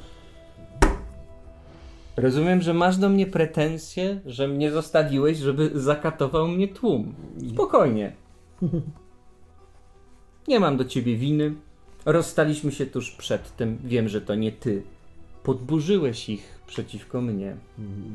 [2.17, 7.15] Rozumiem, że masz do mnie pretensje, że mnie zostawiłeś, żeby zakatował mnie tłum.
[7.55, 8.13] Spokojnie.
[10.49, 11.55] Nie mam do ciebie winy.
[12.05, 13.79] Rozstaliśmy się tuż przed tym.
[13.85, 14.83] Wiem, że to nie ty.
[15.43, 17.57] Podburzyłeś ich przeciwko mnie.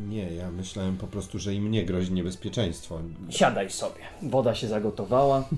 [0.10, 2.99] Nie, ja myślałem po prostu, że im nie grozi niebezpieczeństwo.
[3.30, 4.02] Siadaj sobie.
[4.22, 5.49] Woda się zagotowała.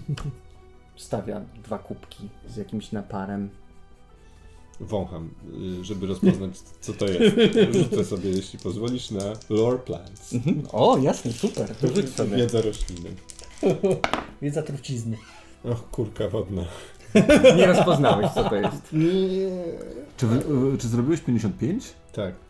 [0.96, 3.50] Stawia dwa kubki z jakimś naparem.
[4.80, 5.30] Wącham,
[5.80, 7.36] y, żeby rozpoznać, co to jest.
[7.72, 10.36] Rzucę sobie, jeśli pozwolisz, na lore plants.
[10.72, 11.76] O, jasne, super.
[11.76, 12.38] To rzuć sobie.
[12.38, 13.10] Wiedza rośliny.
[14.42, 15.18] Wiedza trucizny.
[15.64, 16.64] Och, kurka wodna.
[17.58, 18.90] Nie rozpoznałeś, co to jest.
[20.18, 20.38] Czy, wy,
[20.74, 21.94] e, czy zrobiłeś 55?
[22.14, 22.47] Tak.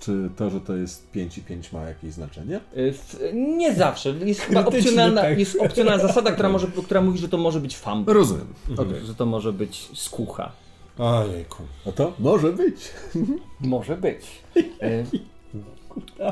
[0.00, 2.60] Czy to, że to jest 5 i 5 ma jakieś znaczenie?
[2.74, 4.10] W, nie zawsze.
[4.10, 8.14] Jest chyba opcjonalna, jest opcjonalna zasada, która, może, która mówi, że to może być fumble.
[8.14, 8.46] Rozumiem.
[8.78, 9.06] Okej.
[9.06, 10.52] Że to może być skucha.
[10.98, 11.62] Ojejku.
[11.86, 12.90] No to może być.
[13.60, 14.20] Może być.
[14.56, 15.06] Y,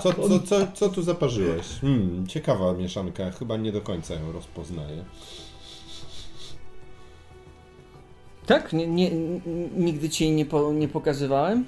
[0.02, 1.66] Co, co, co, co tu zaparzyłeś?
[1.80, 3.30] Hmm, ciekawa mieszanka.
[3.30, 5.04] Chyba nie do końca ją rozpoznaję.
[8.46, 8.72] tak?
[8.72, 9.10] Nie, nie,
[9.76, 11.64] nigdy ci jej nie, po, nie pokazywałem?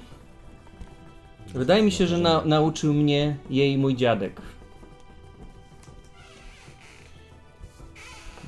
[1.55, 4.41] Wydaje mi się, że na, nauczył mnie jej mój dziadek.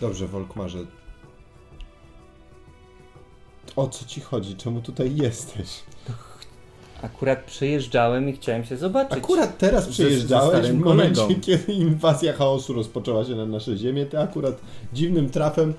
[0.01, 0.79] Dobrze, Wolkmarze.
[3.75, 4.55] O co ci chodzi?
[4.55, 5.83] Czemu tutaj jesteś?
[7.01, 9.17] Akurat przejeżdżałem i chciałem się zobaczyć.
[9.17, 11.41] Akurat teraz ze przyjeżdżałeś w momencie, kolegą.
[11.41, 14.05] kiedy inwazja chaosu rozpoczęła się na nasze ziemię.
[14.05, 14.61] Ty akurat
[14.93, 15.73] dziwnym trafem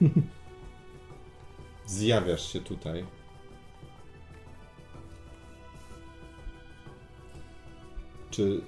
[1.86, 3.15] zjawiasz się tutaj.
[8.36, 8.60] Czy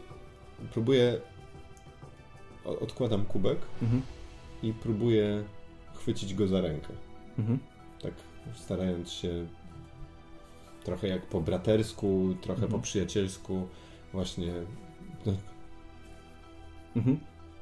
[0.73, 1.21] próbuję...
[2.65, 4.03] Odkładam kubek Mhm.
[4.63, 5.45] i próbuję
[5.95, 6.89] chwycić go za rękę.
[7.39, 7.59] Mhm.
[8.03, 8.13] Tak
[8.55, 9.47] starając się
[10.85, 12.73] trochę jak po bratersku, trochę Mhm.
[12.73, 13.67] po przyjacielsku,
[14.13, 14.53] właśnie
[15.27, 15.33] no,
[16.97, 17.21] Mhm.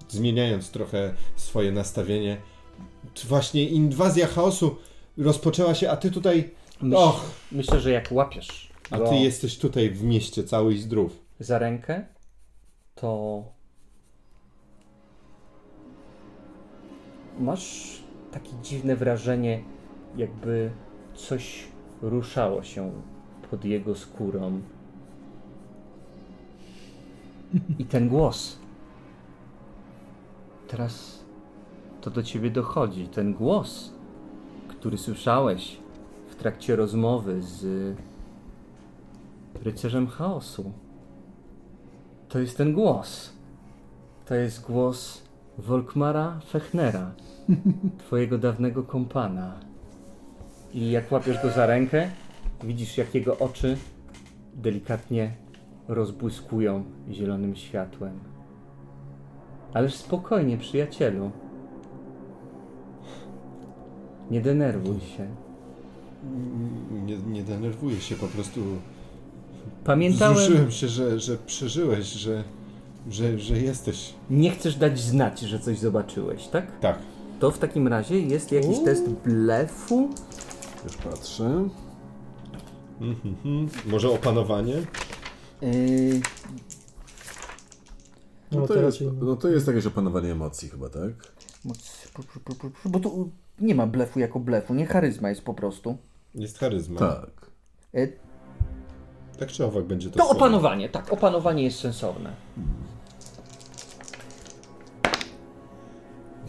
[0.09, 2.37] zmieniając trochę swoje nastawienie.
[3.25, 4.77] Właśnie inwazja chaosu
[5.19, 6.51] rozpoczęła się, a ty tutaj.
[6.83, 11.26] Myśl, Och, Myślę, że jak łapiesz a ty jesteś tutaj w mieście cały i zdrów.
[11.41, 12.07] Za rękę,
[12.95, 13.43] to
[17.39, 17.99] masz
[18.33, 19.63] takie dziwne wrażenie,
[20.17, 20.71] jakby
[21.15, 21.69] coś
[22.03, 22.93] ruszało się
[23.51, 24.61] pod jego skórą.
[27.79, 28.59] I ten głos.
[30.69, 31.25] Teraz
[32.01, 33.09] to do ciebie dochodzi.
[33.09, 33.93] Ten głos,
[34.69, 35.81] który słyszałeś
[36.29, 37.97] w trakcie rozmowy z
[39.63, 40.73] rycerzem chaosu.
[42.29, 43.33] To jest ten głos.
[44.27, 45.23] To jest głos
[45.59, 47.11] Volkmara Fechnera,
[48.07, 49.61] twojego dawnego kompana.
[50.75, 52.11] I jak łapiesz go za rękę,
[52.65, 53.77] widzisz jak jego oczy
[54.55, 55.31] delikatnie
[55.89, 58.21] rozbłyskują zielonym światłem.
[59.75, 61.31] Ależ spokojnie, przyjacielu.
[64.31, 65.27] Nie denerwuj się.
[67.07, 68.61] Nie, nie denerwuję się, po prostu
[69.85, 70.37] Pamiętałem.
[70.37, 72.45] wzruszyłem się, że, że przeżyłeś, że,
[73.11, 74.15] że, że jesteś.
[74.31, 76.81] Nie chcesz dać znać, że coś zobaczyłeś, tak?
[76.81, 76.99] Tak.
[77.41, 80.11] To w takim razie jest jakiś test blefu.
[80.85, 81.69] Już patrzę.
[83.01, 83.69] Mhm.
[83.87, 84.75] Może opanowanie?
[85.63, 86.21] Yy,
[88.53, 91.13] No, No to to jest, raczej- no to jest jakieś opanowanie emocji chyba, tak?
[91.65, 93.31] moc- pu- pu- pu- pu- pu- bo tu
[93.61, 95.97] nie ma blefu jako blefu, nie charyzma jest po prostu.
[96.35, 96.99] Jest charyzma.
[97.01, 97.31] Tak.
[97.93, 98.13] Yy,
[99.39, 100.39] Tak czy owak będzie to To słowo.
[100.39, 102.31] opanowanie, tak, opanowanie jest sensowne.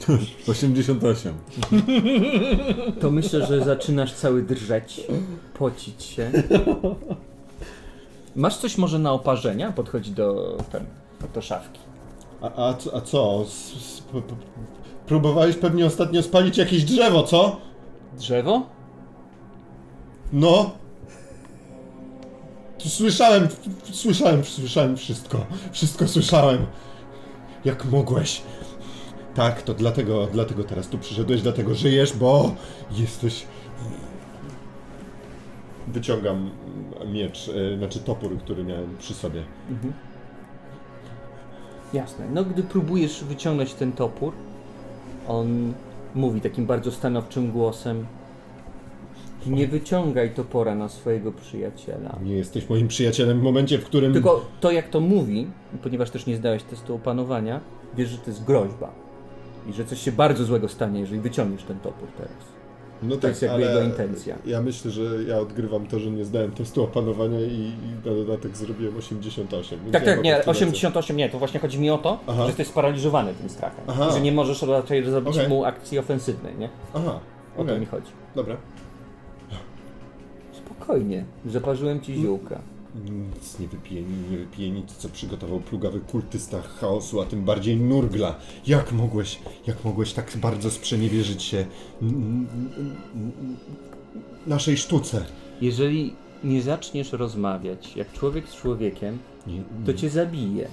[0.50, 1.34] 88.
[3.02, 5.02] To myślę, że zaczynasz cały drżeć,
[5.54, 6.32] pocić się.
[8.36, 9.72] Masz coś może na oparzenia?
[9.72, 10.86] Podchodzi do, ten,
[11.34, 11.80] do szafki.
[12.42, 13.42] A, a, co- a co?
[13.48, 14.36] S, s, p, p,
[15.08, 17.58] próbowałeś pewnie ostatnio spalić jakieś drzewo, co?
[18.18, 18.62] Drzewo?
[20.34, 20.72] No.
[22.88, 23.48] Słyszałem,
[23.92, 25.46] słyszałem, słyszałem wszystko.
[25.72, 26.66] Wszystko słyszałem.
[27.66, 28.42] Jak mogłeś?
[29.36, 32.56] Tak, to dlatego, dlatego teraz tu przyszedłeś, dlatego żyjesz, bo
[32.92, 33.46] jesteś...
[35.88, 36.52] Wyciągam
[37.12, 39.44] miecz, e, znaczy topór, który miałem przy sobie.
[41.94, 42.26] Jasne.
[42.34, 44.34] No, gdy próbujesz wyciągnąć ten topór,
[45.28, 45.74] on
[46.16, 48.06] mówi takim bardzo stanowczym głosem:
[49.46, 52.20] Nie wyciągaj topora na swojego przyjaciela.
[52.24, 54.14] Nie jesteś moim przyjacielem w momencie, w którym...
[54.14, 55.48] Tylko to, jak to mówi,
[55.84, 57.60] ponieważ też nie zdałeś testu opanowania,
[57.98, 58.92] wiesz, że to jest groźba.
[59.70, 62.34] I że coś się bardzo złego stanie, jeżeli wyciągniesz ten topór teraz.
[63.04, 64.36] No To jest jakby jego intencja.
[64.46, 67.72] Ja myślę, że ja odgrywam to, że nie zdałem testu opanowania i, i
[68.06, 69.80] na dodatek zrobiłem 88.
[69.80, 72.20] więc Tak, tak, nie, mogę tyle, co- 88 nie, to właśnie chodzi mi o to,
[72.28, 72.42] Aha.
[72.42, 73.84] że jesteś sparaliżowany tym strachem.
[73.88, 74.12] Aha.
[74.12, 75.50] Że nie możesz raczej zrobić Okej.
[75.50, 76.70] mu akcji ofensywnej, nie?
[76.94, 77.20] Aha,
[77.58, 78.12] O okej, to mi chodzi.
[78.36, 78.58] dobra.
[80.88, 82.62] Spokojnie, zaparzyłem ci ziółka.
[83.06, 84.02] Nic nie wypije,
[84.32, 88.36] nie wypije nic, co przygotował plugawy kultysta chaosu, a tym bardziej Nurgla.
[88.68, 91.66] Jak mogłeś, jak mogłeś tak bardzo sprzeniewierzyć się
[94.48, 95.26] naszej sztuce?
[95.62, 100.68] Jeżeli nie zaczniesz rozmawiać jak człowiek z człowiekiem, Nie, to cię zabije.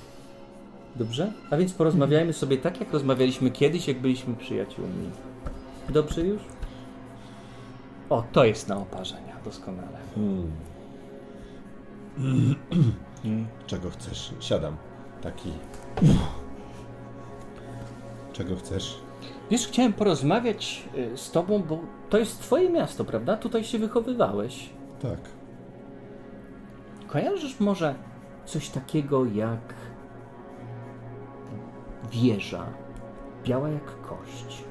[0.97, 1.33] Dobrze?
[1.51, 5.11] A więc porozmawiajmy sobie tak, jak rozmawialiśmy kiedyś, jak byliśmy przyjaciółmi.
[5.91, 6.43] Dobrze już?
[8.11, 9.99] O, to jest na oparzenia, doskonale.
[13.23, 13.47] Hmm.
[13.67, 14.35] Czego chcesz?
[14.41, 14.77] Siadam.
[15.23, 15.53] Taki.
[18.33, 19.01] Czego chcesz?
[19.51, 21.79] Wiesz, chciałem porozmawiać y, z tobą, bo
[22.11, 23.37] to jest twoje miasto, prawda?
[23.37, 24.71] Tutaj się wychowywałeś.
[25.03, 25.19] Tak.
[27.09, 27.95] Kojarzysz może
[28.45, 29.75] coś takiego jak
[32.13, 32.67] wieża,
[33.45, 34.65] biała jak kość?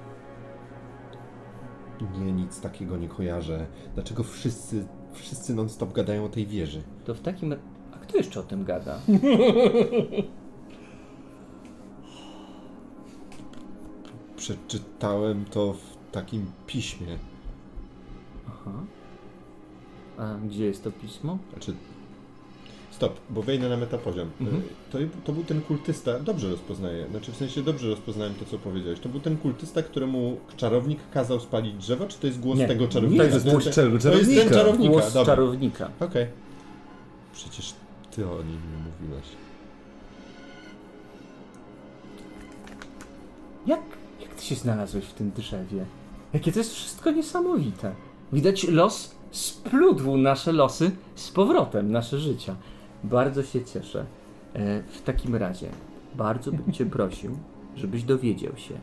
[2.02, 3.68] Nie, nic takiego nie kojarzę.
[3.94, 6.84] Dlaczego wszyscy, wszyscy non-stop gadają o tej wieży?
[7.06, 7.56] To w takim...
[7.92, 9.00] A kto jeszcze o tym gada?
[14.36, 17.18] Przeczytałem to w takim piśmie.
[18.48, 18.72] Aha.
[20.18, 21.38] A gdzie jest to pismo?
[21.52, 21.76] Znaczy.
[22.96, 24.30] Stop, bo wejdę na metapoziom.
[24.42, 24.62] Mhm.
[24.62, 28.58] Y, To, to był ten kultysta, dobrze rozpoznaję, znaczy w sensie dobrze rozpoznałem to, co
[28.60, 29.00] powiedziałeś.
[29.00, 32.82] To był ten kultysta, któremu czarownik kazał spalić drzewo, czy to jest głos Nie, tego
[32.84, 33.24] nie, czarownika?
[33.24, 34.56] to jest głos ten, czar- to jest ten czarownika.
[34.56, 35.36] czarownika, Głos dobra.
[35.36, 35.90] czarownika.
[36.00, 36.28] Okej.
[37.34, 37.74] Przecież
[38.16, 39.26] ty o nim nie mówiłeś.
[43.68, 43.80] Jak,
[44.22, 45.86] jak ty się znalazłeś w tym drzewie?
[46.34, 47.92] Jakie to jest wszystko niesamowite.
[48.34, 52.56] Widać los splótł nasze losy z powrotem, nasze życia.
[53.04, 54.06] Bardzo się cieszę.
[54.54, 55.70] E, w takim razie,
[56.16, 57.38] bardzo bym cię prosił,
[57.76, 58.74] żebyś dowiedział się,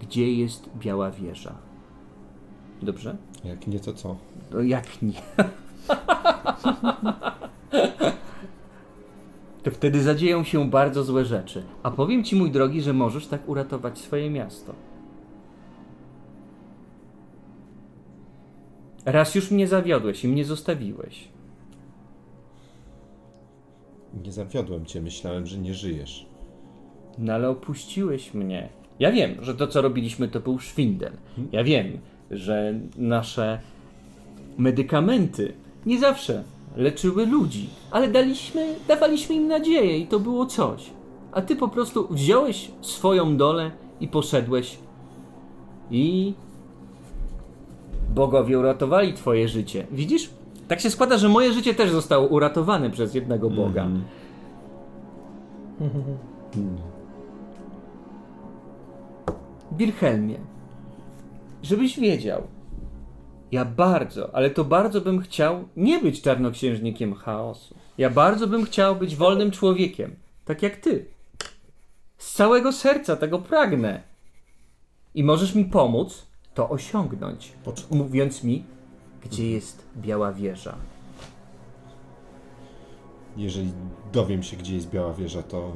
[0.00, 1.54] gdzie jest Biała Wieża.
[2.82, 3.16] Dobrze?
[3.44, 4.16] Jak nieco co?
[4.50, 5.22] No jak nie?
[9.64, 11.62] To wtedy zadzieją się bardzo złe rzeczy.
[11.82, 14.74] A powiem ci, mój drogi, że możesz tak uratować swoje miasto.
[19.04, 21.28] Raz już mnie zawiodłeś i mnie zostawiłeś.
[24.22, 26.26] Nie zawiodłem cię, myślałem, że nie żyjesz.
[27.18, 28.68] No ale opuściłeś mnie.
[28.98, 31.12] Ja wiem, że to co robiliśmy to był szwindel.
[31.52, 31.98] Ja wiem,
[32.30, 33.60] że nasze
[34.58, 35.52] medykamenty
[35.86, 36.44] nie zawsze
[36.76, 40.90] leczyły ludzi, ale daliśmy, dawaliśmy im nadzieję i to było coś.
[41.32, 43.70] A ty po prostu wziąłeś swoją dolę
[44.00, 44.78] i poszedłeś
[45.90, 46.34] i
[48.14, 49.86] bogowie uratowali twoje życie.
[49.92, 50.30] Widzisz?
[50.68, 53.86] Tak się składa, że moje życie też zostało uratowane przez jednego Boga.
[59.72, 60.38] Wilhelmie,
[61.62, 62.42] żebyś wiedział,
[63.52, 67.74] ja bardzo, ale to bardzo bym chciał nie być czarnoksiężnikiem chaosu.
[67.98, 71.06] Ja bardzo bym chciał być wolnym człowiekiem, tak jak ty.
[72.18, 74.02] Z całego serca tego pragnę.
[75.14, 77.52] I możesz mi pomóc to osiągnąć,
[77.90, 78.64] mówiąc mi,
[79.24, 80.76] gdzie jest biała wieża.
[83.36, 83.72] Jeżeli
[84.12, 85.72] dowiem się, gdzie jest Biała Wieża, to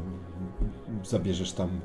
[1.05, 1.81] zabierzesz tam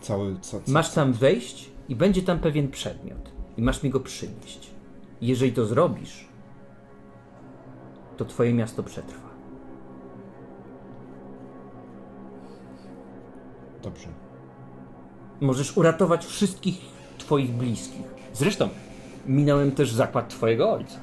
[0.00, 0.36] cały...
[0.40, 3.30] Ca, ca, Masz tam wejść i będzie tam pewien przedmiot.
[3.56, 4.70] I masz mi go przynieść.
[5.20, 6.28] Jeżeli to zrobisz,
[8.16, 9.30] to twoje miasto przetrwa.
[13.82, 14.08] Dobrze.
[15.40, 16.80] Możesz uratować wszystkich
[17.18, 18.06] twoich bliskich.
[18.32, 18.68] Zresztą,
[19.26, 20.98] minąłem też zakład twojego ojca.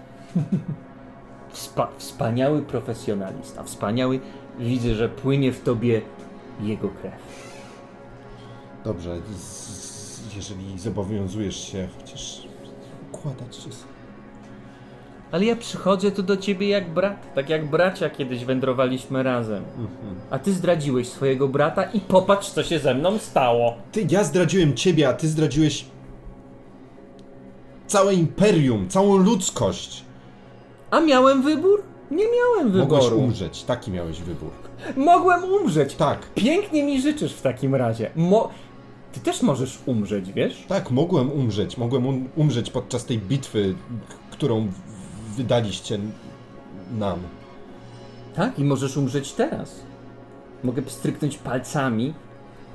[1.53, 4.19] Wspa- wspaniały profesjonalista, wspaniały.
[4.59, 6.01] Widzę, że płynie w tobie
[6.61, 7.13] jego krew.
[8.85, 9.17] Dobrze,
[10.35, 12.41] jeżeli zobowiązujesz się, chociaż
[13.13, 13.69] układać się.
[15.31, 19.63] Ale ja przychodzę tu do ciebie jak brat, tak jak bracia kiedyś wędrowaliśmy razem.
[20.29, 23.75] A ty zdradziłeś swojego brata i popatrz, co się ze mną stało.
[23.91, 25.85] Ty, ja zdradziłem ciebie, a ty zdradziłeś
[27.87, 30.03] całe imperium, całą ludzkość.
[30.91, 31.83] A miałem wybór?
[32.11, 33.21] Nie miałem Mogłeś wyboru.
[33.23, 34.49] umrzeć, taki miałeś wybór.
[34.97, 35.95] Mogłem umrzeć.
[35.95, 38.11] Tak, Pięknie mi życzysz w takim razie.
[38.15, 38.49] Mo...
[39.13, 40.65] Ty też możesz umrzeć, wiesz?
[40.67, 41.77] tak, mogłem umrzeć.
[41.77, 43.75] Mogłem um, umrzeć podczas tej bitwy,
[44.31, 44.67] którą
[45.35, 45.99] wydaliście
[46.97, 47.19] nam.
[48.35, 49.79] Tak, i możesz umrzeć teraz.
[50.63, 52.13] Mogę pstryknąć palcami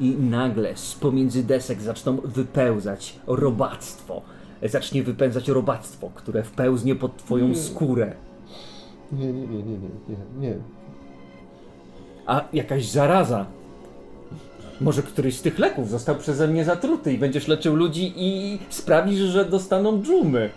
[0.00, 4.22] i nagle z pomiędzy desek zaczną wypełzać robactwo.
[4.62, 8.14] Zacznie wypędzać robactwo, które wpełznie pod twoją skórę.
[9.12, 10.56] Nie, nie, nie, nie, nie, nie, nie.
[12.26, 13.46] A jakaś zaraza.
[14.80, 19.18] Może któryś z tych leków został przeze mnie zatruty i będziesz leczył ludzi i sprawisz,
[19.18, 20.50] że dostaną dżumy.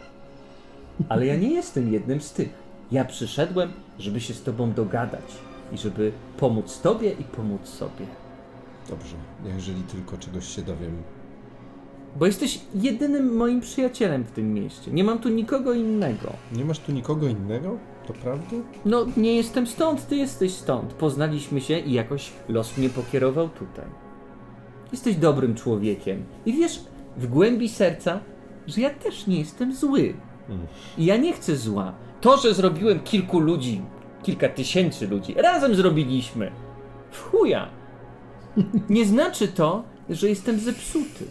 [1.10, 2.50] Ale ja nie jestem jednym z tych.
[2.92, 5.32] Ja przyszedłem, żeby się z tobą dogadać
[5.72, 8.06] i żeby pomóc tobie i pomóc sobie.
[8.90, 9.16] Dobrze,
[9.46, 11.04] jeżeli tylko czegoś się dowiem.
[12.16, 14.92] Bo jesteś jedynym moim przyjacielem w tym mieście.
[14.92, 16.34] Nie mam tu nikogo innego.
[16.52, 17.78] Nie masz tu nikogo innego?
[18.08, 18.56] To prawda?
[18.86, 20.94] No, nie jestem stąd, ty jesteś stąd.
[20.94, 23.86] Poznaliśmy się i jakoś los mnie pokierował tutaj.
[24.92, 26.24] Jesteś dobrym człowiekiem.
[26.46, 26.84] I wiesz,
[27.18, 28.20] w głębi serca,
[28.68, 30.14] że ja też nie jestem zły.
[30.98, 31.94] I ja nie chcę zła.
[32.22, 33.82] To, że zrobiłem kilku ludzi,
[34.24, 36.52] kilka tysięcy ludzi, razem zrobiliśmy.
[37.12, 37.70] W chuja.
[38.90, 41.26] Nie znaczy to, że jestem zepsuty.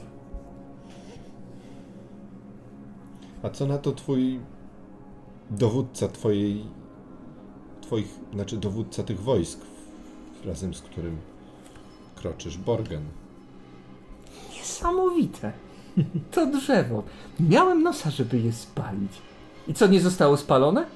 [3.45, 4.41] A co na to twój
[5.51, 6.65] dowódca twojej,
[7.81, 9.61] twoich, znaczy dowódca tych wojsk,
[10.45, 11.17] razem z którym
[12.17, 13.03] kroczysz, Borgen?
[14.53, 15.53] Niesamowite.
[16.31, 17.03] To drzewo.
[17.41, 19.13] Miałem nosa, żeby je spalić.
[19.69, 20.87] I co, nie zostało spalone?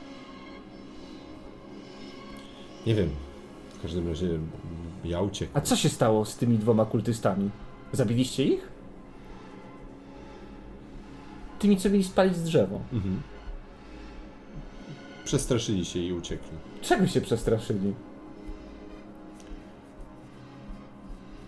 [2.87, 3.11] Nie wiem,
[3.79, 4.39] w każdym razie
[5.05, 5.63] ja uciekłem.
[5.63, 7.51] A co się stało z tymi dwoma kultystami?
[7.93, 8.78] Zabiliście ich?
[11.59, 12.81] Tymi, co mieli spalić drzewo.
[12.93, 13.23] Mhm.
[15.25, 16.59] Przestraszyli się i uciekli.
[16.83, 17.95] Czego się przestraszyli?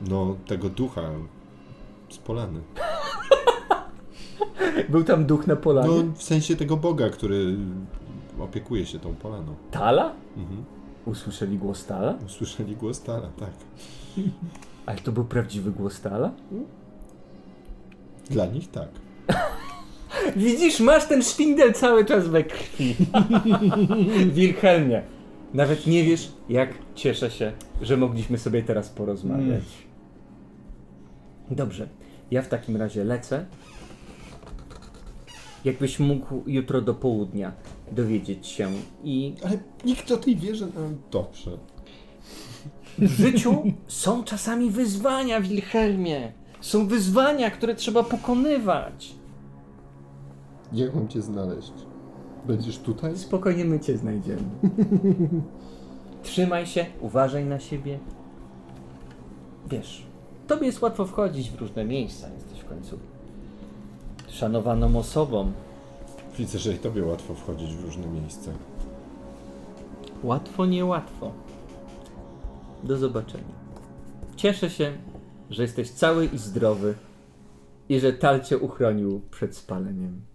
[0.08, 1.02] No, tego ducha
[2.10, 2.60] z polany.
[4.88, 5.88] Był tam duch na polanie?
[5.88, 7.56] No, w sensie tego Boga, który
[8.40, 9.54] opiekuje się tą polaną.
[9.70, 10.12] Tala?
[10.36, 10.64] Mhm.
[11.06, 12.14] Usłyszeli głos Tala?
[12.26, 13.50] Usłyszeli głos Tala, tak.
[14.86, 16.30] Ale to był prawdziwy głos Tala?
[18.30, 18.88] Dla nich tak.
[20.36, 22.96] Widzisz, masz ten szpindel cały czas we krwi.
[24.34, 25.02] Wilhelmie,
[25.54, 27.52] nawet nie wiesz, jak cieszę się,
[27.82, 29.64] że mogliśmy sobie teraz porozmawiać.
[31.50, 31.88] Dobrze,
[32.30, 33.46] ja w takim razie lecę.
[35.64, 37.52] Jakbyś mógł jutro do południa
[37.92, 38.70] dowiedzieć się
[39.04, 40.66] i Ale nikt o tej wierze...
[40.74, 40.80] No,
[41.10, 41.50] dobrze.
[42.98, 46.32] w życiu są czasami wyzwania, Wilhelmie.
[46.60, 49.14] Są wyzwania, które trzeba pokonywać.
[50.72, 51.72] Jak mam cię znaleźć?
[52.46, 53.18] Będziesz tutaj?
[53.18, 54.42] Spokojnie my cię znajdziemy.
[56.22, 57.98] Trzymaj się, uważaj na siebie.
[59.70, 60.06] Wiesz,
[60.46, 62.98] tobie jest łatwo wchodzić w różne miejsca, jesteś w końcu
[64.28, 65.52] szanowaną osobą.
[66.38, 68.50] Widzę, że i tobie łatwo wchodzić w różne miejsca.
[70.22, 71.32] Łatwo, niełatwo.
[72.84, 73.60] Do zobaczenia.
[74.36, 74.92] Cieszę się,
[75.50, 76.94] że jesteś cały i zdrowy
[77.88, 80.29] i że Tal cię uchronił przed spaleniem.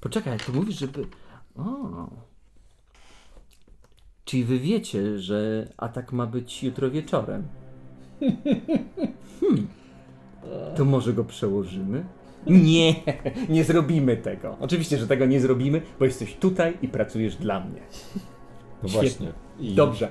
[0.00, 1.06] Poczekaj, tu mówisz, żeby...
[1.56, 2.10] O.
[4.24, 7.42] Czyli wy wiecie, że atak ma być jutro wieczorem?
[9.40, 9.68] Hmm.
[10.76, 12.04] To może go przełożymy?
[12.46, 12.94] Nie,
[13.48, 14.56] nie zrobimy tego.
[14.60, 17.80] Oczywiście, że tego nie zrobimy, bo jesteś tutaj i pracujesz dla mnie.
[18.82, 19.32] No właśnie.
[19.60, 20.08] I Dobrze.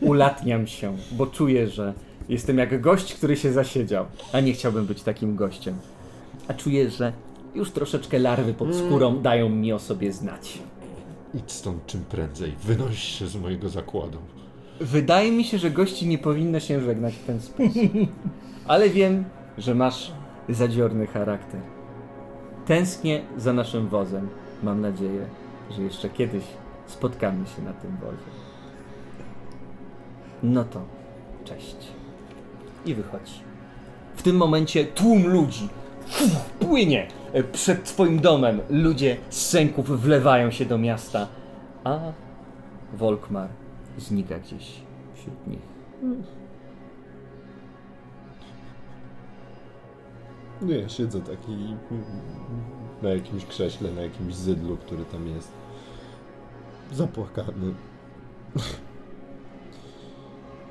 [0.00, 1.94] Ulatniam się, bo czuję, że
[2.28, 5.78] jestem jak gość, który się zasiedział, a nie chciałbym być takim gościem.
[6.48, 7.12] A czuję, że
[7.56, 10.58] już troszeczkę larwy pod skórą dają mi o sobie znać.
[11.34, 12.54] Idź stąd czym prędzej.
[12.64, 14.18] Wynoś się z mojego zakładu.
[14.80, 17.72] Wydaje mi się, że gości nie powinno się żegnać w ten sposób.
[18.66, 19.24] Ale wiem,
[19.58, 20.12] że masz
[20.48, 21.60] zadziorny charakter.
[22.66, 24.28] Tęsknię za naszym wozem.
[24.62, 25.26] Mam nadzieję,
[25.70, 26.44] że jeszcze kiedyś
[26.86, 28.30] spotkamy się na tym wozie.
[30.42, 30.82] No to
[31.44, 31.76] cześć.
[32.86, 33.40] I wychodzi.
[34.16, 35.68] W tym momencie tłum ludzi
[36.60, 37.08] płynie
[37.42, 38.60] przed twoim domem.
[38.70, 41.28] Ludzie z sęków wlewają się do miasta,
[41.84, 41.98] a
[42.94, 43.48] Volkmar
[43.98, 44.80] znika gdzieś
[45.14, 45.76] wśród nich.
[50.62, 51.76] No ja siedzę taki
[53.02, 55.52] na jakimś krześle, na jakimś zydlu, który tam jest.
[56.92, 57.74] Zapłakany.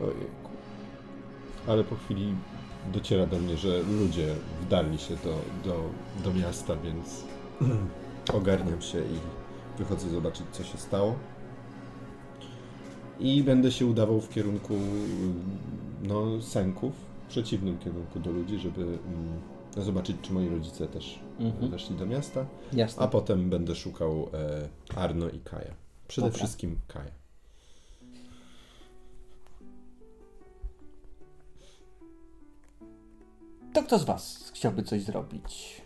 [0.02, 0.50] Ojejku.
[1.68, 2.36] Ale po chwili
[2.94, 5.82] dociera do mnie, że ludzie wdarli się do, do,
[6.24, 7.24] do miasta, więc
[8.38, 9.20] ogarniam się i
[9.78, 11.16] wychodzę zobaczyć, co się stało.
[13.20, 14.74] I będę się udawał w kierunku
[16.04, 16.94] no, sęków,
[17.26, 18.98] w przeciwnym kierunku do ludzi, żeby mm,
[19.78, 21.72] zobaczyć, czy moi rodzice też Mhm.
[21.72, 22.46] weszli do miasta.
[22.74, 23.04] Jasne.
[23.04, 25.74] A potem będę szukał e, Arno i Kaja.
[26.08, 26.38] Przede Dobra.
[26.38, 27.12] wszystkim Kaja.
[33.76, 35.82] To kto z was chciałby coś zrobić?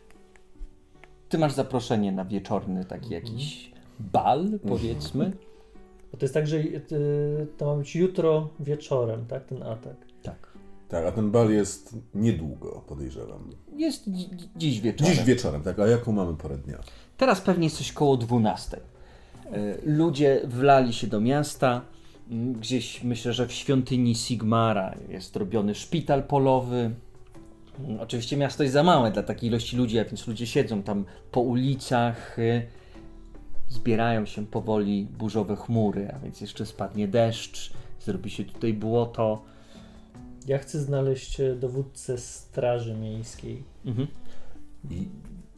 [1.29, 5.31] Ty masz zaproszenie na wieczorny taki jakiś bal, powiedzmy.
[6.11, 9.45] Bo to jest tak, że y, to ma być jutro wieczorem, tak?
[9.45, 9.95] Ten atak.
[10.23, 10.49] Tak.
[10.89, 13.49] Tak, a ten bal jest niedługo, podejrzewam.
[13.75, 15.13] Jest dzi- dzi- dziś wieczorem.
[15.13, 16.77] Dziś wieczorem, tak, a jaką mamy porę dnia?
[17.17, 18.77] Teraz pewnie jest coś koło 12.
[18.77, 18.81] E,
[19.85, 21.81] Ludzie wlali się do miasta.
[22.29, 26.91] Mm, Gdzieś myślę, że w świątyni Sigmara jest robiony szpital polowy.
[27.85, 31.05] Mm, Oczywiście miasto jest za małe dla takiej ilości ludzi, a więc ludzie siedzą tam
[31.31, 32.39] po ulicach.
[32.39, 32.67] y,
[33.67, 39.43] Zbierają się powoli burzowe chmury, a więc jeszcze spadnie deszcz, zrobi się tutaj błoto.
[40.47, 43.63] Ja chcę znaleźć e, dowódcę straży miejskiej.
[43.85, 44.07] Mhm.
[44.89, 45.07] I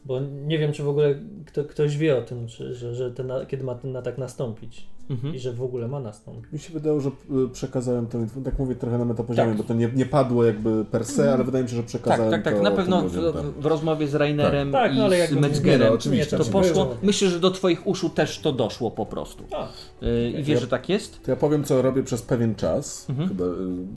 [0.04, 1.14] Bo nie wiem, czy w ogóle
[1.46, 4.86] kto, ktoś wie o tym, czy, że, że ten, kiedy ma ten atak nastąpić.
[5.10, 5.34] Mhm.
[5.34, 6.52] I że w ogóle ma nastąpić.
[6.52, 9.58] mi się wydało, że y, przekazałem to, tak mówię trochę na metapoziomie, Tak.
[9.58, 12.30] bo to nie, nie padło jakby per se, ale wydaje mi się, że Tak, przekazałem
[12.32, 12.56] tak, tak.
[12.56, 13.52] to Na pewno w, tam.
[13.60, 16.36] w rozmowie z Rainerem Tak, no ale i jak z mówię, Metzgerem nie, no, oczywiście,
[16.38, 16.84] to nie, poszło.
[16.84, 16.96] było.
[17.02, 19.44] Myślę, że do Twoich uszu też to doszło po prostu.
[19.52, 19.68] A,
[20.04, 21.22] Yy, I wiesz, Ja- że tak jest?
[21.22, 23.28] To ja powiem, co robię przez pewien czas, Mhm.
[23.28, 23.48] chyba, y,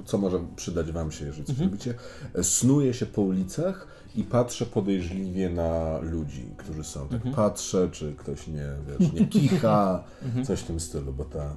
[0.05, 1.69] co może przydać wam się, jeżeli coś Mhm.
[1.69, 1.93] robicie.
[2.41, 6.99] Snuję się po ulicach i patrzę podejrzliwie na ludzi, którzy są.
[7.07, 7.35] Tak Mhm.
[7.35, 8.65] patrzę, czy ktoś nie,
[8.99, 10.45] wiesz, nie kicha, Mhm.
[10.45, 11.55] coś w tym stylu, bo ta...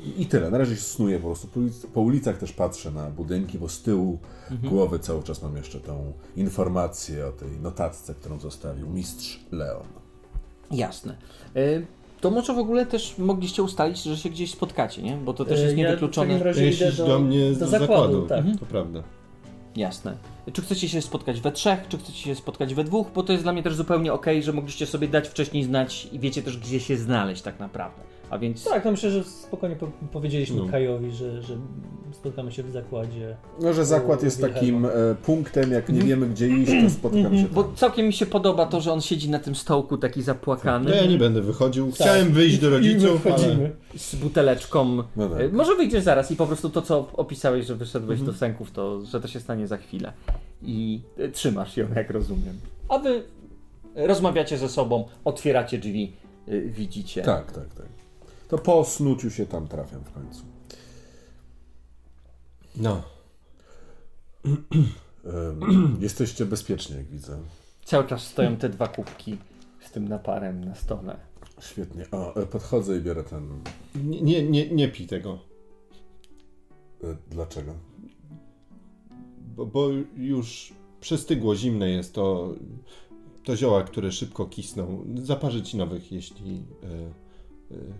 [0.00, 0.50] I, I tyle.
[0.50, 1.46] Na razie się snuję po prostu.
[1.48, 4.18] Po, ulic- po ulicach też patrzę na budynki, bo z tyłu
[4.50, 4.70] Mhm.
[4.74, 9.86] głowy cały czas mam jeszcze tą informację o tej notatce, którą zostawił mistrz Leon.
[10.70, 11.16] Jasne.
[11.54, 11.86] Yy,
[12.20, 15.16] to może w ogóle też mogliście ustalić, że się gdzieś spotkacie, nie?
[15.16, 16.28] Bo to też jest E, ja w niewykluczone.
[16.28, 18.26] takim razie do, do mnie do do zakładu, zakładu.
[18.26, 18.38] tak.
[18.38, 18.58] Mhm.
[18.58, 19.02] To prawda.
[19.78, 20.16] Jasne.
[20.52, 23.06] Czy chcecie się spotkać we trzech, czy chcecie się spotkać we dwóch?
[23.14, 26.18] Bo to jest dla mnie też zupełnie okej, że mogliście sobie dać wcześniej znać i
[26.18, 28.02] wiecie też, gdzie się znaleźć tak naprawdę.
[28.30, 30.68] A więc Tak, no myślę, że spokojnie po powiedzieliśmy No.
[30.68, 31.56] Kajowi, że, że
[32.12, 33.36] spotkamy się w zakładzie.
[33.60, 34.58] No, że zakład jest Wilhelma.
[34.60, 34.90] takim e,
[35.22, 37.54] punktem, jak nie wiemy gdzie iść, to spotkamy się tam.
[37.54, 40.90] Bo całkiem mi się podoba to, że on siedzi na tym stołku taki zapłakany.
[40.90, 41.86] No ja nie będę wychodził.
[41.86, 41.94] Tak.
[41.94, 43.36] Chciałem wyjść do I rodziców, ale...
[43.36, 43.70] wychodzimy.
[43.96, 45.02] z buteleczką.
[45.16, 45.40] No tak.
[45.40, 48.32] E, Może wyjdziesz zaraz i po prostu to, co opisałeś, że wyszedłeś Mhm.
[48.34, 50.12] do sęków, to że to się stanie za chwilę.
[50.62, 52.54] I e, trzymasz ją, jak rozumiem.
[52.88, 53.22] A wy
[53.94, 56.12] rozmawiacie ze sobą, otwieracie drzwi,
[56.48, 57.22] e, widzicie.
[57.22, 57.86] Tak, tak, tak.
[58.48, 60.42] To po snuciu się tam trafiam w końcu.
[62.76, 63.02] No.
[66.00, 67.38] Jesteście bezpieczni, jak widzę.
[67.84, 69.38] Cały czas stoją te dwa kubki
[69.80, 71.16] z tym naparem na stole.
[71.60, 72.06] Świetnie.
[72.12, 73.48] O, e, podchodzę i biorę ten.
[74.04, 75.38] Nie, nie, nie, nie pij tego.
[77.04, 77.74] e, Dlaczego?
[79.56, 82.54] Bo, bo już przystygło, zimne jest to,
[83.44, 85.04] to zioła, które szybko kisną.
[85.22, 87.27] Zaparzy ci nowych, jeśli, e,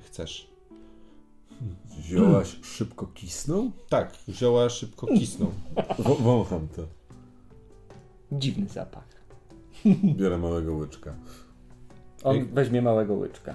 [0.06, 0.50] chcesz.
[2.00, 3.70] Ziołaś szybko kisną?
[3.88, 5.46] Tak, zioła szybko kisną.
[5.98, 6.82] W- wącham to.
[8.32, 9.08] Dziwny zapach.
[10.16, 11.14] Biorę małego łyczka.
[12.24, 12.44] On Ej.
[12.44, 13.54] weźmie małego łyczka.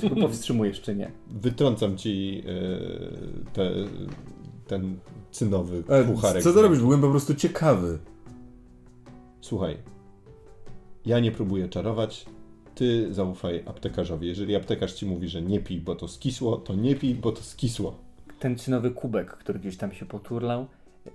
[0.00, 1.10] Czy go powstrzymujesz, czy nie?
[1.30, 3.70] Wytrącam ci e, te,
[4.66, 4.98] ten
[5.30, 6.42] cynowy E, pucharek.
[6.42, 6.80] co ty robisz?
[6.80, 7.98] Byłem po prostu ciekawy.
[9.40, 9.76] Słuchaj,
[11.06, 12.26] ja nie próbuję czarować.
[12.74, 14.28] Ty zaufaj aptekarzowi.
[14.28, 17.42] Jeżeli aptekarz ci mówi, że nie pij, bo to skisło, to nie pij, bo to
[17.42, 17.94] skisło.
[18.38, 20.66] Ten cynowy kubek, który gdzieś tam się poturlał,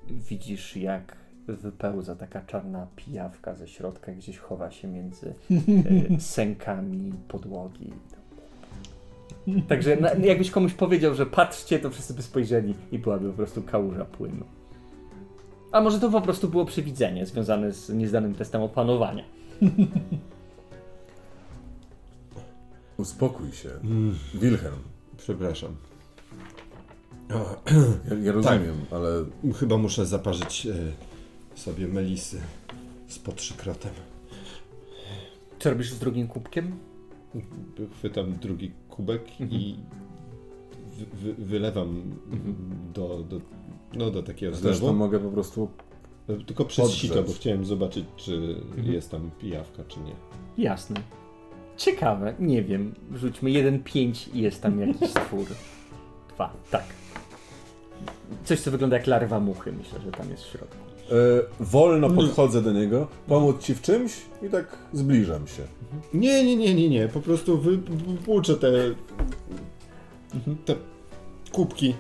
[0.10, 1.18] widzisz jak
[1.48, 7.94] wypełza taka czarna pijawka ze środka, gdzieś chowa się między e, sękami podłogi.
[9.68, 13.61] Także na, jakbyś komuś powiedział, że patrzcie, to wszyscy by spojrzeli i byłaby po prostu
[13.64, 14.45] kałuża płynu.
[15.72, 19.23] A może to po prostu było przewidzenie związane z niezdanym testem opanowania.
[22.99, 23.69] Uspokój się.
[23.69, 24.80] Mm, Wilhelm.
[25.17, 25.76] przepraszam.
[28.09, 29.26] Ja, ja rozumiem, ale
[29.59, 30.76] Chyba muszę zaparzyć e,
[31.55, 32.41] sobie melisy
[33.07, 33.91] z potrzykrotem.
[35.59, 36.71] Co robisz z drugim kubkiem?
[37.97, 39.76] Chwytam drugi kubek i
[40.97, 42.01] wy, wy, wylewam
[42.93, 43.41] do, do,
[43.93, 44.97] no, do takiego zresztą zlewu.
[44.97, 45.69] mogę po prostu...
[46.47, 47.01] Tylko przez podgrzać.
[47.01, 50.15] sito, bo chciałem zobaczyć, czy jest tam pijawka, czy nie.
[50.63, 51.01] Jasne.
[51.84, 52.93] Ciekawe, nie wiem.
[53.15, 55.45] Rzućmy 1-5 i jest tam jakiś stwór.
[56.35, 56.84] Dwa, tak.
[58.45, 60.76] Coś, co wygląda jak larwa muchy, myślę, że tam jest w środku.
[61.11, 61.14] E,
[61.64, 64.14] wolno podchodzę do niego, pomóc ci w czymś
[64.47, 65.64] i tak zbliżam się.
[66.14, 67.07] Nie, nie, nie, nie, nie.
[67.07, 68.72] Po prostu wy- wypłuczę te,
[70.65, 70.76] te
[71.51, 71.95] kubki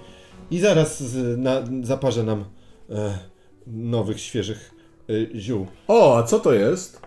[0.51, 2.45] i zaraz z, na, zaparzę nam
[2.89, 3.19] e,
[3.67, 4.71] nowych, świeżych
[5.09, 5.67] e, ziół.
[5.87, 7.01] O, a co to jest?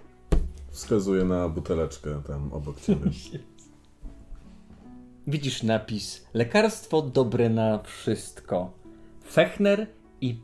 [0.72, 3.10] Wskazuję na buteleczkę tam obok ciebie.
[5.26, 8.72] Widzisz napis Lekarstwo dobre na wszystko.
[9.24, 9.86] Fechner
[10.20, 10.40] i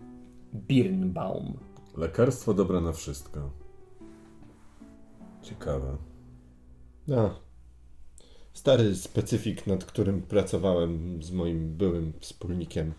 [0.54, 1.58] Birnbaum.
[1.96, 3.50] Lekarstwo dobre na wszystko.
[5.42, 5.96] Ciekawe.
[7.16, 7.30] A,
[8.52, 12.92] stary specyfik, nad którym pracowałem z moim byłym wspólnikiem.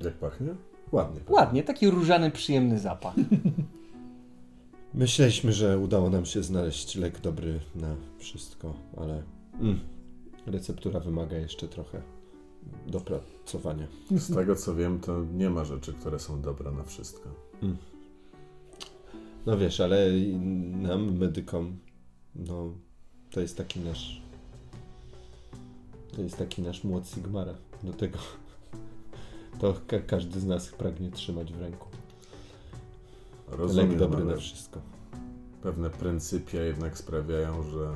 [0.00, 0.54] Jak pachnie?
[0.92, 1.20] Ładnie.
[1.28, 3.14] Ładnie, taki różany, przyjemny zapach.
[4.94, 9.22] Myśleliśmy, że udało nam się znaleźć lek dobry na wszystko, ale
[9.60, 9.80] mm,
[10.46, 12.02] receptura wymaga jeszcze trochę
[12.86, 13.86] dopracowania.
[14.10, 17.28] Z tego co wiem, to nie ma rzeczy, które są dobre na wszystko.
[19.46, 20.10] No wiesz, ale
[20.72, 21.76] nam, medykom,
[22.34, 22.74] no
[23.30, 24.22] to jest taki nasz.
[26.16, 27.54] To jest taki nasz młot Sigmara.
[27.82, 28.18] Do tego
[29.60, 31.88] to ka- każdy z nas pragnie trzymać w ręku.
[33.48, 34.80] Rozumiem, Lek dobry na wszystko.
[35.62, 37.88] pewne pryncypia jednak sprawiają, że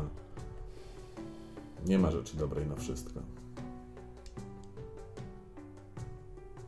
[1.86, 3.20] nie ma rzeczy dobrej na wszystko.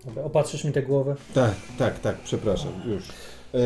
[0.05, 1.17] Dobra, opatrzysz mi tę głowę?
[1.35, 3.09] Tak, tak, tak, przepraszam, już.
[3.09, 3.61] E, e,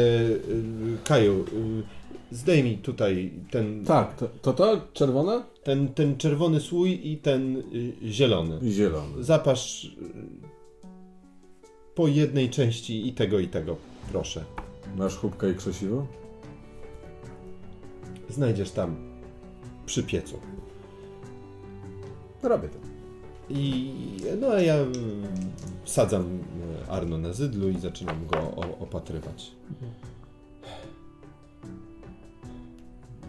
[1.05, 7.19] Kaju, e, zdejmij tutaj ten, Tak, to to, to czerwona ten, ten czerwony słój i
[7.19, 8.59] ten y, zielony.
[8.63, 9.25] i zielony.
[9.25, 9.91] Zapasz y,
[11.95, 13.77] po jednej części i tego, i tego,
[14.13, 14.45] proszę.
[14.97, 16.07] Masz chubka i krzesiwo?
[18.31, 18.97] Znajdziesz tam
[19.87, 20.39] przy piecu.
[22.43, 22.79] Robię to.
[23.51, 23.93] I
[24.41, 24.95] no a ja mm,
[25.85, 28.51] sadzam y, Arno na zydlu i zaczynam go
[28.81, 29.53] opatrywać.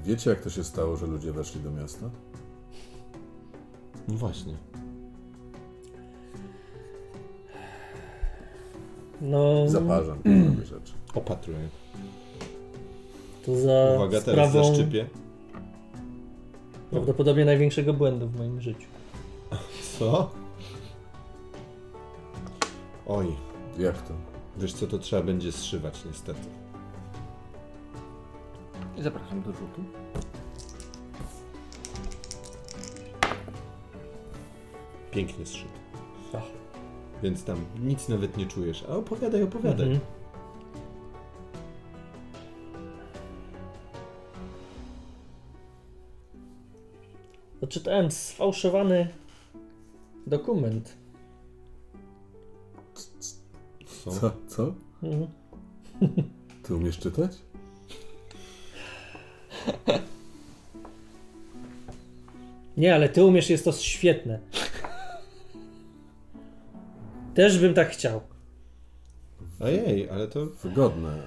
[0.06, 2.10] Wiecie jak to się stało, że ludzie weszli do miasta?
[4.08, 4.54] No właśnie.
[9.22, 10.94] No, Zaparzam robię rzeczy.
[11.16, 11.68] Opatruję.
[13.46, 15.06] to za Uwaga, teraz sprawą zaszczypię.
[16.92, 18.88] prawdopodobnie największego błędu w moim życiu.
[20.00, 20.32] Co?
[23.08, 23.28] Oj,
[23.80, 24.14] Jak to?
[24.58, 26.40] wiesz co, to trzeba będzie zszywać niestety.
[28.98, 29.82] Zapraszam do rzutu.
[35.12, 35.70] Pięknie zszyty.
[36.34, 36.44] Ach.
[37.24, 38.86] Więc tam nic nawet nie czujesz.
[38.90, 39.86] A opowiadaj, opowiadaj.
[39.88, 40.00] Mhm.
[47.66, 49.08] Odczytałem sfałszowany
[50.28, 50.98] dokument.
[54.04, 54.12] Co?
[54.12, 54.32] Co?
[54.48, 54.74] Co?
[55.04, 55.28] Mhm.
[56.64, 57.32] Ty umiesz czytać?
[62.78, 64.40] Nie, ale ty umiesz, jest to świetne.
[67.36, 68.22] Też bym tak chciał.
[69.60, 70.46] Ojej, ale to...
[70.46, 71.18] Wygodne.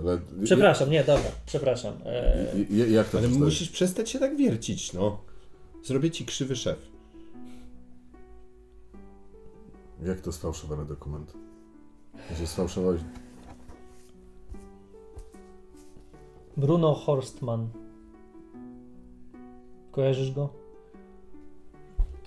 [0.00, 0.18] Ale...
[0.44, 1.94] Przepraszam, nie, dobra, przepraszam.
[2.06, 5.20] E, Jak to Ale musisz przestać się tak wiercić, no.
[5.84, 6.78] Zrobię ci krzywy szef.
[10.02, 11.32] Jak to sfałszowany dokument?
[12.38, 13.00] Że sfałszowałeś...
[16.56, 17.68] Bruno Horstman.
[19.92, 20.48] Kojarzysz go?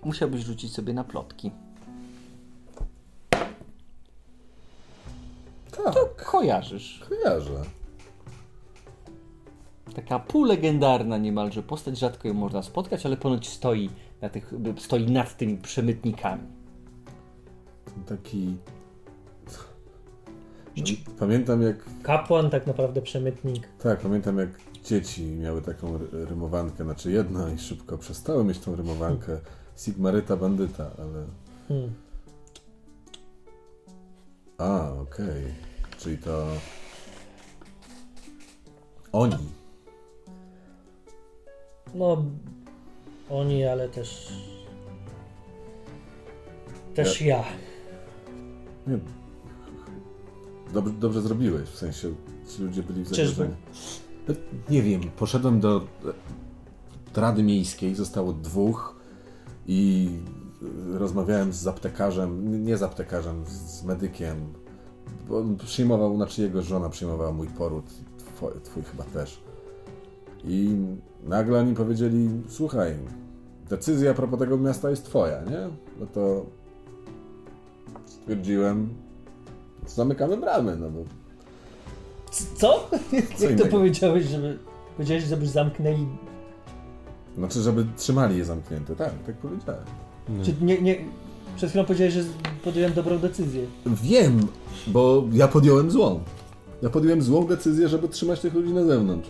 [0.03, 1.51] Musiałbyś rzucić sobie na plotki.
[6.41, 7.01] Kojarzysz.
[7.09, 7.61] kojarzę.
[9.95, 13.89] Taka półlegendarna niemalże postać, rzadko ją można spotkać, ale ponoć stoi,
[14.21, 16.43] na tych, stoi nad tymi przemytnikami.
[18.05, 18.57] Taki...
[21.19, 21.85] Pamiętam jak...
[22.03, 23.67] Kapłan, tak naprawdę przemytnik.
[23.83, 24.49] Tak, pamiętam jak
[24.83, 29.39] dzieci miały taką ry- rymowankę, znaczy jedna i szybko przestały mieć tą rymowankę
[29.75, 31.25] Sigmaryta bandyta, ale...
[31.67, 31.93] Hmm.
[34.57, 35.70] A, okej.
[36.01, 36.47] Czyli to...
[39.11, 39.35] Oni.
[41.95, 42.25] No,
[43.29, 44.33] oni, ale też.
[46.95, 47.43] Też ja.
[48.87, 48.99] Nie.
[50.73, 52.13] Dobrze, dobrze zrobiłeś, w sensie
[52.49, 53.55] ci ludzie byli zagrożeniu.
[54.27, 54.35] No,
[54.69, 55.77] Nie wiem, poszedłem do
[57.15, 58.95] e, Rady Miejskiej, zostało dwóch
[59.67, 60.09] i
[60.95, 64.53] e, rozmawiałem z aptekarzem, nie z aptekarzem, z medykiem,
[65.29, 67.85] bo on przyjmował, znaczy jego żona przyjmowała mój poród,
[68.17, 69.41] twój, twój chyba też.
[70.43, 70.75] I
[71.23, 72.95] nagle oni powiedzieli, słuchaj,
[73.69, 75.69] decyzja a propos tego miasta jest twoja, nie?
[75.99, 76.45] No to
[78.05, 78.89] stwierdziłem,
[79.87, 80.99] zamykamy bramy, no bo
[82.31, 82.89] C- Co?
[83.49, 84.57] Jak to powiedziałeś, żeby.
[84.97, 86.07] Powiedziałeś, żebyś zamknęli.
[87.37, 89.83] Znaczy, żeby trzymali je zamknięte, tak, tak powiedziałem.
[90.43, 90.95] Czy nie, nie.
[91.61, 92.23] Przed chwilą powiedziałeś, że
[92.63, 93.65] podjąłem dobrą decyzję.
[93.85, 94.47] Wiem,
[94.87, 96.23] bo ja podjąłem złą.
[96.81, 99.29] Ja podjąłem złą decyzję, żeby trzymać tych ludzi na zewnątrz.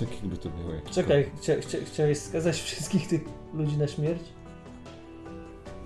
[0.00, 0.72] Tak jakby to było.
[0.90, 3.20] Czekaj, chcia, chcia, chciałeś skazać wszystkich tych
[3.54, 4.22] ludzi na śmierć?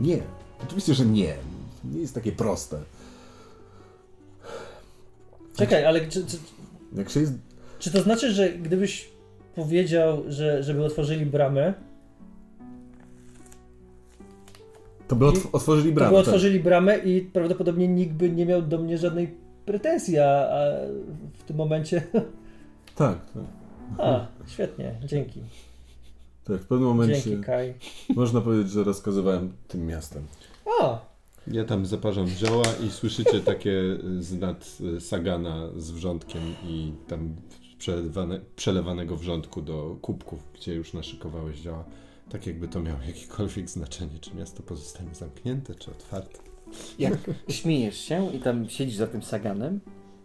[0.00, 0.22] Nie.
[0.64, 1.36] Oczywiście, że nie.
[1.84, 2.78] Nie jest takie proste.
[5.56, 6.36] Czekaj, ale czy, czy,
[6.96, 7.32] Jak się jest...
[7.78, 9.08] czy to znaczy, że gdybyś
[9.54, 11.74] powiedział, że żeby otworzyli bramę,
[15.14, 16.10] To by otw- otworzyli to bramę.
[16.10, 16.26] by tak.
[16.26, 19.34] otworzyli bramę i prawdopodobnie nikt by nie miał do mnie żadnej
[19.66, 20.60] pretensji, a, a
[21.38, 22.02] w tym momencie...
[22.96, 23.42] Tak, tak.
[23.98, 25.40] A, świetnie, dzięki.
[26.44, 27.74] Tak, w pewnym momencie Dzięki, Kai.
[28.16, 30.22] można powiedzieć, że rozkazywałem tym miastem.
[30.80, 30.98] A,
[31.46, 33.72] Ja tam zaparzam zioła i słyszycie takie
[34.18, 37.36] z nad y, sagana z wrzątkiem i tam
[37.78, 41.84] przelewane, przelewanego wrzątku do kubków, gdzie już naszykowałeś zioła.
[42.34, 46.38] Tak jakby to miało jakiekolwiek znaczenie, czy miasto pozostanie zamknięte, czy otwarte.
[46.98, 49.80] Jak śmiejesz się i tam siedzisz za tym saganem,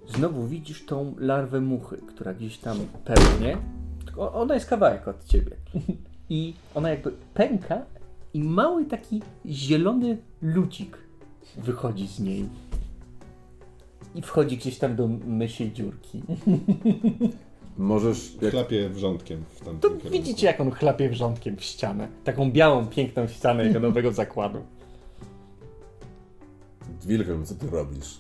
[0.08, 2.78] znowu widzisz tą larwę muchy, która gdzieś tam.
[4.06, 5.56] Tylko ona jest kawałek od ciebie.
[6.30, 7.86] I ona jakby pęka
[8.34, 10.98] i mały taki zielony lucik
[11.58, 12.50] wychodzi z niej.
[14.16, 16.22] I wchodzi gdzieś tam do mysiej dziurki.
[17.78, 18.38] Możesz...
[18.42, 18.52] Jak...
[18.52, 20.10] Chlapię wrzątkiem w To tamtym kierunku.
[20.10, 22.08] widzicie, jak on chlapie wrzątkiem w ścianę.
[22.24, 24.60] Taką białą, piękną ścianę jego nowego zakładu.
[27.06, 28.18] Wilhelm, co ty robisz?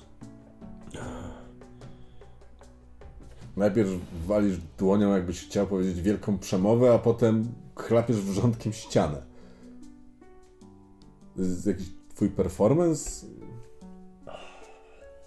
[3.57, 3.89] Najpierw
[4.27, 9.21] walisz dłonią, jakbyś chciał powiedzieć wielką przemowę, a potem chlapiesz wrzątkiem ścianę.
[11.35, 13.26] To jest jakiś twój performance?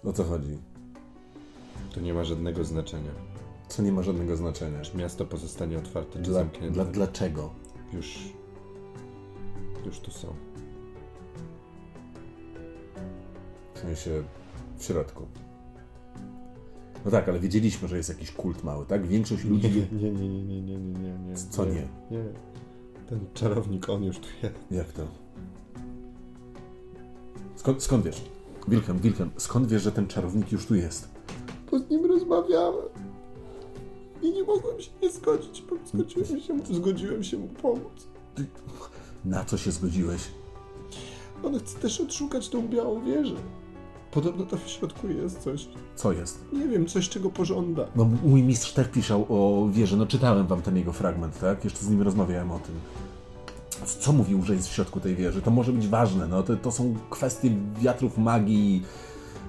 [0.03, 0.57] O co chodzi?
[1.95, 3.11] To nie ma żadnego znaczenia.
[3.73, 4.81] Co nie ma żadnego znaczenia.
[4.81, 6.73] Czy miasto pozostanie otwarte, czy dla, zamknięte?
[6.73, 7.49] Dla, dlaczego?
[7.93, 8.19] Już.
[9.85, 10.27] Już tu są.
[13.73, 14.23] W sensie
[14.77, 15.25] w środku.
[17.05, 19.07] No tak, ale wiedzieliśmy, że jest jakiś kult mały, tak?
[19.07, 19.87] Większość ludzi.
[19.91, 21.29] Nie, nie, nie, nie, nie, nie, nie, nie.
[21.29, 21.35] nie.
[21.35, 21.71] Co nie?
[21.71, 21.87] Nie.
[22.11, 22.23] nie.
[23.09, 24.55] Ten czarownik, on już tu jest.
[24.71, 25.07] Jak to?
[27.55, 28.21] Skąd, skąd wiesz?
[28.67, 31.09] Wilhelm, Wilhelm, skąd wiesz, że ten czarownik już tu jest?
[31.71, 33.02] Bo z nim rozmawiałem.
[34.23, 38.07] I nie mogłem się nie zgodzić, bo zgodziłem się, zgodziłem się mu pomóc.
[39.25, 40.21] Na co się zgodziłeś?
[41.43, 43.35] On chce też odszukać tą białą wieżę.
[44.11, 45.67] Podobno tam w środku jest coś.
[45.95, 46.45] Co jest?
[46.53, 47.87] Nie wiem, coś czego pożąda.
[47.95, 51.63] No mój mistrz też pisał o wieży, no czytałem wam ten jego fragment, tak?
[51.63, 52.75] Jeszcze z nim rozmawiałem o tym.
[53.99, 55.41] Co mówił, że jest w środku tej wieży?
[55.41, 57.51] To może być ważne, no to, to są kwestie
[57.81, 58.83] wiatrów magii.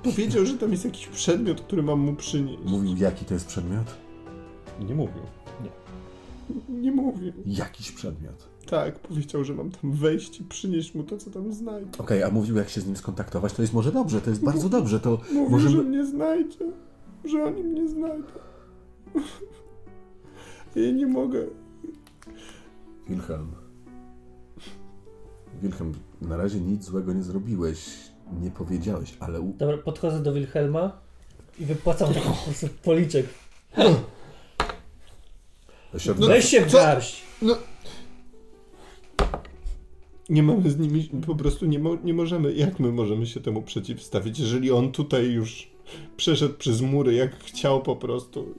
[0.02, 2.58] Powiedział, że tam jest jakiś przedmiot, który mam mu przynieść.
[2.64, 4.03] Mówił, jaki to jest przedmiot?
[4.80, 5.22] Nie mówił.
[5.62, 5.70] Nie.
[6.68, 7.32] Nie mówił.
[7.46, 8.48] Jakiś przedmiot.
[8.66, 11.98] Tak, powiedział, że mam tam wejść i przynieść mu to, co tam znajdę.
[11.98, 14.68] Okej, a mówił, jak się z nim skontaktować, to jest może dobrze, to jest bardzo
[14.68, 15.76] dobrze, to Mówił, możemy...
[15.76, 16.72] że mnie znajdzie.
[17.24, 18.28] Że oni mnie znajdą.
[20.76, 21.46] Ja nie mogę.
[23.08, 23.52] Wilhelm,
[25.62, 28.10] Wilhelm, na razie nic złego nie zrobiłeś.
[28.42, 29.52] Nie powiedziałeś, ale u...
[29.52, 31.00] Dobra, podchodzę do Wilhelma
[31.58, 33.26] i wypłacam po prostu policzek.
[36.18, 36.78] No, Weź się w co?
[36.78, 37.22] garść!
[40.28, 42.52] Nie mamy z nimi, po prostu nie, mo, nie możemy.
[42.52, 45.70] Jak my możemy się temu przeciwstawić, jeżeli on tutaj już
[46.16, 48.54] przeszedł przez mury, jak chciał po prostu.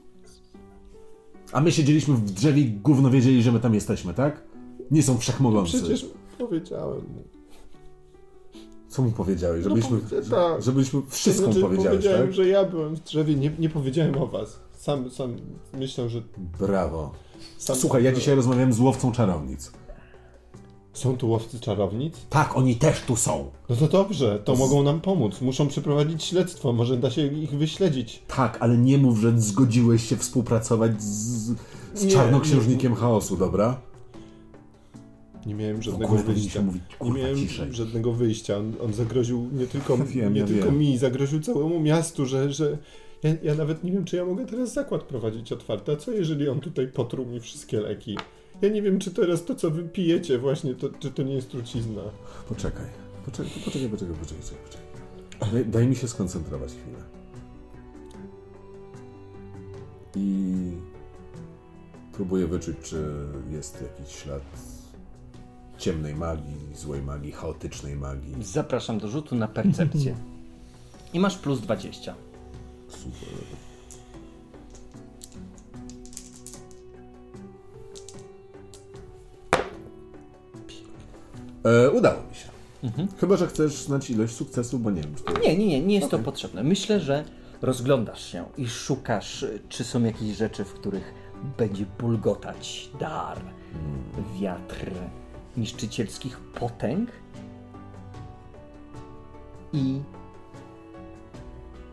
[1.52, 4.44] A my siedzieliśmy w drzewie i gówno wiedzieli, że my tam jesteśmy, tak?
[4.92, 5.78] Nie są wszechmogący.
[5.78, 6.06] Przecież
[6.38, 7.24] powiedziałem mu.
[8.88, 9.66] Co mu powiedziałeś?
[9.66, 10.62] No Żebyśmy, powie- tak.
[10.64, 12.34] żebyśmy wszystko Znaczy, powiedziałeś, powiedziałem, tak?
[12.34, 14.60] że ja byłem w drzewie, nie, nie powiedziałem o was.
[14.72, 15.36] Sam, sam
[15.74, 16.22] myślę, że...
[16.60, 17.12] Brawo.
[17.58, 19.72] Słuchaj, ja dzisiaj rozmawiałem z łowcą czarownic.
[20.94, 22.16] Są tu łowcy czarownic?
[22.30, 23.52] Tak, oni też tu są.
[23.70, 25.42] No to dobrze, to mogą nam pomóc.
[25.42, 28.24] Muszą przeprowadzić śledztwo, może da się ich wyśledzić.
[28.28, 31.52] Tak, ale nie mów, że zgodziłeś się współpracować z,
[31.94, 33.82] z Nie, czarnoksiężnikiem chaosu, dobra?
[35.46, 36.62] Nie miałem W żadnego ogóle wyjścia.
[36.62, 37.74] mówić, Nie kurwa, miałem ciszej.
[37.74, 38.58] żadnego wyjścia.
[38.58, 40.78] On, on zagroził nie tylko, Wiem, nie ja tylko wiem.
[40.78, 42.78] mi, zagroził całemu miastu, że, że
[43.24, 45.92] ja, ja nawet nie wiem, czy ja mogę teraz zakład prowadzić otwarty.
[45.92, 48.18] A co jeżeli on tutaj potruł mi wszystkie leki?
[48.62, 51.52] Ja nie wiem, czy teraz to, co wy pijecie właśnie, to, czy to nie jest
[51.52, 52.02] trucizna.
[52.50, 52.86] Poczekaj,
[53.26, 54.86] poczekaj, poczekaj, poczekaj, poczekaj, poczekaj.
[55.54, 57.00] Daj, daj mi się skoncentrować chwilę.
[60.16, 60.56] I
[62.14, 63.06] próbuję wyczuć, czy
[63.52, 64.44] jest jakiś ślad
[65.78, 68.36] ciemnej magii, złej magii, chaotycznej magii.
[68.42, 70.16] Zapraszam do rzutu na percepcję.
[71.14, 72.16] I masz plus 20.
[73.04, 73.30] Super.
[81.66, 82.50] E, udało mi się.
[83.20, 85.40] Chyba, że chcesz znać ilość sukcesów, bo nie wiem, czy to...
[85.40, 86.64] Nie, nie, nie, nie jest to potrzebne.
[86.64, 87.24] Myślę, że
[87.62, 91.14] rozglądasz się i szukasz, czy są jakieś rzeczy, w których
[91.58, 93.42] będzie bulgotać dar,
[94.40, 94.92] wiatr
[95.58, 97.10] niszczycielskich potęg.
[99.74, 100.02] I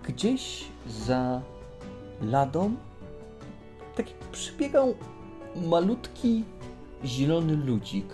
[0.08, 1.42] gdzieś za
[2.22, 2.74] ladą
[3.96, 4.94] tak jak przybiegał
[5.56, 6.44] malutki
[7.04, 8.06] zielony ludzik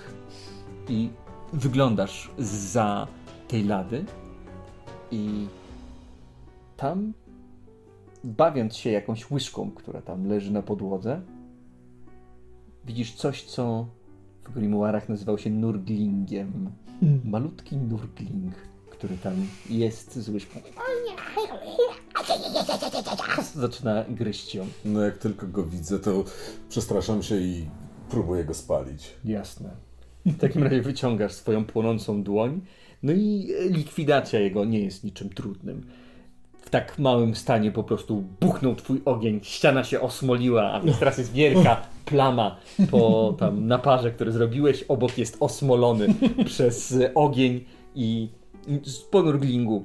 [0.89, 1.11] i
[1.53, 3.07] wyglądasz za
[3.49, 4.05] tej lady
[5.11, 5.47] i
[6.77, 7.13] tam,
[8.25, 11.23] bawiąc się jakąś łyżką, która tam leży na podłodze,
[12.85, 13.87] widzisz coś, co
[14.45, 16.71] w grimoarach nazywał się nurglingiem.
[17.25, 18.55] Malutki nurgling,
[18.91, 19.35] który tam
[19.71, 20.61] jest z łyżką.
[23.55, 24.67] Zaczyna gryźć ją.
[24.85, 26.25] No jak tylko go widzę, to
[26.69, 27.65] przestraszam się i
[28.11, 29.11] próbuję go spalić.
[29.25, 29.71] Jasne.
[30.27, 32.61] W takim razie wyciągasz swoją płonącą dłoń,
[33.03, 35.87] no i likwidacja jego nie jest niczym trudnym.
[36.63, 41.19] W tak małym stanie po prostu buchnął twój ogień, ściana się osmoliła, a więc teraz
[41.19, 42.57] jest wielka plama
[42.91, 44.83] po tam naparze, który zrobiłeś.
[44.83, 46.15] Obok jest osmolony
[46.47, 47.65] przez ogień
[47.95, 48.29] i
[48.85, 49.85] z ponurglingu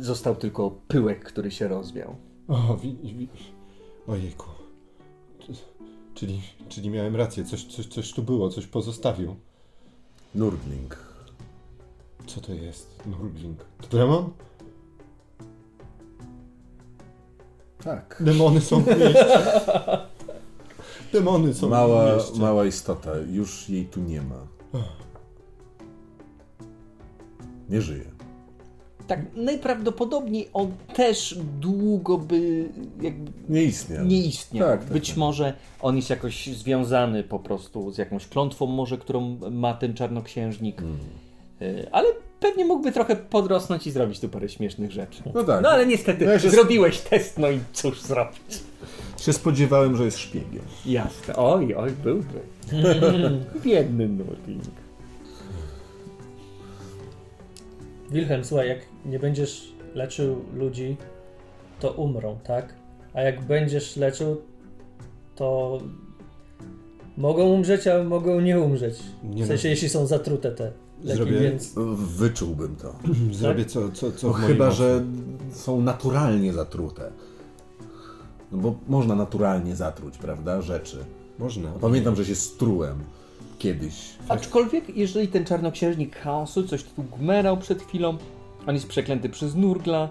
[0.00, 2.16] został tylko pyłek, który się rozwiał.
[2.48, 3.28] O, wi, wi,
[4.06, 4.46] ojejku.
[6.14, 9.36] Czyli, czyli miałem rację, coś, coś, coś tu było, coś pozostawił.
[10.34, 10.98] Nurgling.
[12.26, 13.06] Co to jest?
[13.06, 13.64] Nurgling.
[13.90, 14.30] To demon?
[17.84, 18.22] Tak.
[18.26, 19.26] Demony są w mieście.
[21.12, 22.38] Demony są w Mała, mieście.
[22.40, 24.46] mała istota, już jej tu nie ma.
[27.68, 28.13] Nie żyje.
[29.06, 32.68] Tak, najprawdopodobniej on też długo by
[33.02, 34.04] jakby Nie istniał.
[34.06, 34.68] nie istniał.
[34.68, 35.16] Tak, tak, Być tak.
[35.16, 35.52] może
[35.82, 40.80] on jest jakoś związany po prostu z jakąś klątwą może, którą ma ten czarnoksiężnik.
[40.82, 40.96] Mm.
[41.62, 42.08] Y, Ale
[42.40, 45.22] pewnie mógłby trochę podrosnąć i zrobić tu parę śmiesznych rzeczy.
[45.34, 45.62] No tak.
[45.62, 48.62] No ale niestety No ja się- zrobiłeś test, no i cóż zrobić.
[49.20, 50.62] Się spodziewałem, że jest szpiegiem.
[50.86, 51.36] Jasne.
[51.36, 52.40] Oj, oj, byłby.
[53.64, 54.62] Biedny Nurgling.
[58.14, 60.96] Wilhelm, słuchaj, jak nie będziesz leczył ludzi,
[61.80, 62.74] to umrą, tak?
[63.14, 64.42] A jak będziesz leczył,
[65.34, 65.78] to
[67.16, 68.98] mogą umrzeć, a mogą nie umrzeć.
[69.24, 69.70] Nie w sensie, no.
[69.70, 70.72] jeśli są zatrute te
[71.02, 71.74] leki, Zrobię- więc...
[71.96, 72.94] Wyczułbym to.
[73.32, 74.76] Zrobię co, co, co No chyba, mocy.
[74.76, 75.04] że
[75.52, 77.12] są naturalnie zatrute.
[78.52, 80.62] No bo można naturalnie zatruć, prawda?
[80.62, 81.04] Rzeczy.
[81.38, 81.72] Można.
[81.80, 82.98] Pamiętam, że się strułem
[83.64, 84.14] kiedyś.
[84.28, 88.18] Aczkolwiek, jeżeli ten czarnoksiężnik chaosu coś tu gmerał przed chwilą,
[88.66, 90.08] on jest przeklęty przez Nurgla,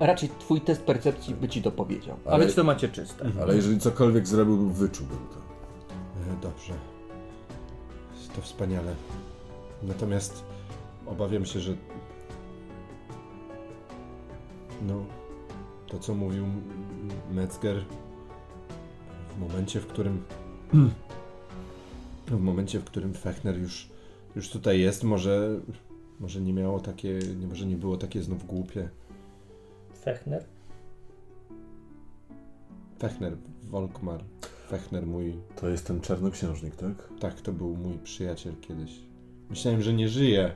[0.00, 2.16] raczej twój test percepcji by ci to powiedział.
[2.26, 3.30] A Ale- więc to macie czyste.
[3.42, 5.36] Ale jeżeli cokolwiek zrobił, wyczułbym to.
[6.32, 6.74] E, Dobrze.
[8.36, 8.94] To wspaniale.
[9.82, 10.44] Natomiast
[11.06, 11.74] obawiam się, że.
[14.82, 15.04] No,
[15.86, 16.46] to co mówił
[17.32, 17.84] Metzger,
[19.36, 20.22] w momencie, w którym.
[22.26, 23.88] W momencie, w którym Fechner już
[24.36, 25.60] już tutaj jest, może,
[26.20, 28.88] może nie miało takie, nie, może nie było takie znów głupie.
[30.00, 30.44] Fechner?
[32.98, 34.24] Fechner, Volkmar.
[34.68, 37.08] Fechner mój, To jest ten czarnoksiężnik, tak?
[37.20, 38.90] tak, to był mój przyjaciel kiedyś.
[39.50, 40.54] Myślałem, że nie żyje,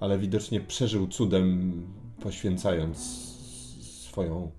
[0.00, 1.72] ale widocznie przeżył cudem,
[2.20, 2.98] poświęcając
[4.08, 4.50] swoją,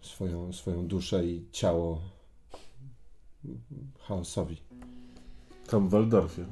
[0.00, 2.00] swoją, swoją duszę i ciało
[3.98, 4.67] chaosowi.
[5.68, 6.44] Tam w Waldorfie.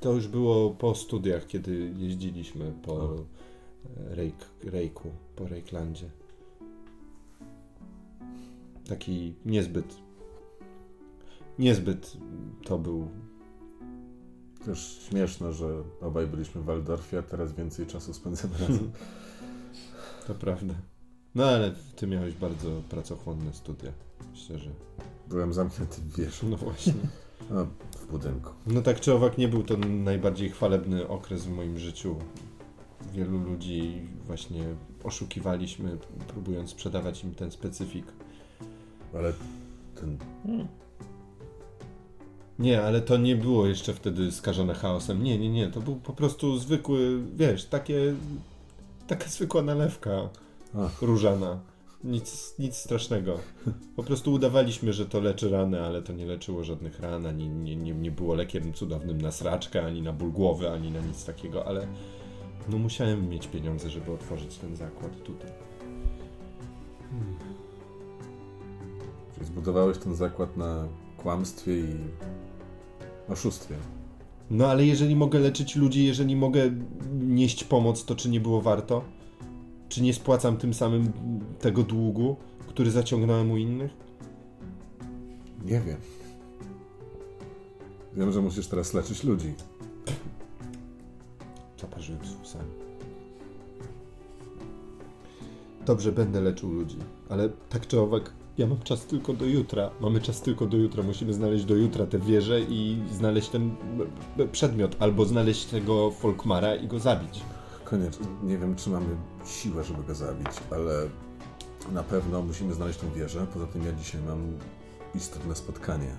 [0.00, 3.16] To już było po studiach, kiedy jeździliśmy po
[3.96, 6.10] Rejk, Rejku, po Rejklandzie.
[8.88, 9.96] Taki niezbyt.
[11.58, 12.16] Niezbyt
[12.64, 13.08] to był.
[14.64, 18.92] Też śmieszne, że obaj byliśmy w Waldorfie, a teraz więcej czasu spędzamy razem.
[20.26, 20.74] To prawda.
[21.34, 23.92] No ale ty miałeś bardzo pracochłonne studia.
[24.30, 24.70] Myślę, że.
[25.28, 26.48] Byłem zamknięty w wieżu.
[26.48, 26.92] No właśnie.
[27.50, 27.66] No,
[27.98, 28.50] w budynku.
[28.66, 32.16] No tak czy owak nie był to najbardziej chwalebny okres w moim życiu.
[33.12, 34.64] Wielu ludzi właśnie
[35.04, 35.98] oszukiwaliśmy,
[36.28, 38.06] próbując sprzedawać im ten specyfik.
[39.14, 39.32] Ale
[40.00, 40.68] ten Hmm.
[42.58, 45.22] Nie, ale to nie było jeszcze wtedy skażone chaosem.
[45.22, 45.68] Nie, nie, nie.
[45.70, 48.14] To był po prostu zwykły, wiesz, takie.
[49.06, 50.28] Taka zwykła nalewka
[50.78, 51.02] Ach.
[51.02, 51.60] różana.
[52.04, 53.38] Nic, nic strasznego.
[53.96, 57.76] Po prostu udawaliśmy, że to leczy rany, ale to nie leczyło żadnych ran, ani nie,
[57.76, 61.66] nie, nie było lekiem cudownym na sraczkę, ani na ból głowy, ani na nic takiego,
[61.66, 61.86] ale
[62.68, 65.50] no musiałem mieć pieniądze, żeby otworzyć ten zakład tutaj.
[69.34, 71.96] Czyli zbudowałeś ten zakład na kłamstwie i
[73.28, 73.74] oszustwie.
[74.50, 76.70] No ale jeżeli mogę leczyć ludzi, jeżeli mogę
[77.12, 79.17] nieść pomoc, to czy nie było warto?
[79.88, 81.12] Czy nie spłacam tym samym
[81.60, 82.36] tego długu,
[82.66, 83.90] który zaciągnąłem u innych?
[85.64, 85.98] Nie wiem.
[88.16, 89.54] Wiem, że musisz teraz leczyć ludzi.
[91.80, 92.60] Zaparzyłem sam.
[95.86, 96.96] Dobrze, będę leczył ludzi,
[97.28, 99.90] ale tak czy owak, ja mam czas tylko do jutra.
[100.00, 101.02] Mamy czas tylko do jutra.
[101.02, 103.70] Musimy znaleźć do jutra tę wieżę i znaleźć ten
[104.52, 107.40] przedmiot, albo znaleźć tego Folkmara i go zabić.
[107.84, 108.26] Koniecznie.
[108.42, 109.06] Nie wiem, czy mamy
[109.48, 110.92] siłę, żeby go zabić, ale
[111.92, 113.46] na pewno musimy znaleźć tą wieżę.
[113.54, 114.58] Poza tym ja dzisiaj mam
[115.14, 116.16] istotne spotkanie.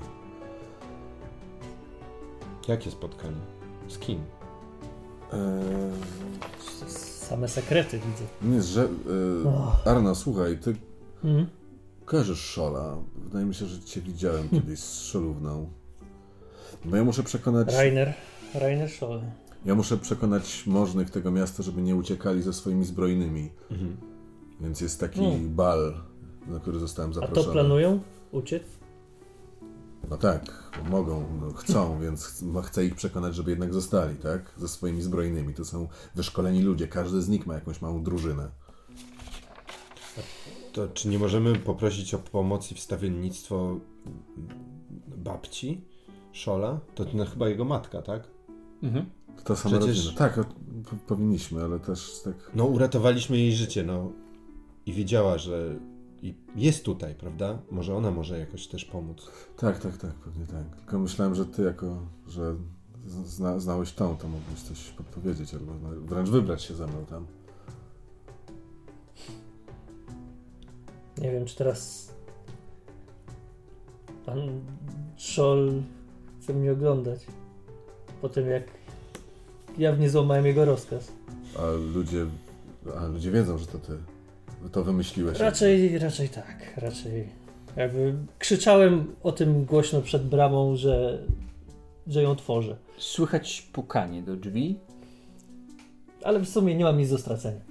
[2.68, 3.36] Jakie spotkanie?
[3.88, 4.20] Z kim?
[5.34, 5.40] Eee,
[6.98, 8.24] Same sekrety widzę.
[8.56, 8.82] nie, że...
[8.84, 8.90] Eee,
[9.86, 10.76] Arno, słuchaj, ty
[11.24, 11.48] Mhm.
[12.06, 12.98] kojarzysz Szola.
[13.16, 15.70] Wydaje mi się, że cię widziałem kiedyś z Szolówną.
[16.86, 17.74] Bo ja muszę przekonać...
[17.74, 18.14] Rainer.
[18.56, 19.22] Rainer Scholl.
[19.65, 23.49] Ja muszę przekonać możnych tego miasta, żeby nie uciekali ze swoimi zbrojnymi.
[23.72, 23.98] Mhm.
[24.61, 25.56] Więc jest taki Hmm.
[25.56, 26.02] bal,
[26.48, 27.45] na który zostałem A zaproszony.
[27.48, 27.99] to planują
[28.31, 28.64] uciec?
[30.10, 34.53] No tak, mogą, no, chcą, więc ch- no, chcę ich przekonać, żeby jednak zostali, tak?
[34.57, 35.53] Ze swoimi zbrojnymi.
[35.53, 38.49] To są wyszkoleni ludzie, każdy z nich ma jakąś małą drużynę.
[40.73, 43.80] To czy nie możemy poprosić o pomoc i wstawiennictwo
[45.18, 45.81] babci
[46.31, 46.80] Szola?
[46.95, 48.27] To no, chyba jego matka, tak?
[48.84, 49.06] Mhm.
[49.40, 50.18] To ta sama Przecież- rodzina.
[50.18, 50.40] Tak,
[51.07, 52.52] powinniśmy, ale też tak...
[52.56, 54.11] No, uratowaliśmy jej życie, no.
[54.86, 55.76] I wiedziała, że
[56.22, 57.60] i jest tutaj, prawda?
[57.72, 59.32] Może ona może jakoś też pomóc.
[59.57, 60.76] Tak, tak, tak, pewnie tak.
[60.78, 61.98] Tylko myślałem, że ty jako,
[62.28, 62.56] że
[63.26, 65.74] zna, znałeś tą, to mógłbyś coś podpowiedzieć, albo
[66.06, 67.26] wręcz wybrać się ze mną tam.
[71.18, 72.11] Nie wiem, czy teraz
[74.26, 74.40] pan
[75.18, 75.82] Scholl
[76.41, 77.26] chce mnie oglądać.
[78.22, 78.64] Po tym, jak
[79.80, 81.12] jawnie złamałem jego rozkaz.
[81.60, 81.62] A
[81.94, 82.26] ludzie,
[82.98, 83.94] a ludzie wiedzą, że to ty.
[84.72, 85.40] To wymyśliłeś.
[85.40, 87.30] Raczej, raczej tak, raczej.
[87.76, 91.24] Jakby krzyczałem o tym głośno przed bramą, że,
[92.08, 92.78] że ją tworzę.
[92.98, 94.80] Słychać pukanie do drzwi.
[96.24, 97.62] Ale w sumie nie mam nic do stracenia.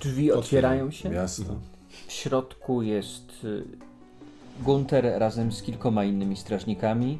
[0.00, 1.10] Drzwi otwierają się.
[1.10, 1.60] Miasto.
[2.06, 3.64] W środku jest y,
[4.60, 7.18] Gunter razem z kilkoma innymi strażnikami.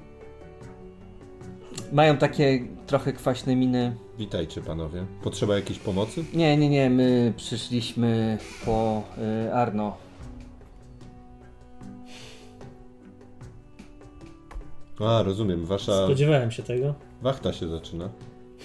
[1.92, 3.96] Mają takie trochę kwaśne miny.
[4.18, 5.06] Witajcie, panowie.
[5.22, 6.24] Potrzeba jakiejś pomocy?
[6.34, 9.02] Nie, nie, nie, my przyszliśmy po
[9.48, 9.96] y, Arno.
[15.00, 15.66] A, rozumiem.
[15.66, 16.94] Wasza Spodziewałem się tego.
[17.22, 18.08] wachta się zaczyna.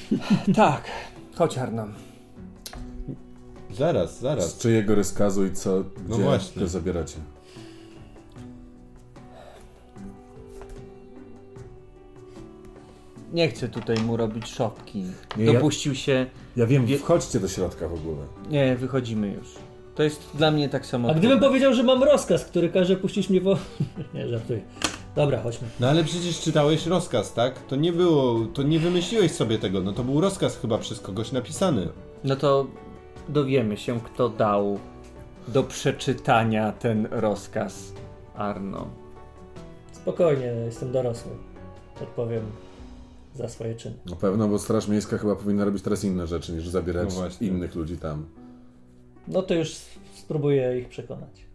[0.55, 0.83] Tak,
[1.35, 1.85] chodź Arno.
[3.71, 4.57] Zaraz, Z zaraz.
[4.57, 6.61] czyjego rozkazu i co, No gdzie właśnie.
[6.61, 7.17] go zabieracie?
[13.38, 15.03] Nie chcę tutaj mu robić szopki.
[15.38, 16.26] Nie, ja- Dopuścił się.
[16.55, 18.18] Ja wiem, Wie- wchodźcie do środka w ogóle.
[18.49, 19.47] Nie, wychodzimy już.
[19.95, 21.09] To jest dla mnie tak samo.
[21.09, 23.57] A gdybym powiedział, że mam rozkaz, który każe puścić mnie wo...
[24.14, 24.61] Nie, żartuję.
[25.15, 25.68] Dobra, chodźmy.
[25.80, 27.59] No ale przecież czytałeś rozkaz, tak?
[27.65, 31.31] To nie było, to nie wymyśliłeś sobie tego, no to był rozkaz chyba przez kogoś
[31.31, 31.88] napisany.
[32.23, 32.68] No to
[33.30, 34.80] dowiemy się, kto dał
[35.47, 37.93] do przeczytania ten rozkaz
[38.35, 38.88] Arno.
[39.91, 41.31] Spokojnie, jestem dorosły.
[42.01, 42.41] Odpowiem
[43.38, 43.95] za swoje czyny.
[44.09, 47.76] Na pewno, bo Straż Miejska chyba powinna robić teraz inne rzeczy, niż zabierać No innych
[47.76, 48.26] ludzi tam.
[49.27, 49.76] No to już
[50.15, 51.45] spróbuję ich przekonać.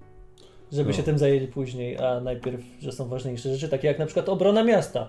[0.72, 0.96] Żeby No.
[0.96, 4.64] się tym zajęli później, a najpierw, że są ważniejsze rzeczy, takie jak na przykład obrona
[4.64, 5.08] miasta.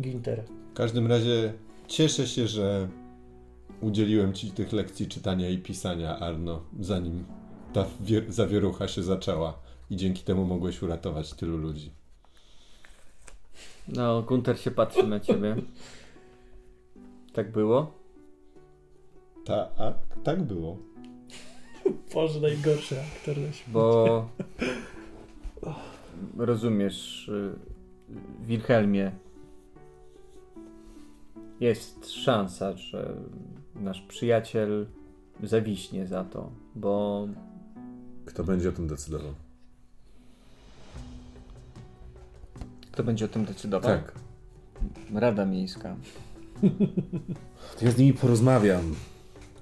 [0.00, 0.42] Ginter.
[0.70, 1.52] W każdym razie
[1.88, 2.88] cieszę się, że
[3.80, 7.24] udzieliłem ci tych lekcji czytania i pisania, Arno, zanim
[7.72, 9.58] ta wier- zawierucha się zaczęła.
[9.90, 11.90] I dzięki temu mogłeś uratować tylu ludzi.
[13.94, 15.56] No, Gunter się patrzy na ciebie.
[17.32, 17.92] Tak było?
[19.44, 19.92] Ta, a,
[20.24, 20.78] tak było.
[22.14, 23.72] Boże, najgorszy aktor na świecie.
[23.72, 24.28] Bo
[26.36, 27.54] rozumiesz, y,
[28.40, 29.12] Wilhelmie,
[31.60, 33.16] jest szansa, że
[33.74, 34.86] nasz przyjaciel
[35.42, 37.28] zawiśnie za to, bo
[38.24, 39.34] Kto będzie o tym decydował?
[43.00, 43.90] Kto będzie o tym decydował?
[43.90, 44.12] Tak.
[45.14, 45.96] Rada Miejska.
[47.78, 48.94] To ja z nimi porozmawiam.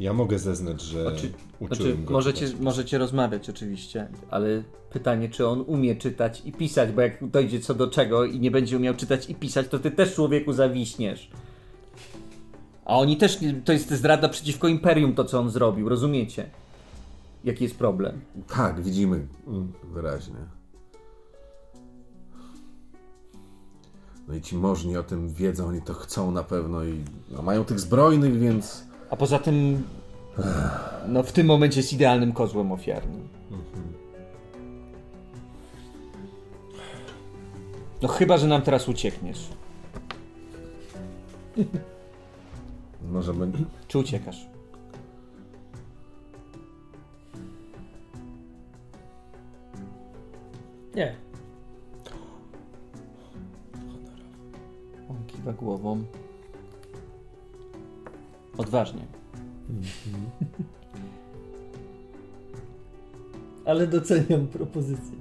[0.00, 2.60] Ja mogę zeznać, że Oczy- uczyłem Znaczy, go możecie, czytać.
[2.60, 7.74] możecie rozmawiać oczywiście, ale pytanie, czy on umie czytać i pisać, bo jak dojdzie co
[7.74, 11.30] do czego i nie będzie umiał czytać i pisać, to ty też człowieku zawiśniesz.
[12.84, 16.50] A oni też, to jest zdrada przeciwko Imperium to, co on zrobił, rozumiecie?
[17.44, 18.20] Jaki jest problem?
[18.48, 20.57] Tak, widzimy mm, wyraźnie.
[24.28, 27.64] No i ci możni o tym wiedzą, oni to chcą na pewno i no, mają
[27.64, 29.82] tych zbrojnych, więc A poza tym,
[31.08, 33.28] no w tym momencie jest idealnym kozłem ofiarnym.
[38.02, 39.48] No chyba, że nam teraz uciekniesz.
[43.12, 43.58] może będzie...
[43.88, 44.46] Czy uciekasz?
[50.94, 51.27] Nie.
[55.38, 56.04] Kiwa głową.
[58.58, 59.06] Odważnie.
[63.66, 65.16] Ale doceniam propozycję.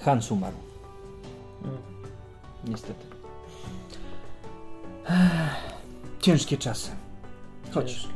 [0.00, 0.56] Hans umarł.
[1.64, 1.76] Mm.
[2.64, 3.06] Niestety.
[6.20, 6.90] Ciężkie czasy.
[7.70, 7.92] Chodź.
[7.92, 8.08] Ciężkie.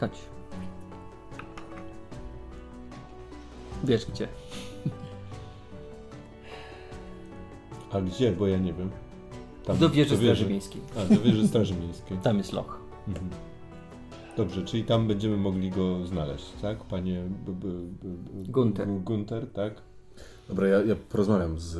[0.00, 0.18] Chodź.
[3.84, 4.28] Wiesz gdzie?
[7.96, 8.32] A gdzie?
[8.32, 8.90] Bo ja nie wiem.
[9.64, 10.80] Tam, Do wieży do Straży Miejskiej.
[10.96, 12.18] A, do wieży Straży Miejskiej.
[12.22, 12.80] Tam jest loch.
[13.08, 13.30] Mhm.
[14.36, 16.84] Dobrze, czyli tam będziemy mogli go znaleźć, tak?
[16.84, 18.88] Panie b, b, b, b, Gunter.
[18.88, 19.74] Gunter, tak?
[20.48, 21.76] Dobra, ja, ja porozmawiam z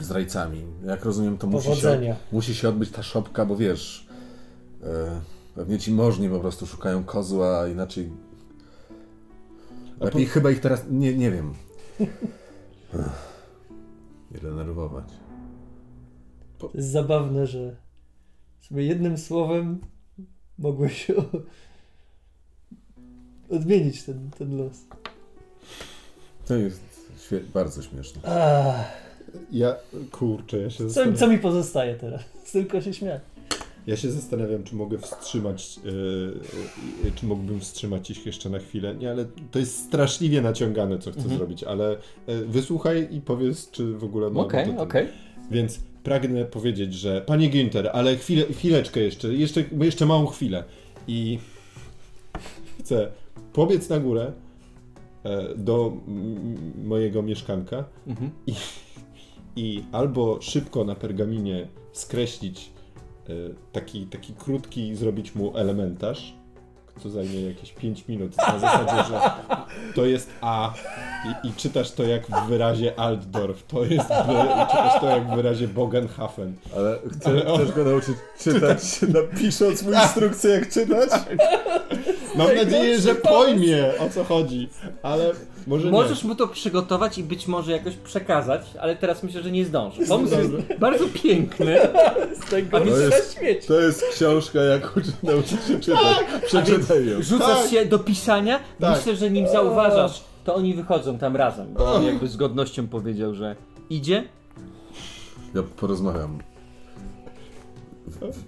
[0.00, 0.64] zdrajcami.
[0.86, 4.08] Jak rozumiem, to musi się, musi się odbyć ta szopka, bo wiesz,
[4.82, 5.20] e,
[5.54, 8.10] pewnie ci możni po prostu szukają kozła, a inaczej...
[10.00, 10.84] Lepiej chyba ich teraz...
[10.90, 11.54] Nie, nie wiem.
[14.34, 15.04] Nie denerwować.
[16.58, 17.76] To jest zabawne, że
[18.60, 19.80] sobie jednym słowem
[20.58, 21.24] mogłeś o...
[23.54, 24.76] odmienić ten, ten los.
[26.46, 26.80] To jest
[27.18, 28.20] świe- bardzo śmieszne.
[28.24, 28.92] Ach,
[29.52, 29.76] Ja,
[30.12, 32.22] kurczę, ja się, co, co mi pozostaje teraz?
[32.52, 33.22] Tylko się śmiać.
[33.86, 35.80] Ja się zastanawiam, czy mogę wstrzymać,
[37.04, 38.94] e, e, czy mógłbym wstrzymać ich jeszcze na chwilę.
[38.94, 41.38] Nie, ale to jest straszliwie naciągane, co chcę Mhm.
[41.38, 41.96] zrobić, ale
[42.26, 44.82] e, wysłuchaj i powiedz, czy w ogóle mam Okej, tego.
[44.82, 45.08] okej.
[45.50, 50.64] Więc pragnę powiedzieć, że panie Günther, ale chwilę, chwileczkę jeszcze, jeszcze, jeszcze małą chwilę.
[51.08, 51.38] I
[52.80, 53.12] chcę
[53.52, 54.32] pobiec na górę
[55.56, 55.92] do
[56.84, 58.30] mojego mieszkanka Mhm.
[59.56, 62.70] i albo szybko na pergaminie skreślić
[63.72, 66.34] taki, taki krótki, zrobić mu elementarz,
[67.02, 69.20] co zajmie jakieś 5 minut, na zasadzie, że
[69.94, 70.72] to jest A
[71.44, 75.26] i, i czytasz to jak w wyrazie Altdorf, to jest B i czytasz to jak
[75.32, 76.54] w wyrazie Bogenhafen.
[76.76, 81.10] Ale, chce, Ale on- chcesz go nauczyć czytać, napisząc mu instrukcję, jak czytać?
[82.36, 84.68] Mam nadzieję, że pojmie o co chodzi,
[85.02, 85.32] ale
[85.66, 86.28] może Możesz nie.
[86.28, 90.08] mu to przygotować i być może jakoś przekazać, ale teraz myślę, że nie zdążysz.
[90.08, 91.76] Pomysł jest bardzo piękny.
[92.46, 93.68] Z tego A więc- na To jest- świecie.
[93.68, 96.16] To jest książka, jak uczy, nauczyć się czytać.
[96.46, 97.22] Przeczytaj ją.
[97.22, 97.70] Rzucasz Tak.
[97.70, 98.96] się do pisania, Tak.
[98.96, 101.74] myślę, że nim zauważasz, to oni wychodzą tam razem.
[101.74, 103.56] Bo on jakby z godnością powiedział, że
[103.90, 104.24] idzie.
[105.54, 106.38] Ja porozmawiam.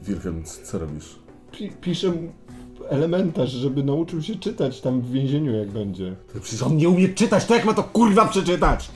[0.03, 1.17] Wilhelm, co robisz?
[1.53, 2.13] Pi- piszę
[2.89, 6.17] elementarz, żeby nauczył się czytać tam w więzieniu jak będzie.
[6.43, 8.91] Przecież on nie umie czytać, to jak ma to kurwa przeczytać?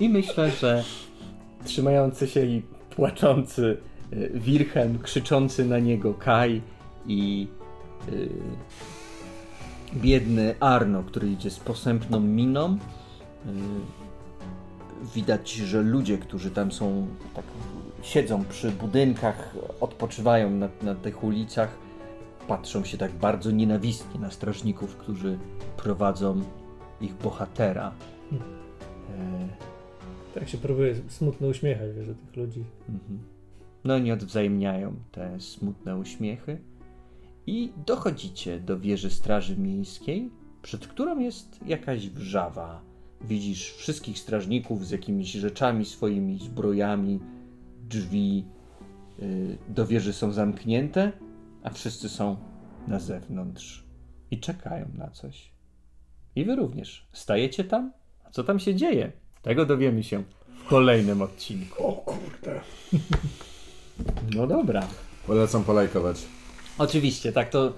[0.00, 0.84] I myślę, że
[1.64, 2.62] trzymający się i
[2.96, 3.76] płaczący
[4.12, 6.62] y, Wilhelm, krzyczący na niego Kaj
[7.06, 7.48] i
[8.08, 8.28] y,
[9.94, 12.78] biedny Arno, który idzie z posępną miną.
[13.46, 13.48] Y,
[15.14, 17.44] widać, że ludzie, którzy tam są, tak
[18.02, 21.78] siedzą przy budynkach, odpoczywają na, na tych ulicach,
[22.48, 25.38] patrzą się tak bardzo nienawistnie na strażników, którzy
[25.76, 26.42] prowadzą
[27.00, 27.92] ich bohatera.
[28.32, 28.38] Y,
[30.34, 32.64] Tak się próbuje smutno uśmiechać, wiesz, do tych ludzi.
[32.88, 33.18] Mhm.
[33.84, 36.58] No nie odwzajemniają te smutne uśmiechy
[37.46, 40.30] i dochodzicie do wieży Straży Miejskiej,
[40.62, 42.80] przed którą jest jakaś wrzawa.
[43.20, 47.20] Widzisz wszystkich strażników z jakimiś rzeczami swoimi, zbrojami,
[47.88, 48.44] drzwi
[49.22, 51.12] y, do wieży są zamknięte,
[51.62, 52.36] a wszyscy są
[52.88, 53.84] na zewnątrz
[54.30, 55.52] i czekają na coś.
[56.36, 57.92] I wy również stajecie tam?
[58.24, 59.12] A co tam się dzieje?
[59.42, 60.24] Tego dowiemy się
[60.64, 61.86] w kolejnym odcinku.
[61.86, 62.60] O kurde.
[64.34, 64.88] No dobra.
[65.26, 66.26] Polecam polajkować.
[66.78, 67.72] Oczywiście, tak, to,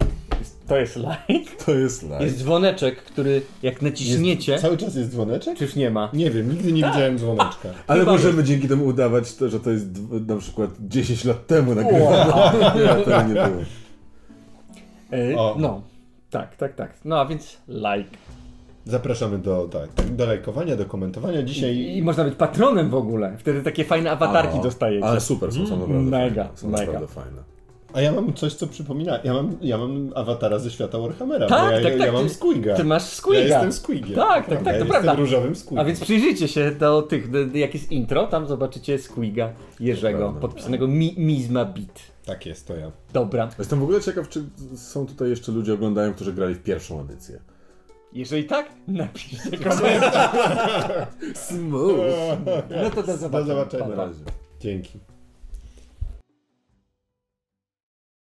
[0.69, 1.51] to jest like.
[1.67, 2.23] To jest live.
[2.23, 5.59] Jest dzwoneczek, który jak naciśniecie, Jest, cały czas jest dzwoneczek?
[5.59, 6.11] czy już nie ma?
[6.13, 7.69] Nie wiem, nigdy nie widziałem dzwoneczka.
[7.87, 9.87] Ale Chyba możemy dzięki temu udawać to, że to jest
[10.27, 12.35] na przykład 10 lat temu nagrywane.
[12.35, 12.51] A
[13.05, 13.63] to nie było.
[15.11, 15.83] E, no,
[16.31, 16.95] tak, tak, tak.
[17.05, 18.17] No a więc like.
[18.85, 21.43] Zapraszamy do, tak, do lajkowania, do komentowania.
[21.43, 23.37] Dzisiaj I, I można być patronem w ogóle.
[23.39, 25.07] Wtedy takie fajne awatarki O, dostajecie.
[25.07, 26.59] Ale super, są, są naprawdę Mega, fajne.
[26.59, 26.81] Są mega.
[26.81, 27.43] naprawdę fajne.
[27.93, 29.19] A ja mam coś, co przypomina.
[29.25, 31.47] Ja mam, ja mam awatara ze świata Warhammera.
[31.47, 32.77] Tak, bo ja, tak, tak, Ja mam ty- Squiga.
[32.77, 33.39] Ty masz Squiga.
[33.41, 34.17] Ja jestem Squigiem.
[34.17, 35.15] Tak, tak, tak, ja to jestem prawda.
[35.15, 35.79] różowym Squigiem.
[35.79, 40.89] A więc przyjrzyjcie się do tych, do, jak jest intro, tam zobaczycie Squiga Jerzego, podpisanego
[40.89, 42.01] mi, Mizma Beat.
[42.25, 42.91] Tak jest, to ja.
[43.13, 43.49] Dobra.
[43.59, 44.45] Jestem w ogóle ciekaw, czy
[44.77, 47.41] są tutaj jeszcze ludzie oglądają, którzy grali w pierwszą edycję.
[48.13, 50.31] Jeżeli tak, napiszcie komentarz.
[51.35, 52.01] Smooth.
[52.83, 53.31] No to do zobaczenia.
[53.31, 53.85] Do zobaczenia.
[53.97, 54.09] Pa, pa.
[54.61, 54.99] Dzięki.